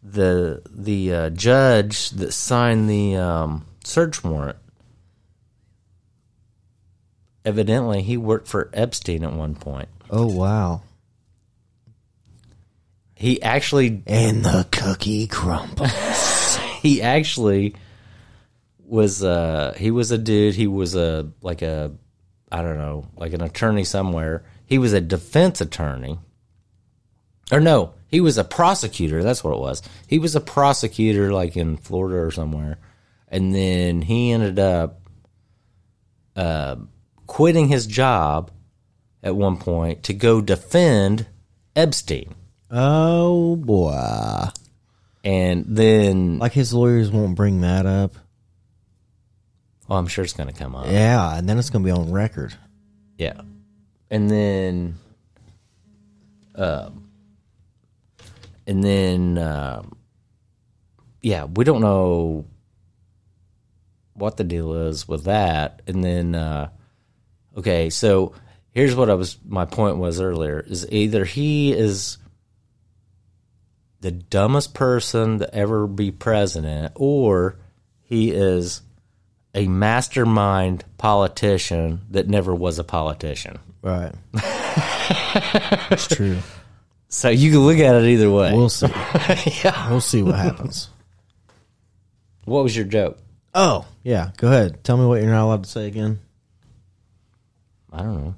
[0.03, 4.57] the the uh, judge that signed the um, search warrant,
[7.45, 9.89] evidently he worked for Epstein at one point.
[10.09, 10.81] Oh wow.
[13.15, 15.85] He actually And the cookie crumble.
[16.81, 17.75] he actually
[18.79, 21.91] was uh he was a dude he was a like a
[22.51, 24.43] i don't know like an attorney somewhere.
[24.65, 26.19] He was a defense attorney.
[27.51, 29.23] Or no he was a prosecutor.
[29.23, 29.81] That's what it was.
[30.05, 32.77] He was a prosecutor like in florida or somewhere.
[33.27, 35.01] And then he ended up
[36.35, 36.75] uh
[37.27, 38.51] quitting his job
[39.23, 41.27] at one point to go defend
[41.75, 42.35] epstein.
[42.69, 44.47] Oh boy.
[45.23, 48.15] and then Like his lawyers won't bring that up.
[49.91, 52.53] Oh i'm sure it's gonna come up Yeah, and then it's gonna be on record.
[53.17, 53.41] Yeah.
[54.09, 54.95] And then
[56.55, 57.09] um
[58.65, 59.97] and then um
[61.21, 62.45] yeah, we don't know
[64.13, 65.81] what the deal is with that.
[65.87, 66.69] And then, uh,
[67.57, 68.33] okay, so
[68.71, 69.37] here's what I was.
[69.45, 72.17] My point was earlier is either he is
[74.01, 77.59] the dumbest person to ever be president, or
[78.01, 78.81] he is
[79.53, 83.59] a mastermind politician that never was a politician.
[83.81, 84.13] Right.
[85.89, 86.37] That's true.
[87.09, 88.53] So you can look at it either way.
[88.53, 88.87] We'll see.
[89.63, 89.89] yeah.
[89.89, 90.89] We'll see what happens.
[92.45, 93.17] what was your joke?
[93.53, 94.31] Oh, yeah.
[94.37, 94.83] Go ahead.
[94.83, 96.19] Tell me what you're not allowed to say again.
[97.91, 98.35] I don't know.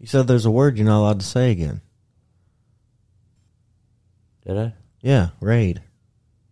[0.00, 1.82] You said there's a word you're not allowed to say again.
[4.46, 4.72] Did I?
[5.02, 5.82] Yeah, raid.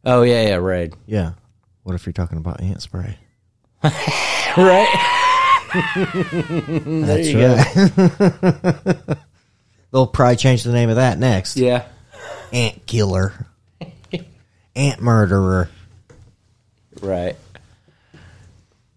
[0.05, 0.95] Oh yeah, yeah, raid.
[1.07, 1.33] Yeah.
[1.83, 3.17] What if you're talking about ant spray?
[4.57, 4.89] Right.
[5.95, 9.19] That's right.
[9.93, 11.57] They'll probably change the name of that next.
[11.57, 11.87] Yeah.
[12.53, 13.47] Ant killer.
[14.75, 15.71] Ant murderer.
[17.01, 17.37] Right.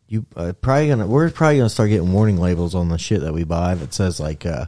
[0.07, 1.05] You uh, probably gonna.
[1.07, 4.19] We're probably gonna start getting warning labels on the shit that we buy that says
[4.19, 4.65] like, uh,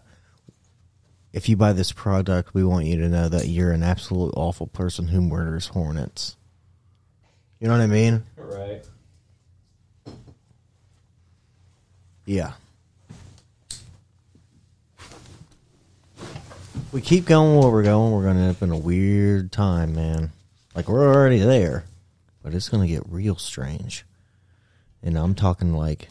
[1.32, 4.68] if you buy this product, we want you to know that you're an absolute awful
[4.68, 6.38] person who murders hornets.
[7.60, 8.24] You know what I mean?
[8.38, 8.86] Right.
[12.26, 12.54] Yeah.
[16.92, 19.96] We keep going where we're going, we're going to end up in a weird time,
[19.96, 20.32] man.
[20.76, 21.86] Like, we're already there,
[22.42, 24.06] but it's going to get real strange.
[25.02, 26.08] And I'm talking like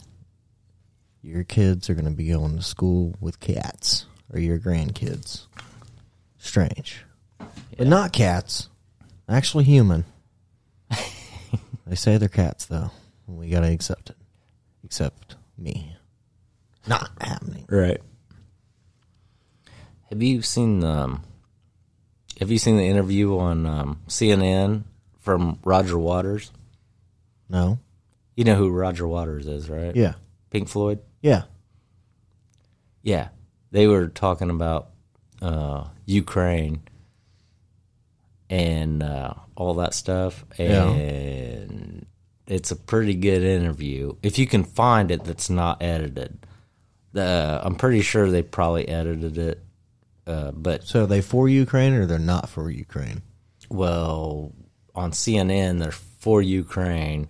[1.21, 5.47] your kids are going to be going to school with cats or your grandkids.
[6.37, 7.05] Strange.
[7.77, 8.69] But not cats,
[9.27, 10.03] actually human.
[11.87, 12.91] they say they're cats, though.
[13.25, 14.17] We got to accept it.
[14.83, 15.95] Except me.
[16.87, 17.65] Not happening.
[17.69, 18.01] Right.
[20.09, 21.23] Have you seen um
[22.39, 24.83] have you seen the interview on um, CNN
[25.19, 26.51] from Roger Waters?
[27.47, 27.79] No.
[28.35, 29.95] You know who Roger Waters is, right?
[29.95, 30.15] Yeah.
[30.49, 30.99] Pink Floyd?
[31.21, 31.43] Yeah.
[33.01, 33.29] Yeah.
[33.71, 34.89] They were talking about
[35.41, 36.81] uh, Ukraine
[38.49, 40.43] and uh, all that stuff.
[40.57, 40.89] Yeah.
[40.89, 42.05] And
[42.47, 44.15] it's a pretty good interview.
[44.23, 46.45] If you can find it that's not edited.
[47.13, 49.63] The, I'm pretty sure they probably edited it.
[50.25, 53.21] Uh, but, So are they for Ukraine or they're not for Ukraine?
[53.69, 54.51] well,
[54.95, 57.29] on CNN, they're for Ukraine.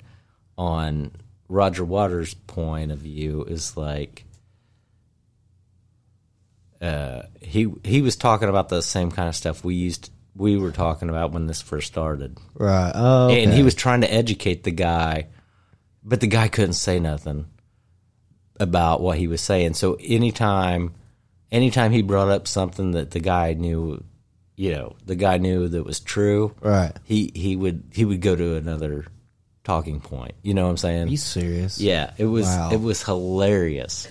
[0.57, 1.11] On
[1.47, 4.26] Roger Waters' point of view, is like
[6.81, 10.72] uh, he he was talking about the same kind of stuff we used we were
[10.72, 12.91] talking about when this first started, Right.
[12.93, 15.27] Oh, and he was trying to educate the guy,
[16.03, 17.45] but the guy couldn't say nothing
[18.59, 19.73] about what he was saying.
[19.73, 20.93] So anytime,
[21.51, 24.03] anytime he brought up something that the guy knew,
[24.55, 26.91] you know, the guy knew that was true, Right.
[27.03, 29.05] he he would he would go to another
[29.63, 30.34] talking point.
[30.43, 31.07] You know what I'm saying?
[31.07, 31.80] You serious?
[31.80, 32.69] Yeah, it was Wow.
[32.71, 34.07] it was hilarious.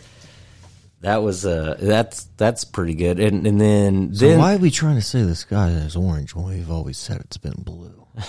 [1.02, 3.18] That was uh that's that's pretty good.
[3.20, 6.34] And and then So then why are we trying to say this guy is orange
[6.34, 8.06] when we've always said it's been blue?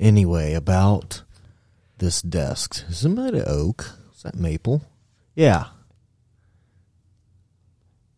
[0.00, 1.22] anyway, about
[2.02, 2.84] this desk.
[2.88, 3.88] Is of oak?
[4.14, 4.82] Is that maple?
[5.34, 5.66] Yeah.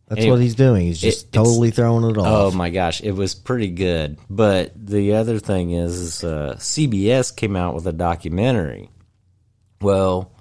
[0.07, 0.87] That's what he's doing.
[0.87, 2.25] He's just it- totally throwing it off.
[2.27, 4.17] Oh my gosh, it was pretty good.
[4.29, 8.89] But the other thing is, is uh, CBS came out with a documentary.
[9.81, 10.31] Well,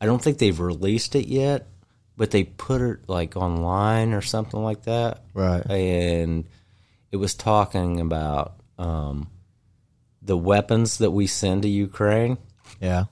[0.00, 1.68] I don't think they've released it yet,
[2.16, 5.24] but they put it like online or something like that.
[5.34, 5.64] Right.
[5.70, 6.46] And
[7.10, 9.30] it was talking about um,
[10.22, 12.38] the weapons that we send to Ukraine.
[12.80, 13.04] Yeah.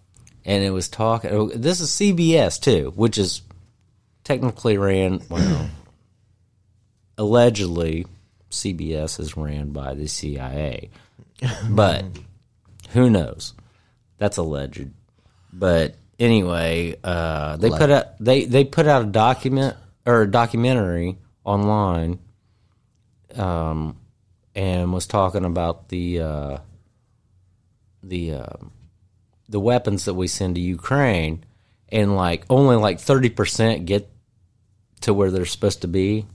[0.44, 1.30] and it was talking.
[1.30, 3.42] oh, This is CBS too, which is
[4.24, 5.20] technically ran.
[5.30, 5.68] Well,
[7.18, 8.06] allegedly,
[8.50, 10.90] CBS is ran by the CIA,
[11.70, 12.04] but
[12.90, 13.54] who knows?
[14.18, 14.88] That's alleged.
[15.52, 19.76] But anyway, uh, they put out they they put out a document
[20.06, 22.20] or a documentary online,
[23.34, 23.96] um,
[24.54, 26.58] and was talking about the uh,
[28.02, 28.32] the.
[28.34, 28.56] Uh,
[29.48, 31.44] the weapons that we send to Ukraine,
[31.88, 34.10] and like only like thirty percent get
[35.00, 36.26] to where they're supposed to be.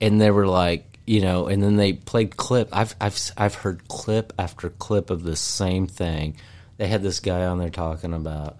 [0.00, 2.68] And they were like, you know, and then they played clip.
[2.72, 6.36] I've I've I've heard clip after clip of the same thing.
[6.78, 8.58] They had this guy on there talking about,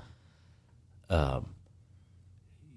[1.11, 1.55] um,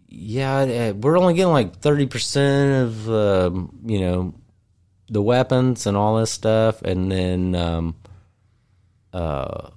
[0.08, 4.34] yeah, we're only getting like thirty percent of, um, you know,
[5.08, 7.56] the weapons and all this stuff, and then.
[7.56, 7.96] Um,
[9.14, 9.70] uh,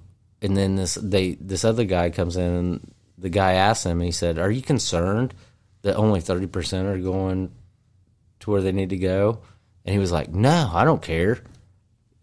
[0.43, 4.11] and then this they this other guy comes in and the guy asks him he
[4.11, 5.33] said are you concerned
[5.81, 7.51] that only 30% are going
[8.41, 9.39] to where they need to go
[9.85, 11.39] and he was like no i don't care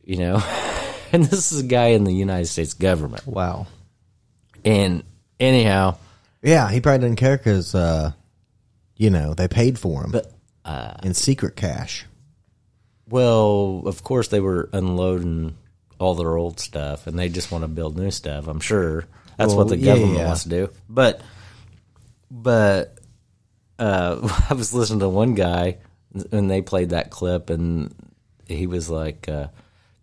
[0.05, 0.40] you know
[1.12, 3.26] and this is a guy in the United States government.
[3.26, 3.66] Wow.
[4.64, 5.02] And
[5.38, 5.97] anyhow,
[6.42, 8.12] Yeah, he probably didn't care because, uh,
[8.97, 10.32] you know, they paid for him but
[10.64, 12.06] uh, in secret cash.
[13.09, 15.56] well, of course they were unloading
[16.01, 18.48] all their old stuff, and they just want to build new stuff.
[18.48, 19.06] I'm sure
[19.36, 20.27] that's Well, what the yeah, government yeah.
[20.27, 20.70] wants to do.
[20.89, 21.20] But,
[22.31, 22.98] but
[23.78, 25.78] uh, I was listening to one guy,
[26.32, 27.94] and they played that clip, and
[28.48, 29.28] he was like.
[29.28, 29.48] Uh,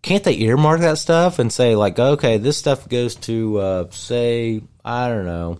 [0.03, 4.61] can't they earmark that stuff and say like okay this stuff goes to uh, say
[4.85, 5.57] i don't know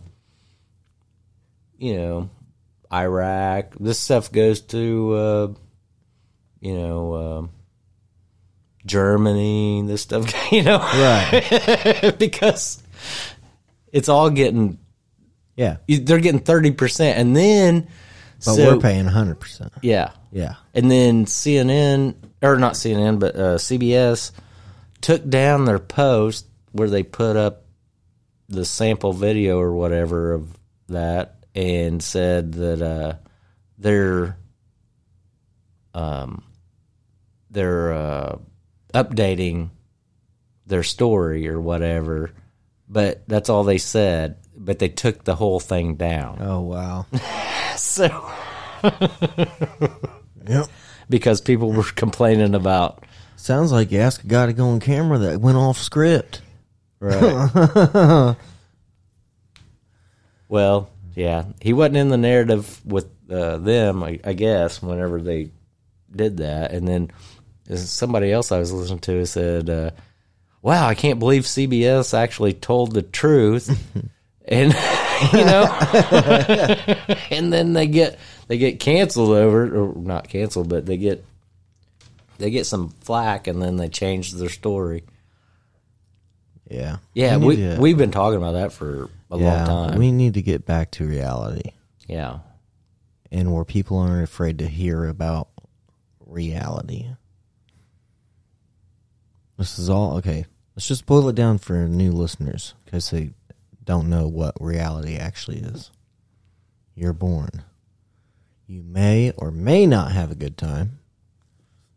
[1.77, 2.29] you know
[2.93, 5.47] iraq this stuff goes to uh,
[6.61, 7.49] you know um
[8.87, 12.15] germany this stuff you know Right.
[12.19, 12.81] because
[13.91, 14.79] it's all getting
[15.55, 15.77] yeah.
[15.87, 17.87] they're getting 30% and then
[18.45, 19.69] But so- we're paying 100%.
[19.81, 20.55] yeah Yeah.
[20.73, 24.31] and then CNN or not CNN, but uh, CBS
[25.01, 27.63] took down their post where they put up
[28.49, 30.55] the sample video or whatever of
[30.89, 33.15] that and said that uh,
[33.79, 34.37] they're
[35.95, 36.43] um
[37.49, 38.37] they're uh,
[38.93, 39.69] updating
[40.65, 42.31] their story or whatever,
[42.87, 44.37] but that's all they said.
[44.55, 46.39] But they took the whole thing down.
[46.41, 47.05] Oh, wow.
[47.77, 48.07] So
[50.47, 50.65] yep.
[51.07, 53.03] because people were complaining about
[53.37, 56.41] Sounds like you asked a guy to go on camera that went off script.
[56.99, 58.35] Right.
[60.49, 65.51] well, yeah, he wasn't in the narrative with uh, them, I, I guess, whenever they
[66.13, 66.71] did that.
[66.71, 67.11] And then
[67.75, 69.91] somebody else I was listening to said, uh,
[70.61, 73.69] "Wow, I can't believe CBS actually told the truth."
[74.47, 74.73] and
[75.33, 75.65] you know,
[77.31, 81.25] and then they get they get canceled over, or not canceled, but they get
[82.37, 85.03] they get some flack, and then they change their story.
[86.69, 86.97] Yeah.
[87.13, 89.99] Yeah, need we to- we've been talking about that for a yeah, long time.
[89.99, 91.71] We need to get back to reality
[92.07, 92.39] yeah,
[93.31, 95.49] and where people aren't afraid to hear about
[96.25, 97.05] reality.
[99.57, 100.45] This is all okay.
[100.75, 103.31] Let's just boil it down for new listeners because they
[103.83, 105.91] don't know what reality actually is.
[106.93, 107.63] You're born.
[108.67, 110.99] You may or may not have a good time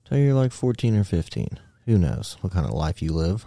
[0.05, 1.59] till you're like 14 or 15.
[1.87, 3.45] Who knows what kind of life you live.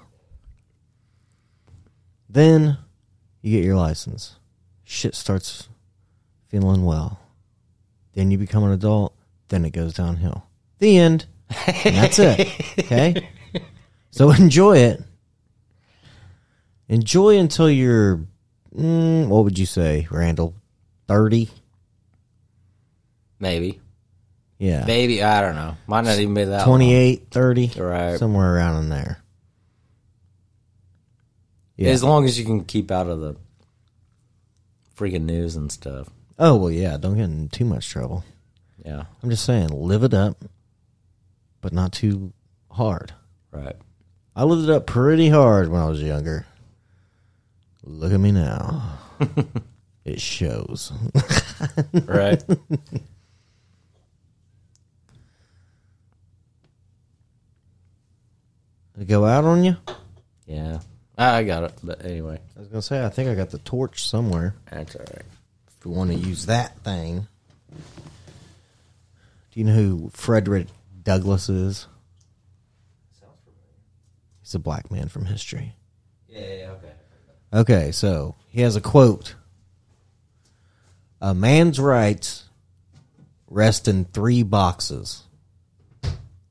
[2.29, 2.77] Then
[3.41, 4.35] you get your license.
[4.83, 5.69] Shit starts
[6.49, 7.19] feeling well.
[8.13, 9.15] Then you become an adult.
[9.47, 10.45] Then it goes downhill.
[10.79, 11.25] The end.
[11.83, 12.41] And that's it.
[12.79, 13.29] Okay?
[14.13, 15.01] So enjoy it.
[16.87, 18.19] Enjoy until you're,
[18.75, 20.53] mm, what would you say, Randall?
[21.07, 21.49] 30?
[23.39, 23.81] maybe,
[24.59, 24.85] Yeah.
[24.85, 25.75] maybe I don't know.
[25.87, 26.63] Might not even be that.
[26.63, 27.71] 28, 30?
[27.75, 28.17] Right.
[28.19, 29.17] Somewhere around in there.
[31.75, 31.89] Yeah.
[31.89, 33.35] As long as you can keep out of the
[34.95, 36.07] freaking news and stuff.
[36.37, 36.95] Oh, well, yeah.
[36.97, 38.23] Don't get in too much trouble.
[38.85, 40.37] Yeah, I'm just saying, live it up,
[41.61, 42.31] but not too
[42.71, 43.11] hard.
[43.51, 43.75] right.
[44.35, 46.45] I lived it up pretty hard when I was younger.
[47.83, 48.99] Look at me now.
[50.05, 50.91] it shows.
[52.05, 52.41] Right.
[52.47, 52.61] Did
[58.97, 59.75] it go out on you?
[60.47, 60.79] yeah,
[61.17, 61.73] I got it.
[61.83, 64.55] But anyway, I was gonna say I think I got the torch somewhere.
[64.69, 65.25] that's all right.
[65.67, 67.27] If you want to use that thing.
[67.71, 70.67] Do you know who Frederick
[71.03, 71.87] Douglass is?
[74.53, 75.73] He's a black man from history.
[76.27, 76.91] Yeah, yeah, okay.
[77.51, 79.33] Okay, so he has a quote.
[81.19, 82.43] A man's rights
[83.47, 85.23] rest in three boxes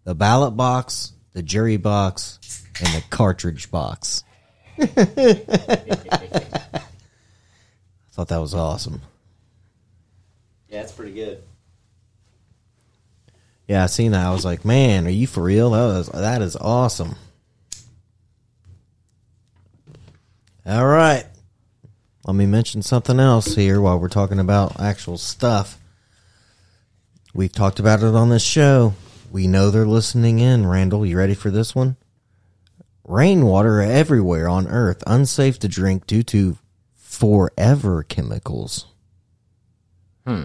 [0.02, 2.40] the ballot box, the jury box,
[2.80, 4.24] and the cartridge box.
[4.80, 4.84] I
[8.10, 9.00] thought that was awesome.
[10.68, 11.40] Yeah, it's pretty good.
[13.68, 14.26] Yeah, I seen that.
[14.26, 15.70] I was like, man, are you for real?
[15.70, 17.14] That was that is awesome.
[20.64, 21.24] All right.
[22.24, 25.78] Let me mention something else here while we're talking about actual stuff.
[27.34, 28.94] We've talked about it on this show.
[29.32, 30.66] We know they're listening in.
[30.66, 31.96] Randall, you ready for this one?
[33.04, 36.58] Rainwater everywhere on Earth, unsafe to drink due to
[36.94, 38.86] forever chemicals.
[40.26, 40.44] Hmm.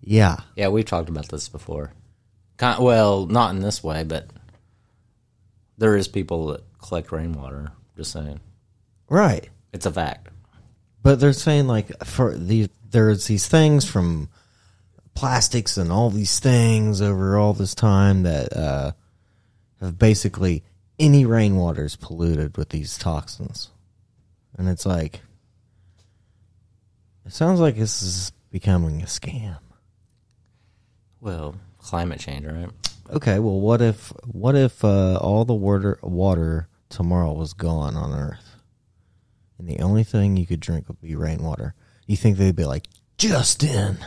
[0.00, 0.36] Yeah.
[0.54, 1.92] Yeah, we've talked about this before.
[2.56, 4.30] Kind well, not in this way, but
[5.76, 7.72] there is people that collect rainwater.
[7.96, 8.40] Just saying,
[9.08, 9.48] Right.
[9.72, 10.28] it's a fact.
[11.02, 14.28] But they're saying like for these there's these things from
[15.14, 18.92] plastics and all these things over all this time that uh,
[19.80, 20.62] have basically
[20.98, 23.70] any rainwater is polluted with these toxins.
[24.56, 25.20] And it's like,
[27.24, 29.58] it sounds like this is becoming a scam.
[31.20, 32.70] Well, climate change, right?
[33.10, 38.12] Okay, well, what if what if uh, all the water water tomorrow was gone on
[38.12, 38.55] Earth,
[39.58, 41.74] and the only thing you could drink would be rainwater?
[42.06, 42.86] You think they'd be like,
[43.18, 43.98] Justin?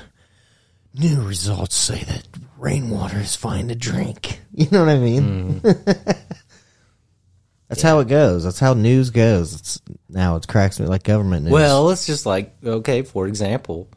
[0.94, 2.28] New results say that
[2.58, 4.42] rainwater is fine to drink.
[4.52, 5.60] You know what I mean?
[7.70, 8.44] That's how it goes.
[8.44, 9.54] That's how news goes.
[9.54, 11.54] It's now it cracks me like government news.
[11.54, 13.88] Well, it's just like okay, for example,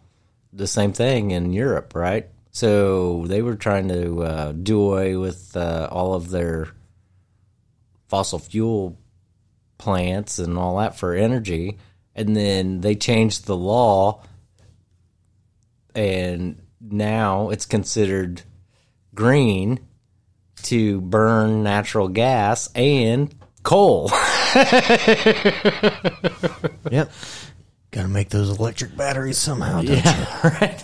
[0.53, 2.29] the same thing in Europe, right?
[2.53, 6.69] So they were trying to uh, do away with uh, all of their
[8.09, 8.99] fossil fuel
[9.83, 11.77] plants and all that for energy,
[12.15, 14.23] and then they changed the law,
[15.93, 18.43] and now it's considered
[19.13, 19.81] green
[20.63, 23.35] to burn natural gas and
[23.65, 24.09] coal.
[26.91, 27.11] yep.
[27.91, 29.83] Got to make those electric batteries somehow.
[29.83, 30.13] Don't you?
[30.45, 30.83] right.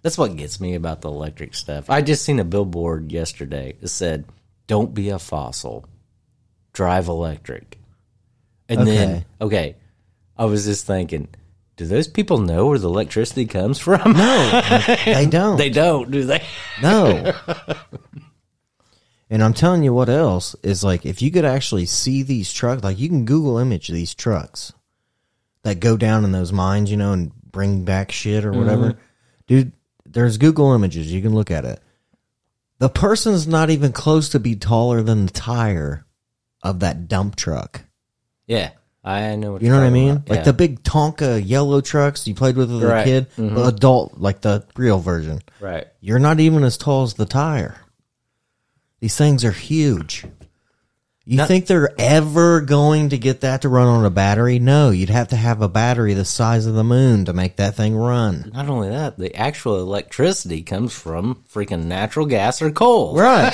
[0.00, 1.90] That's what gets me about the electric stuff.
[1.90, 4.24] I just seen a billboard yesterday that said,
[4.66, 5.86] "Don't be a fossil,
[6.78, 7.76] drive electric."
[8.68, 9.24] And then, Okay.
[9.40, 9.76] okay,
[10.36, 11.26] I was just thinking,
[11.76, 14.12] do those people know where the electricity comes from?
[14.12, 14.62] No,
[15.04, 15.56] they don't.
[15.56, 16.44] they don't, do they?
[16.80, 17.32] No.
[19.30, 22.84] and I'm telling you what else is like if you could actually see these trucks,
[22.84, 24.72] like you can Google image these trucks
[25.62, 28.92] that go down in those mines, you know, and bring back shit or whatever.
[28.92, 29.00] Mm-hmm.
[29.48, 29.72] Dude,
[30.06, 31.12] there's Google images.
[31.12, 31.80] You can look at it.
[32.78, 36.04] The person's not even close to be taller than the tire
[36.62, 37.82] of that dump truck.
[38.46, 38.70] Yeah,
[39.04, 39.52] I know.
[39.52, 40.16] What You know what I mean?
[40.16, 40.28] about.
[40.30, 43.04] Like the big Tonka yellow trucks you played with as a Right.
[43.04, 43.58] kid, but mm-hmm.
[43.58, 45.40] adult, like the real version.
[45.60, 45.86] right.
[46.00, 47.80] You're not even as tall as the tire.
[49.00, 50.24] These things are huge.
[51.24, 54.58] You Not- think they're ever going to get that to run on a battery?
[54.58, 57.74] No, you'd have to have a battery the size of the moon to make that
[57.76, 58.50] thing run.
[58.54, 63.14] Not only that, the actual electricity comes from freaking natural gas or coal.
[63.14, 63.52] Right.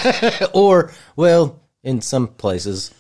[0.55, 2.93] or, well, in some places,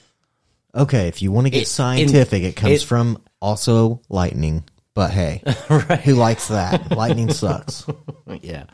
[0.74, 4.62] okay, if you want to get It- scientific, it comes it- from also lightning.
[4.94, 5.42] But hey,
[6.04, 6.92] who likes that?
[6.96, 7.84] lightning sucks.
[8.42, 8.64] yeah.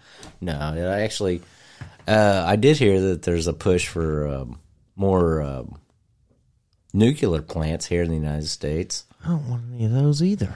[0.43, 1.41] No, I actually,
[2.07, 4.61] uh, I did hear that there's a push for um,
[4.97, 5.79] more um,
[6.93, 9.05] nuclear plants here in the United States.
[9.25, 10.55] I don't want any of those either.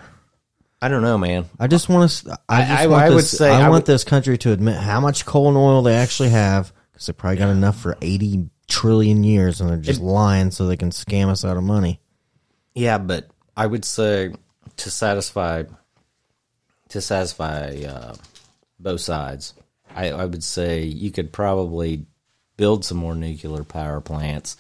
[0.83, 1.47] I don't know, man.
[1.59, 2.39] I just want to.
[2.47, 4.53] I, just I- want I would this, say I, I want would- this country to
[4.53, 7.97] admit how much coal and oil they actually have because they probably got enough for
[8.03, 12.01] eighty trillion years, and they're just lying so they can scam us out of money.
[12.75, 14.35] Yeah, but I would say
[14.77, 15.65] to satisfy
[16.89, 18.15] to satisfy uh,
[18.79, 19.55] both sides,
[19.95, 22.07] I, I would say you could probably
[22.57, 24.57] build some more nuclear power plants,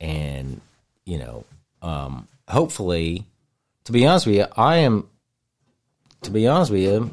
[0.00, 0.60] and
[1.04, 1.44] you know,
[1.82, 3.26] um, hopefully,
[3.84, 5.08] to be honest with you, I am.
[6.22, 7.10] To be honest with you,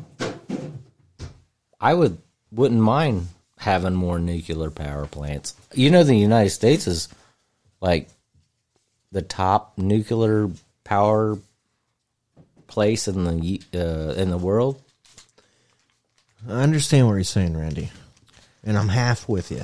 [1.81, 2.17] I would
[2.51, 3.27] wouldn't mind
[3.57, 5.55] having more nuclear power plants.
[5.73, 7.07] You know, the United States is
[7.79, 8.09] like
[9.11, 10.49] the top nuclear
[10.83, 11.37] power
[12.67, 14.81] place in the uh, in the world.
[16.47, 17.89] I understand what you're saying, Randy,
[18.63, 19.63] and I'm half with you.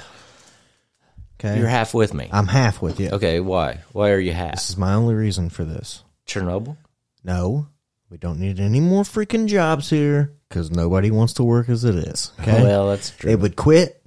[1.40, 2.30] Okay, You're half with me.
[2.32, 3.10] I'm half with you.
[3.12, 3.82] Okay, why?
[3.92, 4.56] Why are you half?
[4.56, 6.04] This is my only reason for this.
[6.28, 6.78] Chernobyl?
[7.24, 7.68] No,
[8.10, 11.96] we don't need any more freaking jobs here because nobody wants to work as it
[11.96, 12.32] is.
[12.40, 13.30] Okay, Well, that's true.
[13.30, 14.02] They would quit,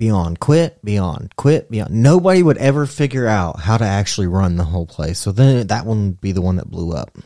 [0.00, 1.90] beyond, quit, beyond, quit, beyond.
[1.90, 5.18] Nobody would ever figure out how to actually run the whole place.
[5.18, 7.18] So then that one would be the one that blew up.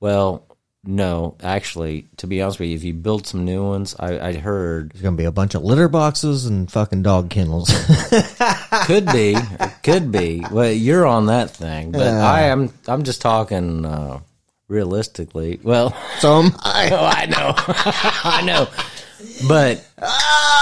[0.00, 0.44] Well,
[0.84, 4.32] no, actually, to be honest with you, if you build some new ones, I, I
[4.34, 7.70] heard There's gonna be a bunch of litter boxes and fucking dog kennels.
[8.86, 9.36] could be,
[9.84, 10.44] could be.
[10.50, 12.72] Well, you're on that thing, but I am.
[12.88, 14.18] I'm just talking uh,
[14.66, 15.60] realistically.
[15.62, 17.54] Well, Some I know, I know,
[18.24, 18.68] I know.
[19.48, 19.86] But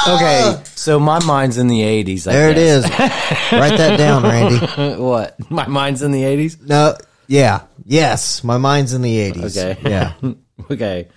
[0.09, 2.24] okay, so my mind's in the '80s.
[2.24, 2.85] There it is.
[2.85, 4.97] Write that down, Randy.
[5.02, 5.51] what?
[5.51, 6.60] My mind's in the '80s.
[6.66, 9.56] No, yeah, yes, my mind's in the eighties.
[9.59, 9.81] Okay.
[9.89, 10.12] yeah,
[10.70, 11.09] Okay.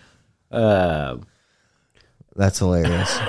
[0.52, 1.18] Uh,
[2.36, 3.20] that's hilarious.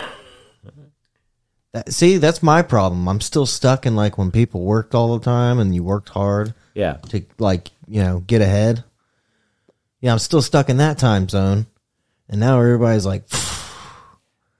[1.72, 3.08] That, see, that's my problem.
[3.08, 6.54] I'm still stuck in like when people worked all the time and you worked hard.
[6.74, 6.94] yeah.
[7.10, 8.84] to like you know get ahead.
[10.00, 11.66] Yeah, I'm still stuck in that time zone,
[12.28, 13.28] and now everybody's like,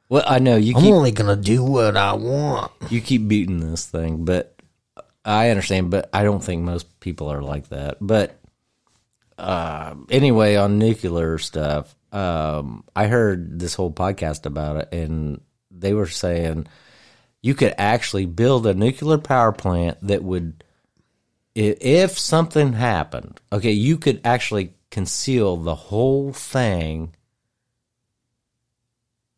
[0.09, 3.61] Well, I know you "I'm keep only gonna do what I want." you keep beating
[3.61, 4.57] this thing, but
[5.25, 5.91] I understand.
[5.91, 7.99] But I don't think most people are like that.
[8.01, 8.39] But
[9.37, 15.41] uh, anyway, on nuclear stuff, um, I heard this whole podcast about it, and
[15.71, 16.67] they were saying
[17.43, 20.65] you could actually build a nuclear power plant that would,
[21.55, 27.15] if something happened, okay, you could actually conceal the whole thing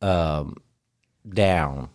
[0.02, 0.56] um,
[1.28, 1.88] down.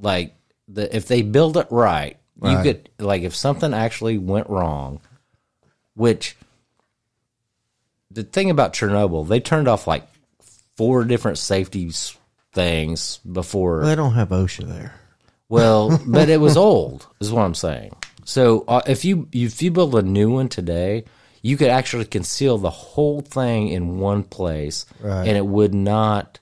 [0.00, 0.34] Like
[0.68, 5.00] the if they build it right, you could like if something actually went wrong,
[5.94, 6.36] which
[8.10, 10.06] the thing about Chernobyl, they turned off like
[10.76, 11.90] four different safety
[12.52, 13.84] things before.
[13.84, 14.94] They don't have OSHA there.
[15.48, 17.94] Well, but it was old, is what I'm saying.
[18.24, 21.04] So uh, if you if you build a new one today,
[21.42, 25.26] you could actually conceal the whole thing in one place, Right.
[25.28, 26.38] and it would not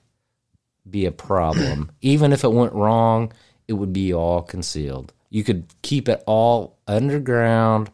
[0.91, 1.91] be a problem.
[2.01, 3.31] Even if it went wrong,
[3.67, 5.13] it would be all concealed.
[5.29, 7.91] You could keep it all underground.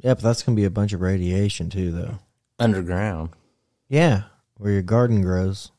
[0.00, 2.18] Yeah, but that's gonna be a bunch of radiation too, though.
[2.58, 3.30] Underground.
[3.88, 4.22] Yeah,
[4.56, 5.70] where your garden grows.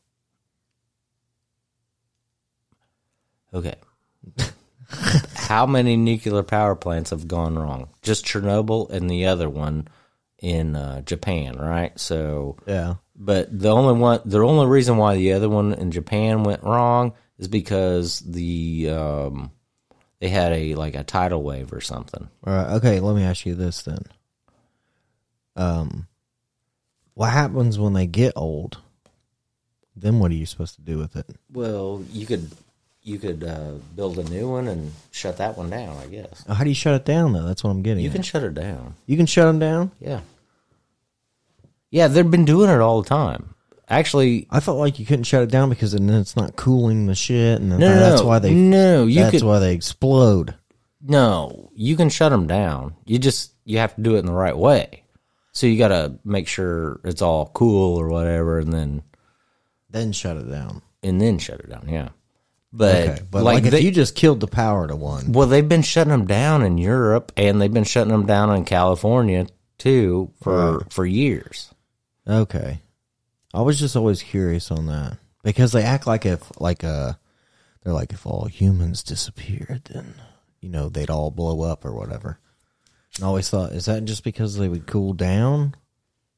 [3.52, 3.74] Okay.
[4.90, 7.88] How many nuclear power plants have gone wrong?
[8.02, 9.88] Just Chernobyl and the other one
[10.38, 11.98] in uh, Japan, right?
[11.98, 12.94] So, Yeah.
[13.18, 17.12] But the only one, the only reason why the other one in Japan went wrong
[17.38, 19.50] is because the um,
[20.20, 22.28] they had a like a tidal wave or something.
[22.46, 22.72] All right.
[22.76, 23.00] Okay.
[23.00, 24.02] Let me ask you this then.
[25.56, 26.06] Um,
[27.14, 28.78] what happens when they get old?
[29.96, 31.26] Then what are you supposed to do with it?
[31.52, 32.48] Well, you could
[33.02, 35.96] you could uh, build a new one and shut that one down.
[35.96, 37.42] I guess How do you shut it down though?
[37.44, 38.04] That's what I'm getting.
[38.04, 38.14] you at.
[38.14, 38.94] can shut it down.
[39.06, 39.90] you can shut them down.
[39.98, 40.20] Yeah,
[41.90, 43.54] yeah, they've been doing it all the time.
[43.90, 47.14] Actually, I felt like you couldn't shut it down because then it's not cooling the
[47.14, 48.26] shit, and then No, no, that's no.
[48.28, 48.52] why they.
[48.52, 50.54] No, you that's could- why they explode.
[51.00, 52.94] No, you can shut them down.
[53.06, 55.04] You just you have to do it in the right way.
[55.52, 59.02] So you got to make sure it's all cool or whatever, and then
[59.90, 60.82] Then shut it down.
[61.02, 61.86] and then shut it down.
[61.88, 62.10] Yeah,
[62.72, 65.68] but, Okay, but like, if they, you just killed the power to one, well, they've
[65.68, 69.46] been shutting them down in Europe, and they've been shutting them down in California
[69.78, 71.72] too for for years.
[72.28, 72.80] Okay.
[73.54, 77.14] I was just always curious on that because they act like if like uh
[77.82, 80.14] they're like if all humans disappeared, then
[80.60, 82.38] you know they'd all blow up or whatever.
[83.16, 85.74] And I always thought, is that just because they would cool down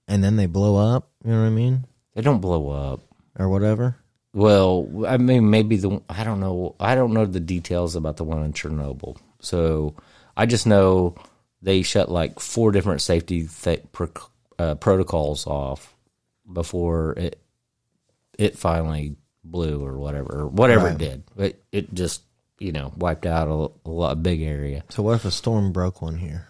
[0.07, 1.11] and then they blow up?
[1.25, 1.85] You know what I mean,
[2.15, 3.01] They don't blow up.
[3.39, 3.97] or whatever.
[4.33, 6.77] Well, I mean, maybe the I don't know.
[6.79, 9.17] I don't know the details about the one in Chernobyl.
[9.41, 9.97] So
[10.37, 11.17] I just know
[11.61, 13.91] they shut like four different safety th-
[14.61, 15.95] uh, protocols off
[16.53, 17.41] before it
[18.39, 20.95] it finally blew or whatever, or whatever Right.
[20.95, 21.23] it did.
[21.37, 22.23] It it just
[22.59, 24.85] you know wiped out a, a lot big area.
[24.91, 26.47] So what if a storm broke one here?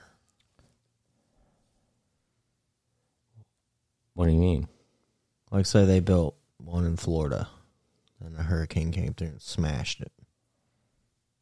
[4.14, 4.68] What do you mean?
[5.50, 7.48] Like say they built one in Florida,
[8.20, 10.12] and a hurricane came through and smashed it.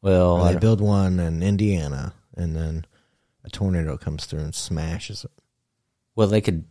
[0.01, 2.85] Well, Or they build one in Indiana, and then
[3.43, 5.31] a tornado comes through and smashes it.
[6.19, 6.65] Well, they could.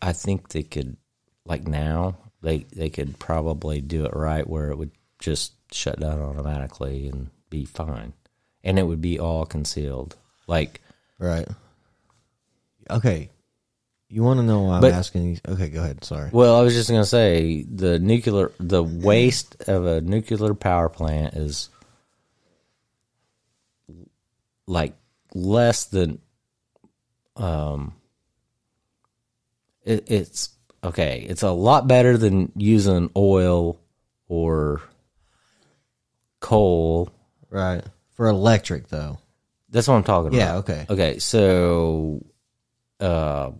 [0.00, 0.96] I think they could.
[1.44, 6.20] Like now, they they could probably do it right where it would just shut down
[6.20, 8.12] automatically and be fine,
[8.62, 10.14] and it would be all concealed.
[10.46, 10.80] Like,
[11.18, 11.48] Right.
[12.88, 13.30] Okay.
[14.08, 15.40] You want to know why I'm asking these?
[15.48, 16.04] Okay, go ahead.
[16.04, 16.30] Sorry.
[16.32, 21.34] well, I was just gonna say the nuclear, the waste of a nuclear power plant
[21.34, 21.70] is
[24.68, 24.94] like
[25.34, 26.20] less than,
[27.34, 27.94] um,
[29.84, 30.50] it, it's
[30.82, 31.24] okay.
[31.28, 33.80] It's a lot better than using oil
[34.28, 34.80] or
[36.40, 37.10] coal.
[37.50, 37.82] Right.
[38.14, 39.18] For electric, though.
[39.70, 40.68] That's what I'm talking Yeah, about.
[40.68, 40.74] Yeah.
[40.74, 40.86] Okay.
[40.90, 41.18] Okay.
[41.18, 42.24] So,
[43.00, 43.52] uh,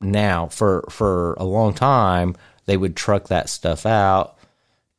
[0.00, 2.36] now for for a long time
[2.66, 4.36] they would truck that stuff out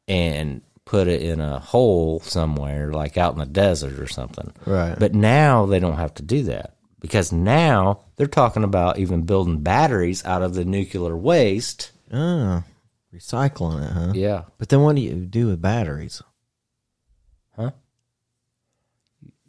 [0.07, 4.51] and put it in a hole somewhere, like out in the desert or something.
[4.65, 4.97] Right.
[4.97, 9.61] But now they don't have to do that because now they're talking about even building
[9.61, 11.91] batteries out of the nuclear waste.
[12.11, 12.63] Oh,
[13.13, 14.11] recycling it, huh?
[14.13, 14.43] Yeah.
[14.57, 16.21] But then what do you do with batteries?
[17.55, 17.71] Huh?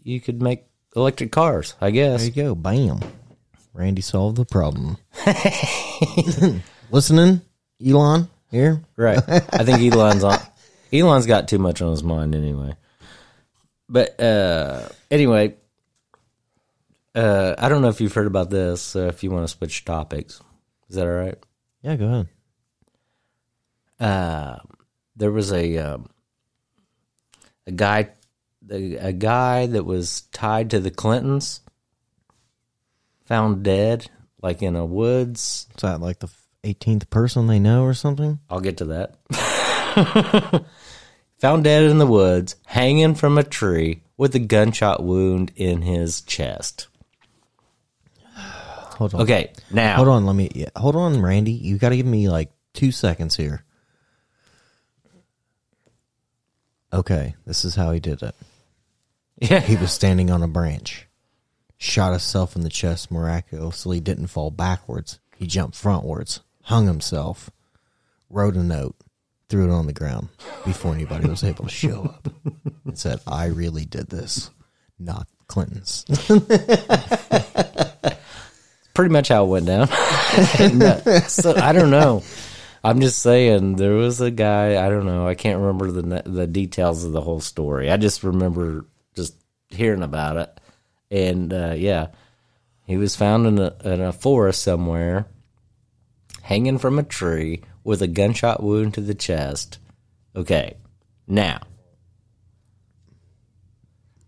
[0.03, 0.65] You could make
[0.97, 2.21] electric cars, I guess.
[2.21, 2.55] There you go.
[2.55, 3.01] Bam.
[3.75, 4.97] Randy solved the problem.
[6.91, 7.43] Listening,
[7.85, 8.83] Elon here.
[8.97, 9.19] Right.
[9.29, 10.39] I think Elon's on.
[10.93, 12.75] Elon's got too much on his mind anyway.
[13.89, 15.57] But uh anyway,
[17.19, 18.81] uh I don't know if you've heard about this.
[18.81, 20.41] So if you want to switch topics,
[20.89, 21.39] is that all right?
[21.83, 22.29] Yeah, go ahead.
[24.01, 24.59] Uh,
[25.17, 26.09] there was a um,
[27.67, 28.11] a guy,
[28.71, 31.61] a, a guy that was tied to the Clintons,
[33.25, 35.67] found dead, like in a woods.
[35.75, 36.31] Is that like the
[36.65, 38.39] 18th person they know or something?
[38.49, 40.65] I'll get to that.
[41.39, 46.21] found dead in the woods, hanging from a tree with a gunshot wound in his
[46.23, 46.89] chest.
[48.99, 49.21] Hold on.
[49.23, 50.51] Okay, now Hold on, let me.
[50.53, 51.53] Yeah, hold on, Randy.
[51.53, 53.65] You got to give me like two seconds here.
[56.93, 58.35] Okay, this is how he did it.
[59.41, 61.07] Yeah, He was standing on a branch,
[61.77, 65.21] shot himself in the chest miraculously, didn't fall backwards.
[65.37, 67.51] He jumped frontwards, hung himself,
[68.29, 68.97] wrote a note,
[69.49, 70.31] threw it on the ground
[70.65, 72.29] before anybody was able to show up,
[72.85, 74.51] and said, "I really did this,
[74.99, 76.05] not Clinton's."
[78.99, 79.89] pretty much how it went down.
[80.75, 80.99] No,
[81.29, 82.25] so I don't know.
[82.83, 84.85] I'm just saying there was a guy.
[84.85, 85.27] I don't know.
[85.27, 87.91] I can't remember the the details of the whole story.
[87.93, 89.35] I just remember just
[89.69, 90.61] hearing about it,
[91.13, 92.09] and uh, yeah,
[92.87, 95.27] he was found in a in a forest somewhere,
[96.43, 99.79] hanging from a tree with a gunshot wound to the chest.
[100.35, 100.77] Okay,
[101.29, 101.61] now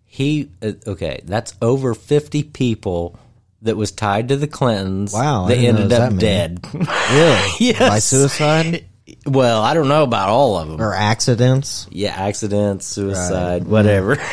[0.07, 1.21] he uh, okay.
[1.25, 3.19] That's over fifty people.
[3.63, 5.13] That was tied to the Clintons.
[5.13, 6.61] Wow, I didn't know ended up that dead.
[6.73, 7.51] Really?
[7.61, 7.79] Yes.
[7.79, 8.85] By suicide
[9.27, 10.81] Well, I don't know about all of them.
[10.81, 11.87] or accidents?
[11.91, 14.17] Yeah, accidents, suicide, whatever.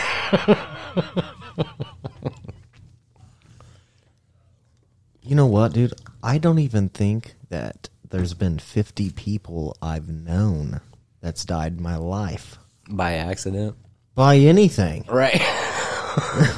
[5.23, 5.93] You know what, dude?
[6.23, 10.79] I don't even think that there's been 50 people I've known
[11.21, 12.57] that's died in my life
[12.89, 13.75] By accident.
[14.15, 15.03] by anything.
[15.09, 15.41] Right.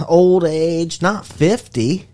[0.08, 2.08] Old age, not 50.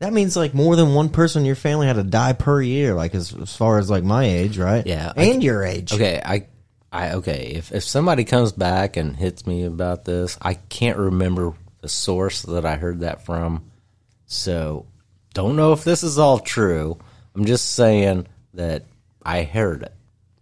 [0.00, 2.94] That means like more than one person in your family had to die per year,
[2.94, 4.86] like as, as far as like my age, right?
[4.86, 5.92] Yeah, I And c- your age.
[5.92, 6.46] Okay, I
[6.92, 11.54] I okay, if if somebody comes back and hits me about this, I can't remember
[11.80, 13.64] the source that I heard that from.
[14.26, 14.86] So,
[15.34, 16.98] don't know if this is all true.
[17.34, 18.84] I'm just saying that
[19.24, 19.94] I heard it.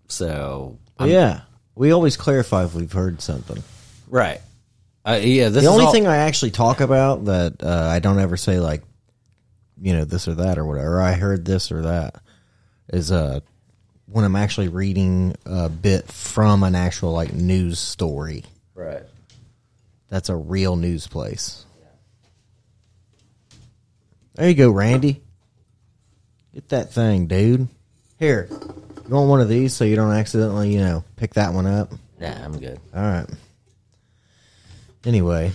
[0.08, 1.40] So, I'm- yeah.
[1.74, 3.62] We always clarify if we've heard something.
[4.08, 4.40] right.
[5.04, 8.18] Uh, yeah, this the only all- thing I actually talk about that uh, I don't
[8.18, 8.82] ever say like,
[9.80, 11.00] you know, this or that or whatever.
[11.00, 12.16] I heard this or that
[12.92, 13.40] is uh
[14.06, 18.44] when I'm actually reading a bit from an actual like news story.
[18.74, 19.02] right.
[20.08, 21.64] That's a real news place.
[21.80, 21.86] Yeah.
[24.34, 25.20] There you go, Randy.
[26.54, 27.66] Get that thing, dude.
[28.18, 31.66] Here, you want one of these so you don't accidentally, you know, pick that one
[31.66, 31.92] up.
[32.20, 32.78] Nah, I'm good.
[32.94, 33.26] All right.
[35.04, 35.52] Anyway,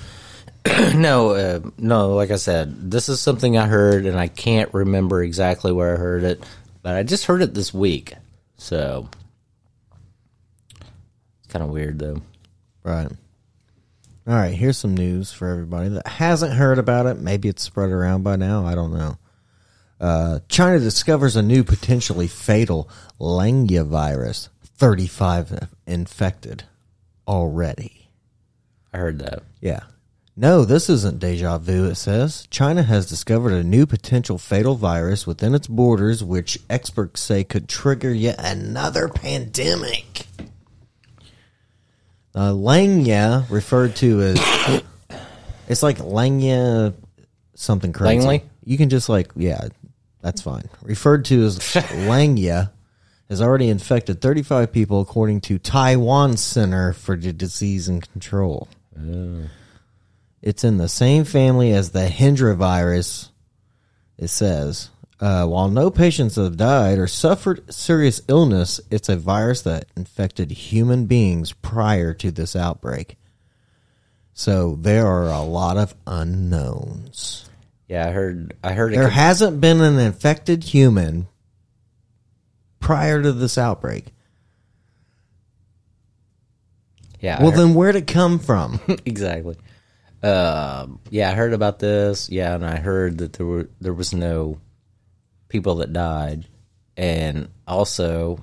[0.96, 2.14] no, uh, no.
[2.14, 5.98] Like I said, this is something I heard, and I can't remember exactly where I
[5.98, 6.44] heard it,
[6.82, 8.14] but I just heard it this week.
[8.58, 9.10] So
[10.70, 12.22] it's kind of weird, though.
[12.84, 13.12] Right.
[14.28, 17.18] All right, here's some news for everybody that hasn't heard about it.
[17.18, 18.66] Maybe it's spread around by now.
[18.66, 19.18] I don't know.
[20.00, 22.88] Uh, China discovers a new potentially fatal
[23.20, 24.50] Langya virus.
[24.64, 26.64] 35 infected
[27.28, 28.10] already.
[28.94, 29.44] I heard that.
[29.60, 29.82] Yeah.
[30.42, 32.48] No, this isn't deja vu, it says.
[32.50, 37.70] China has discovered a new potential fatal virus within its borders, which experts say could
[37.70, 40.26] trigger yet another pandemic.
[42.34, 44.82] Uh, Langya, referred to as.
[45.68, 46.96] it's like Langya
[47.54, 48.26] something crazy.
[48.26, 48.50] Langley?
[48.64, 49.68] You can just, like, yeah,
[50.22, 50.68] that's fine.
[50.82, 51.60] Referred to as
[52.10, 52.72] Langya
[53.30, 58.68] has already infected 35 people, according to Taiwan Center for the Disease and Control.
[60.42, 63.30] It's in the same family as the Hendra virus,
[64.18, 64.90] it says.
[65.20, 70.50] Uh, while no patients have died or suffered serious illness, it's a virus that infected
[70.50, 73.18] human beings prior to this outbreak.
[74.34, 77.48] So there are a lot of unknowns.
[77.88, 78.56] Yeah, I heard.
[78.64, 78.96] I heard it.
[78.96, 81.28] There could- hasn't been an infected human
[82.80, 84.06] prior to this outbreak.
[87.20, 87.44] yeah.
[87.44, 88.80] Well, then where'd it come from?
[89.06, 89.56] exactly.
[90.24, 92.30] Um, yeah, I heard about this.
[92.30, 94.60] Yeah, and I heard that there were there was no
[95.50, 96.46] people that died,
[96.96, 98.40] and also,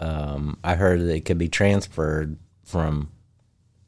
[0.00, 3.10] um, I heard that it could be transferred from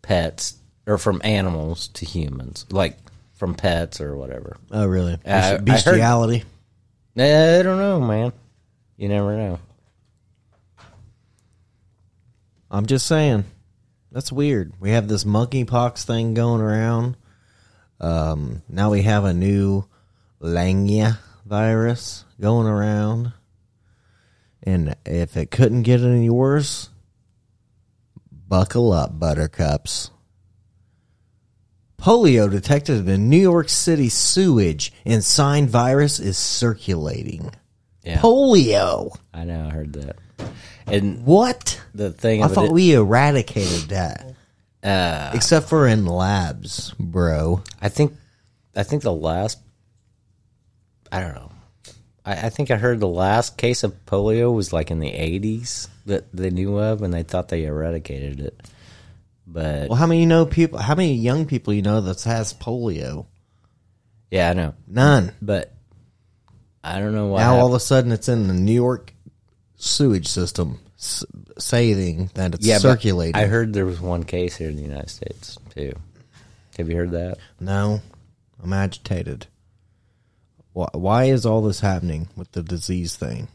[0.03, 0.55] pets
[0.87, 2.99] or from animals to humans, like
[3.33, 4.57] from pets or whatever.
[4.71, 5.15] oh, really?
[5.15, 6.45] Uh, I heard- Bestiality.
[7.17, 8.33] I don't know, man.
[8.97, 9.59] You never know.
[12.71, 13.45] I'm just saying.
[14.13, 14.73] That's weird.
[14.81, 17.17] We have this monkeypox thing going around.
[18.01, 19.85] Um, now we have a new
[20.41, 23.33] Langya virus going around.
[24.63, 26.91] And if it couldn't get any worse,
[28.49, 30.11] buckle up, buttercups.
[32.01, 37.51] Polio detected in New York City sewage and sign virus is circulating.
[38.03, 38.19] Yeah.
[38.21, 39.15] Polio.
[39.35, 39.67] I know.
[39.67, 40.17] I heard that.
[40.93, 41.81] And What?
[41.95, 44.35] the thing I thought it, we eradicated that.
[44.83, 47.63] uh, Except for in labs, bro.
[47.81, 48.15] I think,
[48.77, 49.59] I think the last,
[51.13, 51.53] I don't know.
[52.25, 55.89] I, I think I heard the last case of polio was like in the '80s
[56.07, 58.61] that they knew of, and they thought they eradicated it.
[59.47, 60.79] But Well, how many you know people?
[60.79, 63.27] How many young people you know that has polio?
[64.31, 64.75] yeah, I know.
[64.87, 65.33] None.
[65.43, 65.73] But
[66.85, 67.41] I don't know why.
[67.41, 69.13] now all of a sudden it's in the New York
[69.81, 71.25] sewage system, s-
[71.59, 73.35] saying that it's yeah, but circulating.
[73.37, 75.93] I heard there was one case here in the United States too.
[76.79, 77.39] Have you heard that?
[77.59, 78.01] No,
[78.63, 79.47] I'm agitated.
[80.73, 83.49] Why, why is all this happening with the disease thing?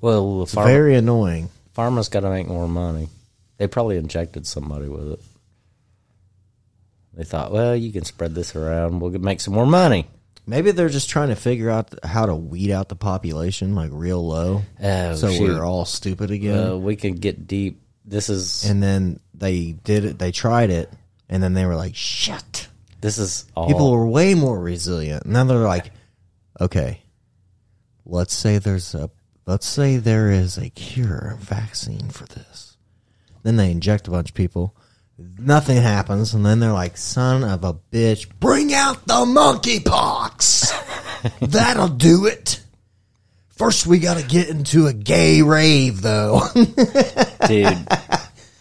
[0.00, 1.50] Well, the It's very annoying.
[1.76, 3.08] pharma's got to make more money.
[3.56, 5.20] They probably injected somebody with it.
[7.14, 9.00] They thought, well, you can spread this around.
[9.00, 10.06] We'll make some more money.
[10.48, 14.26] Maybe they're just trying to figure out how to weed out the population like real
[14.26, 15.42] low, Oh, so shoot.
[15.42, 16.68] we're all stupid again.
[16.70, 17.82] Uh, we can get deep.
[18.04, 20.18] This is and then they did it.
[20.18, 20.90] They tried it,
[21.28, 22.68] and then they were like, "Shit."
[23.02, 23.68] this is all.
[23.68, 25.24] People were way more resilient.
[25.24, 25.92] And Now they're like,
[26.60, 27.02] okay,
[28.06, 29.10] let's say there's a
[29.46, 32.76] let's say there is a cure, a vaccine for this.
[33.42, 34.74] Then they inject a bunch of people.
[35.18, 40.72] Nothing happens, and then they're like, "Son of a bitch, bring out the monkeypox.
[41.40, 42.60] That'll do it."
[43.48, 46.42] First, we got to get into a gay rave, though.
[47.48, 47.88] dude,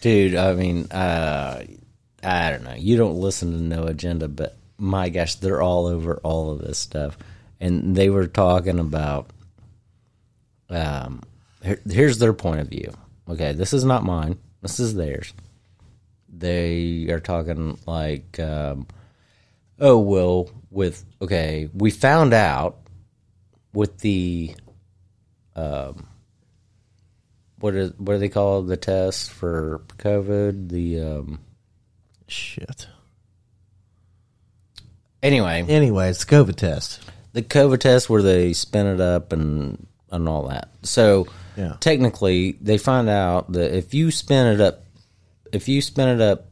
[0.01, 0.35] dude.
[0.35, 1.63] I mean, uh,
[2.23, 2.73] I don't know.
[2.75, 6.79] You don't listen to No Agenda, but my gosh, they're all over all of this
[6.79, 7.15] stuff,
[7.59, 9.29] and they were talking about.
[10.69, 11.21] Um,
[11.63, 12.91] here, here's their point of view.
[13.29, 14.39] Okay, this is not mine.
[14.63, 15.33] This is theirs.
[16.37, 18.87] They are talking like, um,
[19.79, 22.77] oh well, with okay, we found out
[23.73, 24.55] with the
[25.55, 26.07] um,
[27.59, 30.69] what is what do they call the test for COVID?
[30.69, 31.39] The um,
[32.27, 32.87] Shit.
[35.23, 37.01] anyway, Anyway, it's the COVID test.
[37.33, 40.69] the COVID test where they spin it up and and all that.
[40.83, 41.27] So
[41.57, 41.75] Yeah.
[41.79, 44.83] technically, they find out that if you spin it up,
[45.51, 46.49] if you spin it up,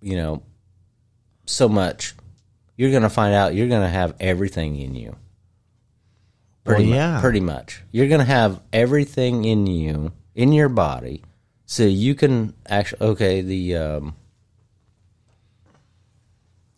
[0.00, 0.42] you know,
[1.46, 2.14] so much,
[2.76, 5.16] you're gonna find out you're gonna have everything in you.
[6.64, 7.20] Pretty Well, mu- yeah.
[7.20, 7.82] pretty much.
[7.92, 11.22] You're gonna have everything in you in your body,
[11.66, 13.06] so you can actually.
[13.08, 14.16] Okay, the um,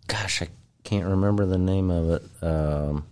[0.09, 0.49] gosh, I
[0.85, 2.23] can't remember the name of it.
[2.45, 3.07] Um,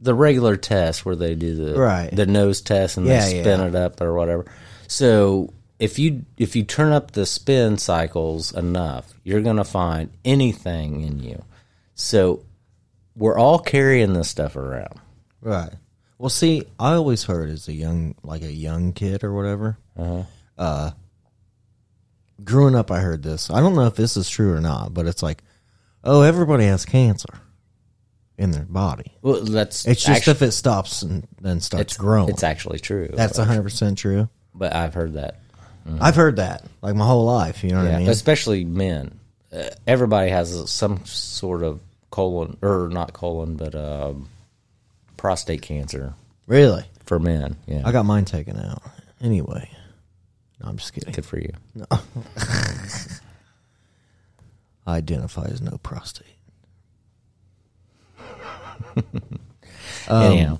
[0.00, 2.10] the regular test where they do the Right.
[2.14, 3.66] the nose test and Yeah, they spin yeah.
[3.68, 4.44] it up or whatever.
[4.86, 5.52] So
[5.84, 11.20] if you if you turn up the spin cycles enough, you're gonna find anything in
[11.20, 11.44] you.
[11.94, 12.44] So
[13.14, 14.98] we're all carrying this stuff around.
[15.40, 15.72] Right.
[16.18, 19.76] Well, see, I always heard as a young, like a young kid or whatever.
[19.96, 20.90] Uh-huh.
[22.42, 23.50] growing up, I heard this.
[23.50, 25.42] I don't know if this is true or not, but it's like,
[26.02, 27.28] oh, everybody has cancer
[28.38, 29.12] in their body.
[29.22, 32.30] Well, that's It's just actu- if it stops and then starts it's growing.
[32.30, 33.10] It's actually true.
[33.12, 34.28] That's hundred percent true.
[34.54, 35.40] but I've heard that.
[36.00, 37.62] I've heard that like my whole life.
[37.62, 38.08] You know what I mean?
[38.08, 39.18] especially men.
[39.52, 41.80] Uh, everybody has some sort of
[42.10, 44.28] colon or not colon, but um,
[45.16, 46.14] prostate cancer
[46.46, 47.56] really, for men.
[47.66, 48.82] Yeah, I got mine taken out.
[49.20, 49.70] Anyway,
[50.60, 51.12] no, I'm just kidding.
[51.12, 51.52] good for you.
[54.86, 56.26] I identify as no prostate.
[60.08, 60.58] Um, Anyhow,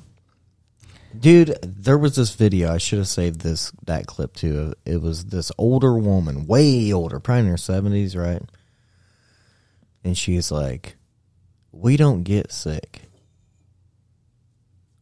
[1.25, 2.71] Dude, there was this video.
[2.71, 4.75] I should have saved this that clip too.
[4.85, 8.43] It was this older woman, way older, probably in her seventies, right?
[10.05, 10.97] And she's like,
[11.73, 13.05] "We don't get sick.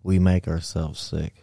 [0.04, 1.42] We make ourselves sick."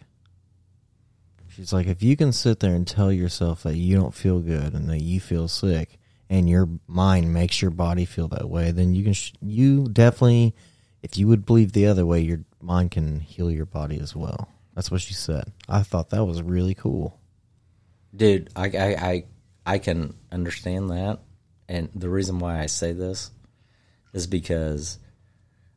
[1.48, 4.72] She's like, "If you can sit there and tell yourself that you don't feel good
[4.72, 5.98] and that you feel sick,
[6.30, 9.12] and your mind makes your body feel that way, then you can.
[9.12, 10.54] Sh- you definitely,
[11.02, 14.48] if you would believe the other way, your mind can heal your body as well."
[14.74, 15.52] That's what she said.
[15.68, 17.18] I thought that was really cool.
[18.14, 19.24] dude, I, I I
[19.66, 21.18] I can understand that,
[21.68, 23.30] and the reason why I say this
[24.12, 24.98] is because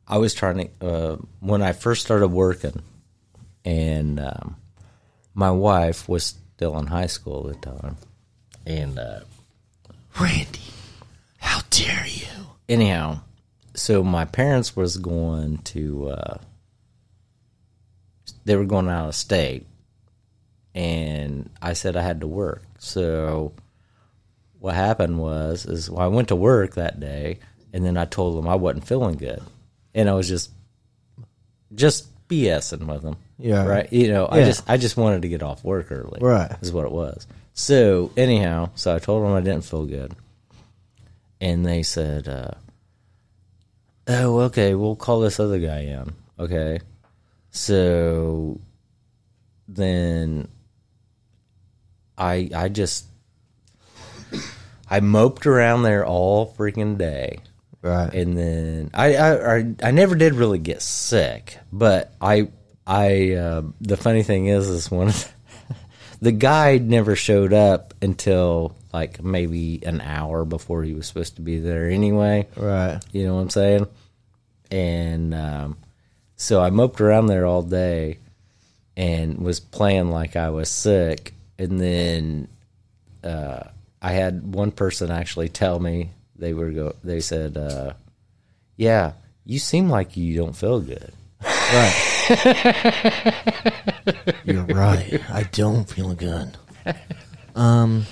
[0.08, 2.82] I was trying to uh, when I first started working,
[3.64, 4.56] and um,
[5.34, 6.24] my wife was
[6.56, 7.96] still in high school at the time,
[8.66, 9.20] and uh,
[10.20, 10.60] Randy,
[11.38, 12.26] how dare you?
[12.68, 13.20] anyhow,
[13.74, 16.38] so my parents was going to uh,
[18.44, 19.66] they were going out of state,
[20.74, 22.62] and I said I had to work.
[22.78, 23.52] So
[24.58, 27.38] what happened was is well, I went to work that day,
[27.72, 29.42] and then I told them I wasn't feeling good,
[29.94, 30.50] and I was just
[31.74, 33.16] just BSing with them.
[33.38, 33.66] Yeah.
[33.66, 33.92] Right.
[33.92, 36.18] You know, I just I just wanted to get off work early.
[36.20, 36.50] Right.
[36.60, 37.26] Is what it was.
[37.52, 40.12] So anyhow, so I told them I didn't feel good,
[41.40, 42.52] and they said, uh,
[44.08, 46.80] "Oh, okay, we'll call this other guy in." Okay.
[47.54, 48.60] So
[49.68, 50.48] then
[52.18, 53.06] I I just
[54.90, 57.38] I moped around there all freaking day
[57.80, 58.12] Right.
[58.12, 62.48] and then I, I I I never did really get sick, but I
[62.86, 65.32] I uh, the funny thing is is one of
[65.68, 65.74] the,
[66.22, 71.42] the guy never showed up until like maybe an hour before he was supposed to
[71.42, 72.48] be there anyway.
[72.56, 73.00] right.
[73.12, 73.86] You know what I'm saying?
[74.70, 75.76] And um,
[76.44, 78.18] so I moped around there all day
[78.98, 81.32] and was playing like I was sick.
[81.58, 82.48] And then
[83.22, 83.62] uh,
[84.02, 86.96] I had one person actually tell me they were go.
[87.02, 87.94] They said, uh,
[88.76, 89.12] "Yeah,
[89.46, 91.14] you seem like you don't feel good."
[94.44, 95.22] You're right.
[95.30, 96.58] I don't feel good.
[97.54, 98.04] Um,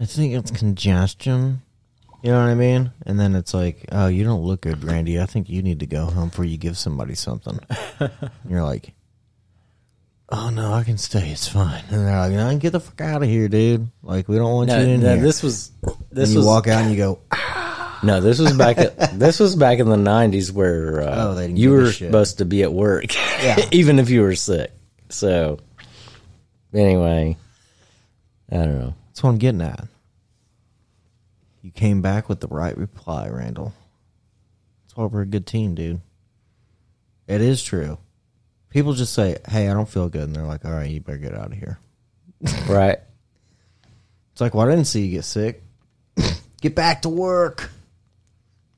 [0.00, 1.60] I think it's congestion.
[2.22, 2.92] You know what I mean?
[3.04, 5.20] And then it's like, oh, you don't look good, Randy.
[5.20, 7.58] I think you need to go home before you give somebody something.
[7.98, 8.10] and
[8.48, 8.92] you're like,
[10.28, 11.30] oh no, I can stay.
[11.30, 11.82] It's fine.
[11.90, 13.90] And they're like, no, get the fuck out of here, dude.
[14.04, 15.22] Like, we don't want No, you in no, here.
[15.22, 17.18] this was and this you was walk out and you go,
[18.04, 21.48] no, this was back at this was back in the '90s where uh, Oh, they
[21.48, 22.08] didn't you give a were shit.
[22.08, 23.12] supposed to be at work,
[23.42, 23.68] Yeah.
[23.72, 24.70] even if you were sick.
[25.08, 25.58] So
[26.72, 27.36] anyway,
[28.50, 28.94] I don't know.
[29.08, 29.86] That's what I'm getting at.
[31.62, 33.72] You came back with the right reply, Randall.
[34.82, 36.00] That's why we're a good team, dude.
[37.28, 37.98] It is true.
[38.68, 41.18] People just say, "Hey, I don't feel good," and they're like, "All right, you better
[41.18, 41.78] get out of here."
[42.68, 42.98] Right?
[44.32, 45.62] It's like, "Well, I didn't see you get sick.
[46.60, 47.70] get back to work.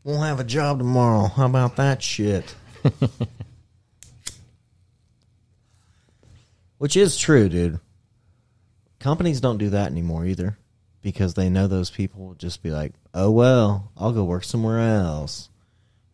[0.03, 1.29] We'll have a job tomorrow.
[1.29, 2.55] How about that shit?"
[6.79, 7.81] Which is true, dude.
[8.99, 10.59] Companies don't do that anymore either
[11.05, 14.81] because they know those people will just be like, oh, well, I'll go work somewhere
[14.81, 15.51] else.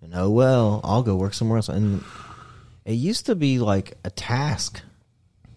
[0.02, 1.68] And oh, well, I'll go work somewhere else.
[1.68, 2.02] And
[2.84, 4.82] it used to be like a task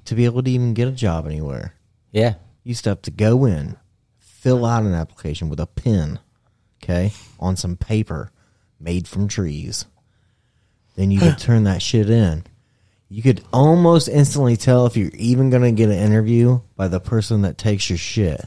[0.05, 1.73] to be able to even get a job anywhere.
[2.11, 2.35] Yeah.
[2.63, 3.75] You used to have to go in,
[4.19, 6.19] fill out an application with a pen,
[6.83, 8.29] okay, on some paper
[8.79, 9.85] made from trees.
[10.95, 12.43] Then you could turn that shit in.
[13.09, 16.99] You could almost instantly tell if you're even going to get an interview by the
[16.99, 18.45] person that takes your shit.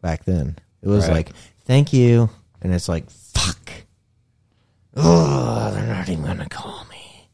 [0.00, 1.14] Back then, it was Right.
[1.26, 1.32] like,
[1.64, 2.30] "Thank you,"
[2.62, 3.70] and it's like, "Fuck."
[4.96, 7.28] Oh, they're not even going to call me.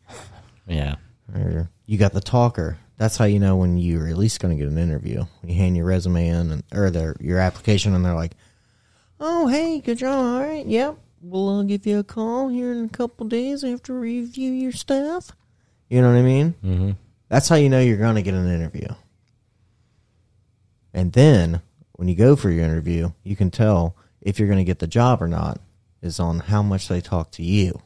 [0.66, 0.96] Yeah.
[1.34, 2.78] Or you got the talker.
[2.96, 5.24] That's how you know when you're at least going to get an interview.
[5.40, 8.34] When you hand your resume in and or their your application, and they're like,
[9.20, 10.24] "Oh, hey, good job.
[10.24, 13.98] All right, yep, we'll uh, give you a call here in a couple days after
[13.98, 15.32] review your stuff."
[15.90, 16.54] You know what I mean?
[16.64, 16.90] Mm-hmm.
[17.28, 18.88] That's how you know you're going to get an interview.
[20.92, 21.60] And then
[21.96, 24.86] when you go for your interview, you can tell if you're going to get the
[24.86, 25.60] job or not
[26.02, 27.80] is on how much they talk to you,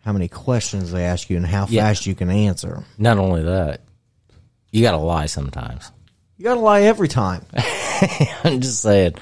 [0.00, 1.82] how many questions they ask you, and how Yeah.
[1.84, 2.84] fast you can answer.
[2.98, 3.80] Not only that,
[4.70, 5.90] you got to lie sometimes.
[6.36, 7.46] You got to lie every time.
[8.44, 9.14] I'm just saying.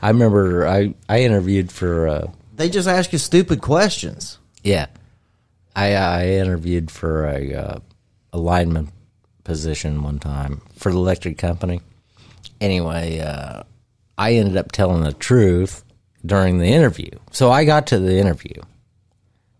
[0.00, 2.26] I remember I I interviewed for uh,
[2.56, 4.38] They just ask you stupid questions.
[4.62, 4.86] yeah,
[5.76, 7.78] I I interviewed for a uh,
[8.32, 8.90] a lineman
[9.44, 11.80] position one time for the electric company.
[12.64, 13.62] Anyway, uh,
[14.16, 15.84] I ended up telling the truth
[16.24, 18.54] during the interview, so I got to the interview,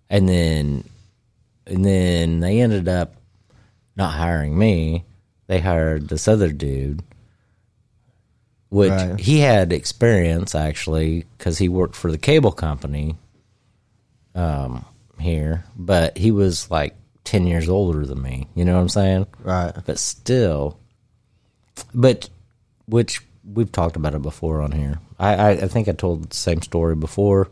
[0.09, 0.85] and then
[1.67, 3.15] and then they ended up
[3.95, 5.05] not hiring me.
[5.49, 7.03] They hired this other dude,
[8.71, 9.21] which Right.
[9.21, 13.17] he had experience actually because he worked for the cable company
[14.35, 14.85] um,
[15.19, 16.95] here, but he was like
[17.25, 18.49] ten years older than me.
[18.55, 19.27] You know what I'm saying?
[19.43, 19.73] Right.
[19.85, 20.79] But still,
[21.95, 22.31] but
[22.86, 24.98] which we've talked about it before on here.
[25.19, 27.48] I I, I think I told the same story before.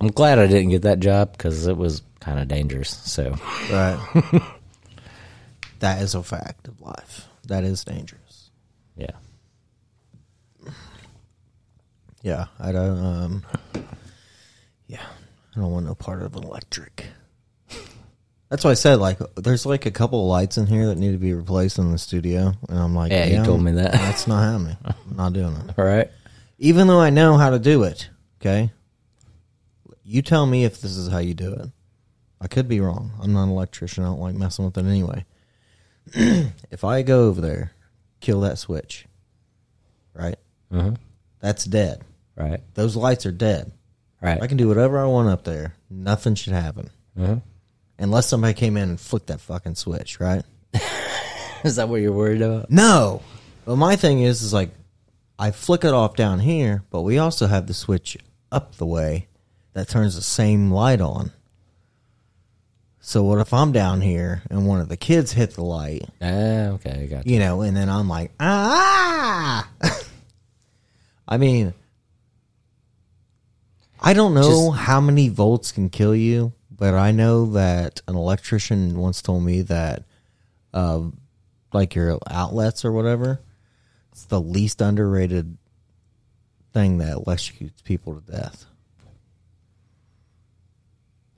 [0.00, 2.90] I'm glad I didn't get that job because it was kind of dangerous.
[2.90, 3.36] So
[3.70, 3.98] Right.
[5.80, 7.28] that is a fact of life.
[7.46, 8.50] That is dangerous.
[8.96, 9.10] yeah.
[12.22, 12.98] Yeah, I don't.
[13.04, 13.44] Um,
[14.86, 15.02] yeah,
[15.54, 17.06] I don't want no part of electric.
[18.54, 21.10] That's why I said like, there's like a couple of lights in here that need
[21.10, 23.90] to be replaced in the studio, and I'm like, Yeah, you told me that.
[23.90, 24.76] That's not happening.
[24.84, 25.74] I'm not doing it.
[25.76, 26.08] All right.
[26.58, 28.08] Even though I know how to do it.
[28.40, 28.70] Okay,
[30.04, 31.68] you tell me if this is how you do it.
[32.40, 33.10] I could be wrong.
[33.20, 34.04] I'm not an electrician.
[34.04, 35.24] I don't like messing with it anyway.
[36.14, 37.72] if I go over there,
[38.20, 39.06] kill that switch,
[40.14, 40.38] right?
[40.72, 40.96] Mhm.
[41.40, 42.02] That's dead.
[42.36, 42.60] Right.
[42.74, 43.72] Those lights are dead.
[44.20, 44.40] Right.
[44.40, 45.74] I can do whatever I want up there.
[45.90, 46.90] Nothing should happen.
[47.18, 47.42] Mhm.
[47.98, 50.42] Unless somebody came in and flicked that fucking switch, right?
[51.64, 52.70] Is that what you're worried about?
[52.70, 53.22] No.
[53.64, 54.70] But my thing is, is like,
[55.38, 58.16] I flick it off down here, but we also have the switch
[58.52, 59.28] up the way
[59.72, 61.32] that turns the same light on.
[63.00, 66.68] So what if I'm down here and one of the kids hit the light, Ah,
[66.74, 67.34] okay, I got you.
[67.34, 69.68] you know, and then I'm like, ah.
[71.28, 71.74] I mean,
[74.00, 78.16] I don't know Just- how many volts can kill you, but I know that an
[78.16, 80.04] electrician once told me that,
[80.72, 81.02] uh,
[81.72, 83.40] like your outlets or whatever,
[84.12, 85.56] it's the least underrated
[86.72, 88.66] thing that electrocutes people to death.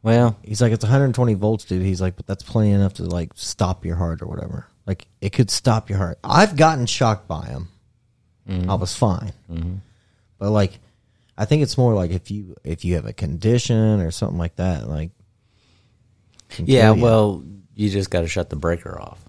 [0.02, 1.82] Well, He's like, it's 120 volts, dude.
[1.82, 4.66] He's like, but that's plenty enough to like stop your heart or whatever.
[4.86, 6.18] Like, it could stop your heart.
[6.22, 7.68] I've gotten shocked by him.
[8.70, 9.32] I was fine,
[10.38, 10.78] but like,
[11.36, 14.54] I think it's more like if you if you have a condition or something like
[14.56, 15.10] that, like,
[16.58, 17.02] yeah, you.
[17.02, 17.44] well,
[17.74, 19.20] you just got to shut the breaker off.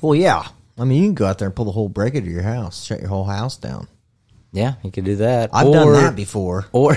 [0.00, 0.46] well, yeah.
[0.78, 2.84] I mean, you can go out there and pull the whole breaker to your house,
[2.84, 3.86] shut your whole house down.
[4.52, 5.50] Yeah, you could do that.
[5.52, 6.96] I've or, done that before, Or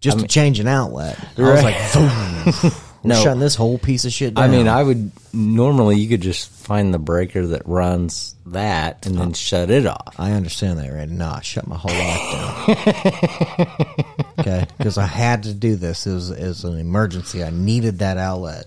[0.00, 1.18] just I to change an outlet.
[1.36, 2.72] I was like, boom,
[3.02, 3.22] we're No.
[3.22, 4.44] shutting this whole piece of shit down.
[4.44, 9.16] I mean, I would normally you could just find the breaker that runs that and
[9.18, 10.14] then shut it off.
[10.18, 11.08] I understand that, right?
[11.08, 13.96] No, I shut my whole life down.
[14.40, 16.06] okay, because I had to do this.
[16.06, 17.44] It was, it was an emergency.
[17.44, 18.66] I needed that outlet,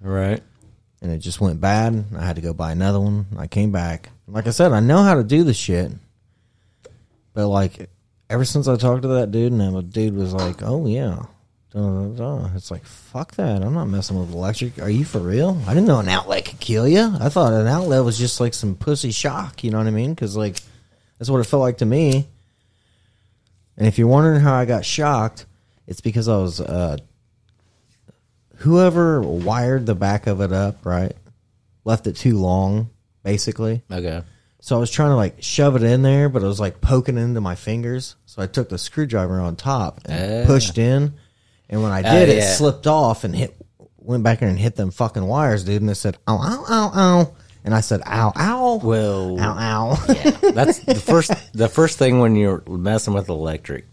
[0.00, 0.42] Right.
[1.02, 2.04] and it just went bad.
[2.16, 3.26] I had to go buy another one.
[3.36, 4.10] I came back.
[4.28, 5.92] Like I said, I know how to do the shit,
[7.34, 7.88] but like
[8.30, 11.26] ever since I talked to that dude, and the dude was like, "Oh yeah."
[11.72, 13.62] Da, da, da," It's like fuck that!
[13.62, 14.80] I'm not messing with electric.
[14.80, 15.60] Are you for real?
[15.66, 17.12] I didn't know an outlet could kill you.
[17.20, 19.62] I thought an outlet was just like some pussy shock.
[19.64, 20.14] You know what I mean?
[20.14, 20.56] Because like
[21.18, 22.26] that's what it felt like to me.
[23.76, 25.44] And if you're wondering how I got shocked,
[25.86, 26.96] it's because I was uh,
[28.56, 31.12] whoever wired the back of it up, right?
[31.84, 32.90] Left it too long,
[33.22, 33.82] basically.
[33.90, 34.22] Okay.
[34.60, 37.18] So I was trying to like shove it in there, but it was like poking
[37.18, 38.16] into my fingers.
[38.24, 40.46] So I took the screwdriver on top and Ah.
[40.46, 41.14] pushed in,
[41.68, 42.52] and when I Ah, did, it yeah.
[42.54, 43.54] slipped off and hit.
[43.98, 45.82] Went back there and hit them fucking wires, dude.
[45.82, 47.34] And it said, "Ow, ow, ow, ow,"
[47.64, 49.58] and I said, "Ow, ow." Well, ow,
[49.98, 50.04] ow.
[50.14, 51.32] yeah, that's the first.
[51.52, 53.84] The first thing when you're messing with electric,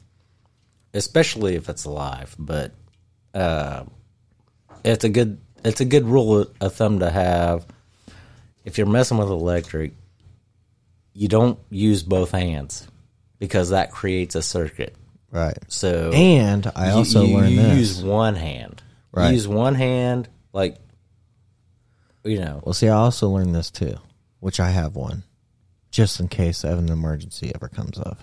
[0.94, 2.74] especially if it's live, but
[3.34, 3.86] uh,
[4.84, 7.66] it's a good it's a good rule of thumb to have.
[8.66, 9.94] If you're messing with electric,
[11.14, 12.88] you don't use both hands
[13.40, 14.96] because that creates a circuit.
[15.34, 15.58] Right.
[15.68, 17.78] So And I you- also you, learned you this.
[17.78, 18.82] use one hand.
[19.12, 19.28] Right.
[19.30, 20.78] You use one hand, like
[22.24, 22.62] you know.
[22.64, 23.98] Well, see, I also learned this too,
[24.40, 25.24] which I have one,
[25.92, 28.20] just in case an emergency ever comes up.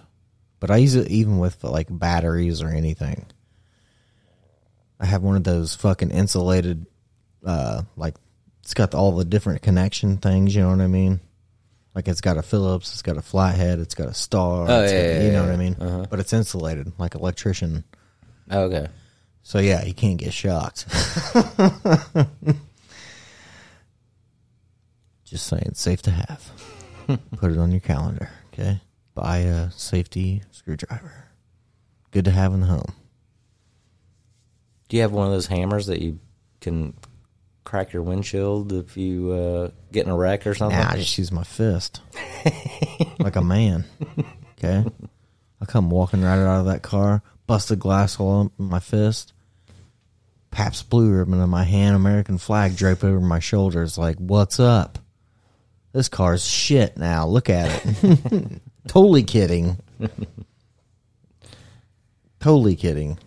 [0.59, 3.27] But I use it even with like batteries or anything.
[4.99, 6.87] I have one of those fucking insulated,
[7.45, 8.17] uh, like
[8.63, 10.55] it's got all the different connection things.
[10.55, 11.21] You know what I mean?
[12.01, 14.65] Like it's got a Phillips, it's got a flathead, it's got a star.
[14.67, 15.47] Oh, yeah, got- yeah, you know yeah.
[15.47, 15.77] what I mean?
[15.79, 16.07] Uh-huh.
[16.09, 17.85] But it's insulated, like electrician.
[18.51, 18.87] Oh, okay.
[19.43, 20.87] So yeah, you can't get shocked.
[25.27, 26.51] Just saying, it's safe to have.
[27.37, 28.81] Put it on your calendar, okay?
[29.15, 31.27] Buy a safety screwdriver.
[32.13, 32.95] Good to have in the home.
[34.89, 36.19] Do you have one of those hammers that you
[36.63, 36.95] can
[37.65, 40.79] crack your windshield if you uh, get in a wreck or something?
[40.79, 42.01] Nah, I just use my fist,
[43.19, 43.85] like a man.
[44.59, 44.85] Okay,
[45.61, 49.33] I come walking right out of that car, busted glass all up in my fist,
[50.51, 53.97] Pabst Blue Ribbon in my hand, American flag draped over my shoulders.
[53.97, 54.99] Like, what's up?
[55.93, 57.27] This car's shit now.
[57.27, 58.61] Look at it.
[58.89, 59.79] totally kidding.
[62.41, 63.19] totally kidding.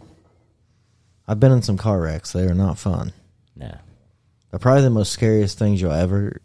[1.28, 2.34] I've been in some car wrecks.
[2.34, 3.14] They are not fun.
[3.56, 3.78] no.
[4.60, 6.40] Probably the most scariest things you'll ever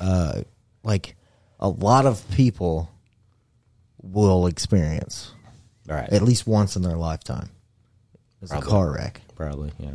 [0.00, 0.42] uh
[0.84, 1.16] like
[1.60, 2.88] a lot of people
[4.00, 5.32] will experience
[5.86, 6.08] Right.
[6.10, 7.50] at least once in their lifetime.
[8.40, 8.70] It's a Probably.
[8.70, 9.20] car wreck.
[9.34, 9.72] Probably.
[9.78, 9.94] Yeah.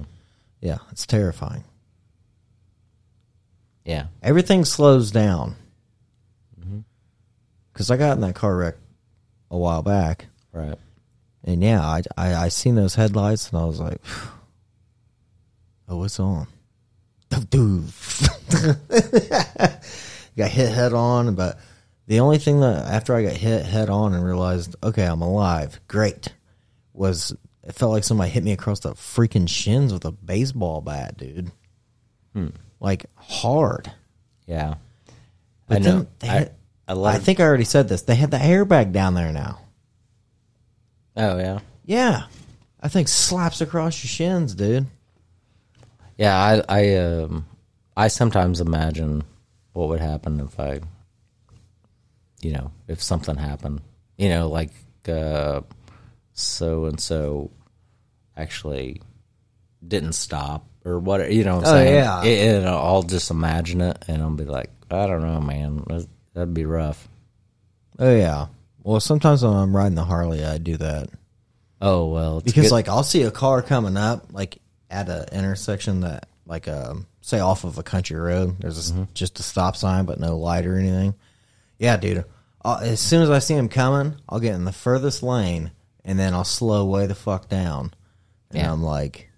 [0.59, 1.63] Yeah, it's terrifying.
[3.85, 4.07] Yeah.
[4.21, 5.55] Everything slows down.
[7.73, 8.75] Cuz I got in that car wreck
[9.49, 10.77] a while back Right.
[11.43, 14.01] and yeah, I I I seen those headlights and I was like
[15.87, 16.47] Oh, it's on.
[17.49, 17.85] Dude.
[20.37, 21.59] got hit head on, but
[22.07, 25.79] the only thing that after I got hit head on and realized, okay, I'm alive,
[25.87, 26.33] great,
[26.93, 31.17] was it felt like somebody hit me across the freaking shins with a baseball bat,
[31.17, 31.51] dude.
[32.33, 32.49] Hmm.
[32.79, 33.91] Like hard.
[34.45, 34.75] Yeah.
[35.67, 36.07] But I know.
[36.19, 36.55] they I, had-
[36.87, 38.01] a lot I think I already said this.
[38.01, 39.59] They had the airbag down there now.
[41.15, 41.59] Oh yeah.
[41.85, 42.23] Yeah.
[42.81, 44.87] I think slaps across your shins, dude.
[46.17, 47.45] Yeah, I I um
[47.97, 49.23] I sometimes imagine
[49.73, 50.81] what would happen if I
[52.41, 53.81] you know, if something happened.
[54.17, 54.71] You know, like
[55.07, 55.61] uh
[56.33, 57.51] so and so
[58.35, 59.01] actually
[59.87, 61.93] didn't stop or what you know what I'm Oh, saying?
[61.95, 62.23] yeah.
[62.23, 65.83] It, it- I'll just imagine it and I'll be like, I don't know, man.
[65.87, 67.07] That'd, that'd be rough.
[67.99, 68.47] Oh yeah.
[68.83, 71.09] Well, sometimes when I'm riding the Harley, I do that
[71.81, 74.59] Oh well, because good- like I'll see a car coming up like
[74.93, 78.57] at an intersection that like um say off of a country road.
[78.59, 81.15] There's a, just a stop sign but no light or anything.
[81.79, 82.23] Yeah, dude.
[82.63, 85.71] i as soon as I see him coming, I'll get in the furthest lane
[86.05, 87.93] and then I'll slow way the fuck down.
[88.51, 88.71] And Yeah.
[88.71, 89.29] I'm like,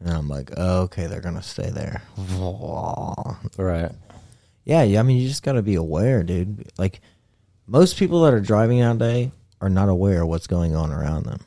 [0.00, 2.02] and I'm like, oh, okay, they're gonna stay there.
[3.56, 3.92] right.
[4.64, 5.00] Yeah, yeah.
[5.00, 6.70] I mean, you just got to be aware, dude.
[6.78, 7.00] Like
[7.66, 9.30] most people that are driving nowadays
[9.60, 11.40] are not aware of what's going on around them.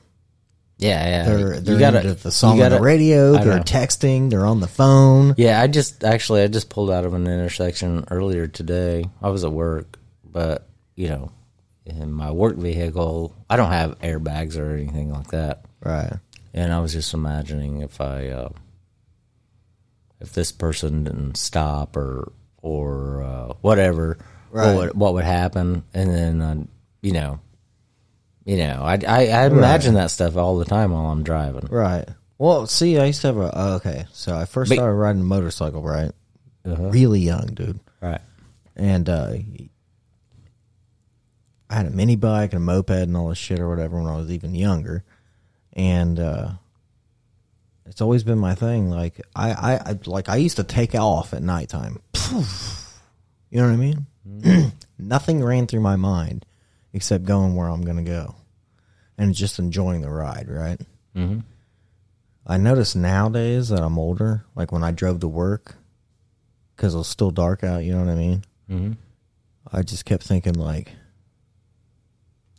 [0.77, 1.23] Yeah, yeah.
[1.23, 3.33] They're they're gotta- into the song you on the radio.
[3.37, 4.29] They're texting.
[4.29, 5.33] They're on the phone.
[5.37, 9.05] Yeah, I just actually I just pulled out of an intersection earlier today.
[9.21, 11.31] I was at work, but you know,
[11.85, 15.63] in my work vehicle, I don't have airbags or anything like that.
[15.81, 16.11] Right.
[16.53, 18.49] And I was just imagining if I uh,
[20.19, 22.31] if this person didn't stop or
[22.61, 24.17] or uh, whatever,
[24.51, 24.73] Right.
[24.73, 25.83] what would, what would happen?
[25.93, 26.63] And then uh,
[27.01, 27.39] you know,
[28.45, 31.67] you know, I I, I imagine that stuff all the time while I'm driving.
[31.69, 32.07] Right.
[32.37, 33.51] Well, see, I used to have a.
[33.53, 36.11] oh, okay, so I first But- started riding a motorcycle, right?
[36.65, 36.89] Uh-huh.
[36.89, 37.79] Really young, dude.
[38.01, 38.21] Right.
[38.75, 39.33] And uh,
[41.69, 44.11] I had a mini bike and a moped and all this shit or whatever when
[44.11, 45.03] I was even younger,
[45.73, 46.49] and uh,
[47.85, 48.89] it's always been my thing.
[48.89, 52.01] Like I, I, I like I used to take off at nighttime.
[53.51, 54.73] You know what I mean?
[54.99, 56.45] Nothing ran through my mind
[56.95, 58.33] except going where I'm going to go
[59.17, 60.47] and just enjoying the ride.
[60.49, 60.79] Right.
[61.15, 61.39] Mm-hmm.
[62.47, 65.75] I notice nowadays that I'm older, like when I drove to work,
[66.75, 67.83] because it was still dark out.
[67.83, 68.43] You know what I mean?
[68.69, 68.91] Mm-hmm.
[69.71, 70.91] I just kept thinking like,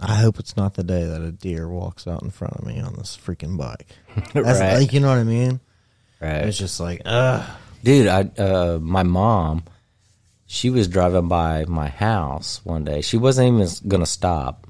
[0.00, 2.80] I hope it's not the day that a deer walks out in front of me
[2.80, 3.86] on this freaking bike.
[4.34, 4.74] That's Right.
[4.78, 5.60] like, you know what I mean?
[6.20, 6.44] Right.
[6.46, 7.48] It's just like, ugh.
[7.84, 9.62] dude i uh my mom
[10.47, 14.66] she was driving by my house one day she wasn't even gonna stop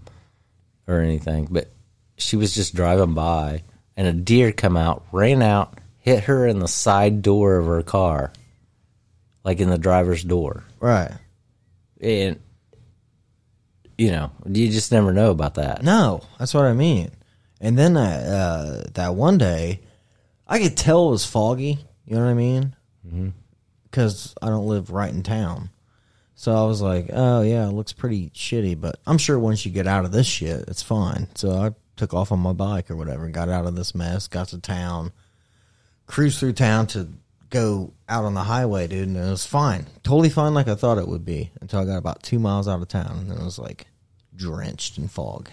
[0.87, 1.71] or anything but
[2.17, 3.63] she was just driving by
[3.97, 7.83] and a deer come out ran out hit her in the side door of her
[7.83, 8.33] car
[9.45, 11.13] like in the driver's door Right.
[12.01, 12.41] and
[13.99, 17.11] you know you just never know about that No, that's what I mean.
[17.61, 18.01] And then uh,
[18.87, 19.81] uh, that one day,
[20.47, 21.79] I could tell it was foggy.
[22.05, 22.77] You know what I mean?
[23.97, 25.71] Because I don't live right in town.
[26.35, 28.79] So I was like, oh, yeah, it looks pretty shitty.
[28.79, 31.29] But I'm sure once you get out of this shit, it's fine.
[31.35, 34.29] So I took off on my bike or whatever, and got out of this mess,
[34.29, 35.13] got to town,
[36.07, 37.09] cruised through town to
[37.49, 39.09] go out on the highway, dude.
[39.09, 39.87] And it was fine.
[40.03, 42.83] Totally fine like I thought it would be until I got about two miles out
[42.83, 43.17] of town.
[43.21, 43.87] And then it was like
[44.37, 45.49] drenched in fog.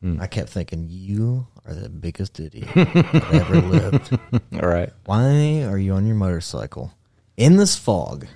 [0.00, 0.20] Hmm.
[0.20, 4.18] I kept thinking, you are the biggest idiot that ever lived.
[4.54, 6.92] all right Why are you on your motorcycle
[7.36, 8.26] in this fog,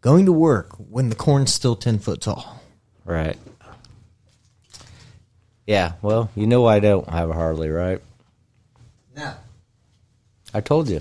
[0.00, 2.60] going to work when the corn's still 10 foot tall?
[3.04, 3.36] right
[5.66, 8.00] yeah well you know i don't have a harley right
[9.16, 9.32] No.
[10.52, 11.00] I told you.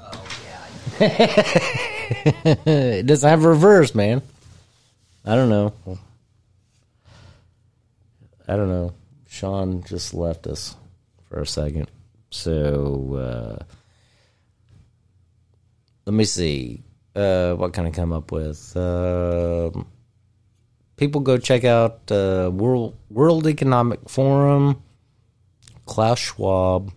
[0.00, 0.24] Oh,
[0.98, 1.06] yeah.
[2.66, 4.22] it doesn't have reverse, man.
[5.26, 5.72] I don't know.
[8.48, 8.94] I don't know.
[9.32, 10.76] Sean just left us
[11.24, 11.90] for a second.
[12.30, 13.64] So uh,
[16.04, 16.82] let me see.
[17.16, 18.76] Uh, what can I come up with?
[18.76, 19.86] Um
[20.96, 24.82] people go check out uh, World World Economic Forum.
[25.86, 26.92] Klaus Schwab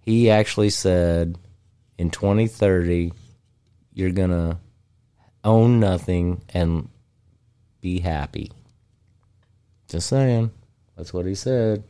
[0.00, 1.38] he actually said
[1.98, 3.12] in 2030
[3.94, 4.58] you're gonna
[5.44, 6.88] own nothing and
[7.80, 8.50] be happy
[9.88, 10.50] just saying
[11.00, 11.82] that's what he said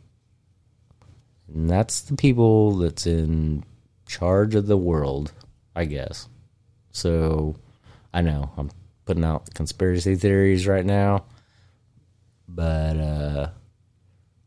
[1.53, 3.63] and that's the people that's in
[4.07, 5.31] charge of the world
[5.75, 6.29] i guess
[6.91, 7.55] so
[8.13, 8.71] i know i'm
[9.05, 11.25] putting out conspiracy theories right now
[12.47, 13.49] but uh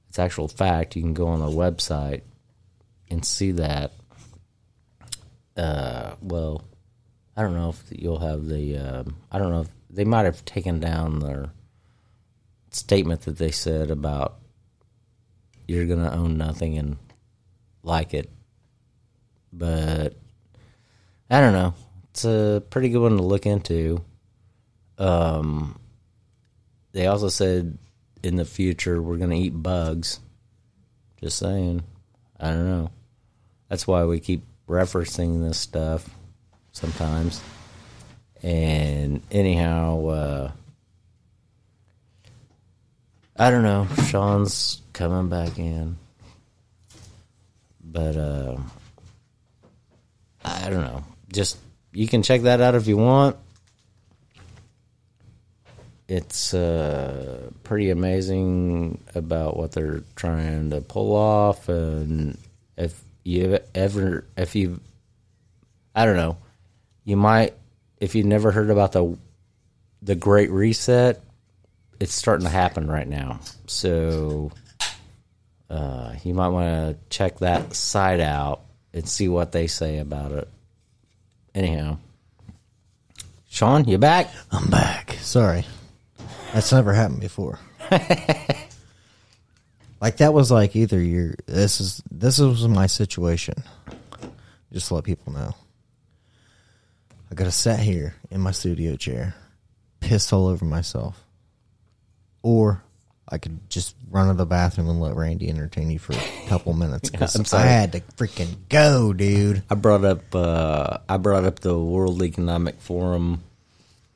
[0.08, 2.22] it's actual fact you can go on the website
[3.10, 3.92] and see that.
[5.56, 6.62] Uh, well,
[7.36, 8.76] I don't know if you'll have the.
[8.76, 11.50] Um, I don't know if they might have taken down their
[12.70, 14.38] statement that they said about
[15.66, 16.96] you're gonna own nothing and
[17.82, 18.30] like it,
[19.52, 20.14] but
[21.30, 21.74] I don't know.
[22.10, 24.04] It's a pretty good one to look into.
[24.98, 25.78] Um,
[26.92, 27.78] they also said
[28.22, 30.20] in the future we're gonna eat bugs.
[31.20, 31.82] Just saying.
[32.38, 32.90] I don't know.
[33.68, 36.08] that's why we keep referencing this stuff
[36.72, 37.40] sometimes.
[38.42, 40.52] And anyhow, uh,
[43.36, 43.88] I don't know.
[44.06, 45.96] Sean's coming back in,
[47.82, 48.56] but uh,
[50.44, 51.04] I don't know.
[51.32, 51.58] Just
[51.92, 53.36] you can check that out if you want.
[56.06, 62.38] It's uh, pretty amazing about what they're trying to pull off, and
[62.76, 64.80] if you ever, if you,
[65.94, 66.36] I don't know,
[67.04, 67.54] you might,
[67.98, 69.18] if you've never heard about the
[70.02, 71.20] the Great Reset,
[72.00, 73.40] it's starting to happen right now.
[73.66, 74.52] So
[75.70, 78.62] uh, you might want to check that site out
[78.92, 80.48] and see what they say about it.
[81.54, 81.98] Anyhow,
[83.48, 84.30] Sean, you back?
[84.50, 85.16] I'm back.
[85.20, 85.64] Sorry.
[86.52, 87.58] That's never happened before.
[90.00, 93.54] like that was like either you're this is this was my situation.
[94.72, 95.54] Just to let people know.
[97.30, 99.34] I gotta sit here in my studio chair,
[100.00, 101.23] pissed all over myself.
[102.44, 102.82] Or
[103.26, 106.74] I could just run to the bathroom and let Randy entertain you for a couple
[106.74, 107.08] minutes.
[107.14, 109.62] 'cause I'm I had to freaking go, dude.
[109.70, 113.42] I brought up uh, I brought up the World Economic Forum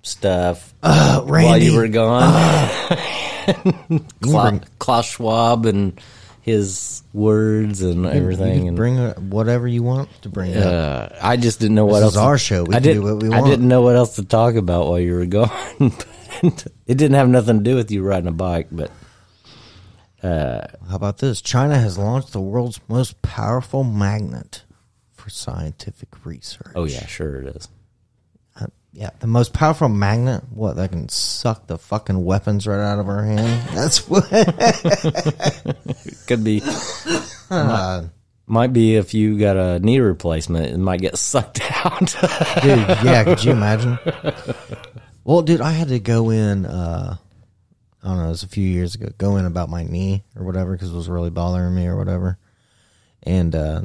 [0.02, 2.68] stuff Uh, while you were gone.
[3.88, 5.98] You Klaus, bring- Klaus Schwab and
[6.42, 8.68] his words and You everything.
[8.68, 10.66] and bring uh, whatever you want to bring up.
[10.66, 12.12] uh, I just didn't know what This else.
[12.12, 12.64] is our show.
[12.64, 15.00] We I can do what we I didn't know what else to talk about while
[15.00, 15.50] you were gone.
[16.42, 18.90] it didn't have nothing to do with you riding a bike, but
[20.22, 21.40] How about this?
[21.42, 24.64] China has launched the world's most powerful magnet
[25.14, 26.72] for scientific research.
[26.74, 27.68] oh yeah, sure it is.
[28.60, 30.42] Uh, yeah, the most powerful magnet.
[30.50, 33.68] What that can suck the fucking weapons right out of our hand.
[33.74, 34.24] That's what.
[36.26, 36.62] Could be.
[37.50, 38.04] Uh,
[38.46, 41.98] Might be if you got a knee replacement, it might get sucked out.
[42.62, 43.98] dude, yeah, could you imagine?
[45.28, 46.64] Well, dude, I had to go in.
[46.64, 47.18] uh
[48.02, 48.24] I don't know.
[48.24, 49.08] It was a few years ago.
[49.18, 52.38] Go in about my knee or whatever because it was really bothering me or whatever.
[53.24, 53.82] And uh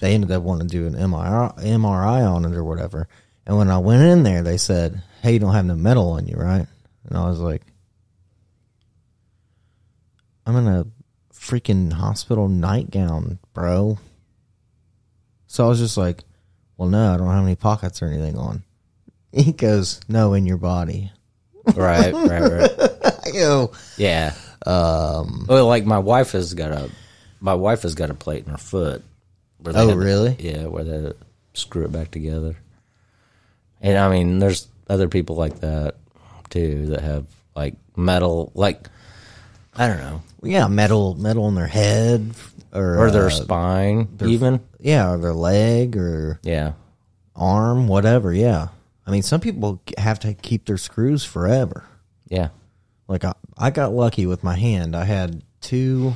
[0.00, 3.08] they ended up wanting to do an MRI, MRI on it or whatever.
[3.46, 6.26] And when I went in there, they said, "Hey, you don't have no metal on
[6.26, 6.66] you, right?"
[7.08, 7.62] And I was like,
[10.44, 10.86] "I'm in a
[11.32, 13.96] freaking hospital nightgown, bro."
[15.46, 16.24] So I was just like,
[16.76, 18.64] "Well, no, I don't have any pockets or anything on."
[19.32, 21.10] He goes, "No, in your body."
[21.76, 22.70] right, right, right.
[23.26, 24.34] I go, Yeah.
[24.66, 25.46] Um.
[25.48, 26.90] Well, like my wife has got a,
[27.40, 29.02] my wife has got a plate in her foot.
[29.64, 30.36] Oh, had really?
[30.38, 31.12] yeah, where they
[31.54, 32.56] screw it back together.
[33.80, 35.94] And I mean, there's other people like that
[36.50, 37.26] too that have
[37.56, 38.88] like metal, like
[39.74, 42.32] I don't know, "Yeah, metal, metal in their head,
[42.72, 44.60] or or their uh, spine, even.
[44.80, 46.72] yeah, or their leg or Yeah,
[47.34, 48.68] arm, whatever." Yeah,
[49.06, 51.84] I mean, some people have to keep their screws forever.
[52.28, 52.48] yeah,
[53.08, 54.94] Like I, I got lucky with my hand.
[54.94, 56.14] I had two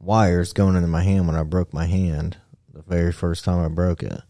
[0.00, 2.36] wires going into my hand when I broke my hand
[2.72, 4.20] the very first time I broke it.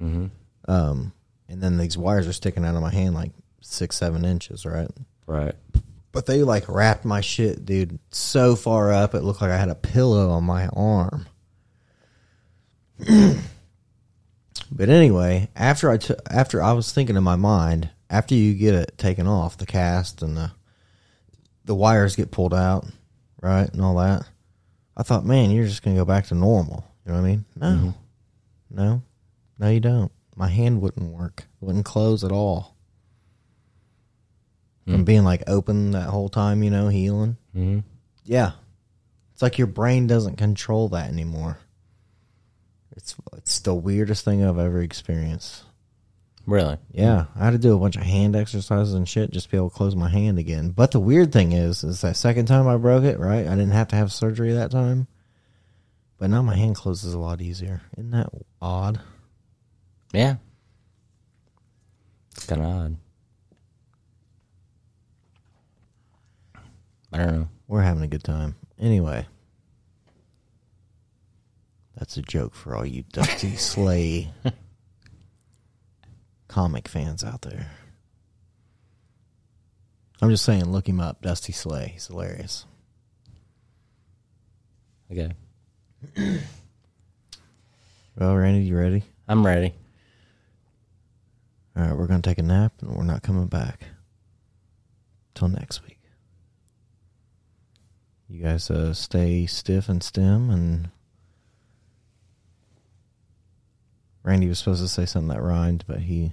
[0.00, 0.26] Mm-hmm.
[0.70, 1.12] Um,
[1.48, 4.88] and then these wires are sticking out of my hand like six, seven inches, right?
[5.26, 5.54] right.
[6.12, 9.68] But they like wrapped my shit, dude, so far up it looked like I had
[9.68, 11.26] a pillow on my arm.
[14.76, 18.74] but anyway, after I took, after I was thinking in my mind, after you get
[18.74, 20.50] it taken off the cast and the
[21.64, 22.84] the wires get pulled out,
[23.40, 24.24] right, and all that,
[24.96, 26.84] I thought, man, you're just gonna go back to normal.
[27.06, 27.44] You know what I mean?
[27.54, 27.94] No,
[28.68, 29.02] no,
[29.60, 30.10] no, you don't.
[30.34, 31.46] My hand wouldn't work.
[31.62, 32.74] It wouldn't close at all
[34.86, 37.36] from being like open that whole time, you know, healing.
[37.56, 37.80] Mm-hmm.
[38.24, 38.52] Yeah,
[39.32, 41.58] it's like your brain doesn't control that anymore.
[42.96, 45.64] It's it's the weirdest thing I've ever experienced.
[46.46, 46.76] Really?
[46.92, 49.56] Yeah, I had to do a bunch of hand exercises and shit just to be
[49.56, 50.70] able to close my hand again.
[50.70, 53.46] But the weird thing is, is that second time I broke it, right?
[53.46, 55.06] I didn't have to have surgery that time.
[56.18, 57.82] But now my hand closes a lot easier.
[57.96, 58.28] Isn't that
[58.60, 59.00] odd?
[60.12, 60.36] Yeah.
[62.36, 62.96] It's kind of odd.
[67.12, 67.48] I don't know.
[67.68, 68.56] We're having a good time.
[68.78, 69.26] Anyway,
[71.96, 74.32] that's a joke for all you Dusty Slay
[76.48, 77.70] comic fans out there.
[80.22, 81.90] I'm just saying, look him up, Dusty Slay.
[81.94, 82.64] He's hilarious.
[85.10, 85.32] Okay.
[88.16, 89.02] Well, Randy, you ready?
[89.26, 89.74] I'm ready.
[91.76, 93.86] All right, we're gonna take a nap, and we're not coming back
[95.34, 95.98] till next week.
[98.28, 100.90] You guys uh, stay stiff and stem, and
[104.24, 106.32] Randy was supposed to say something that rhymed, but he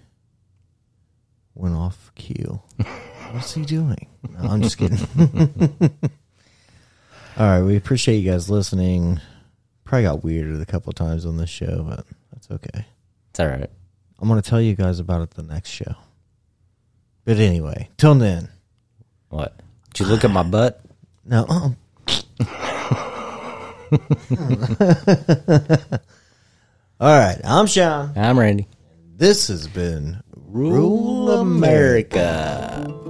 [1.53, 2.61] went off cue.
[3.31, 4.07] What's he doing?
[4.29, 4.97] No, I'm just kidding.
[7.37, 9.19] All right, we appreciate you guys listening.
[9.83, 12.85] Probably got weirded a couple times on this show, but that's okay.
[13.29, 13.69] It's all right.
[14.19, 15.95] I'm going to tell you guys about it the next show.
[17.25, 18.49] But anyway, till then,
[19.29, 19.57] What?
[19.93, 20.81] Did you look at my butt?
[21.25, 21.45] no.
[27.01, 28.13] All right, I'm Sean.
[28.15, 28.67] I'm Randy.
[29.15, 33.00] This has been Rule America.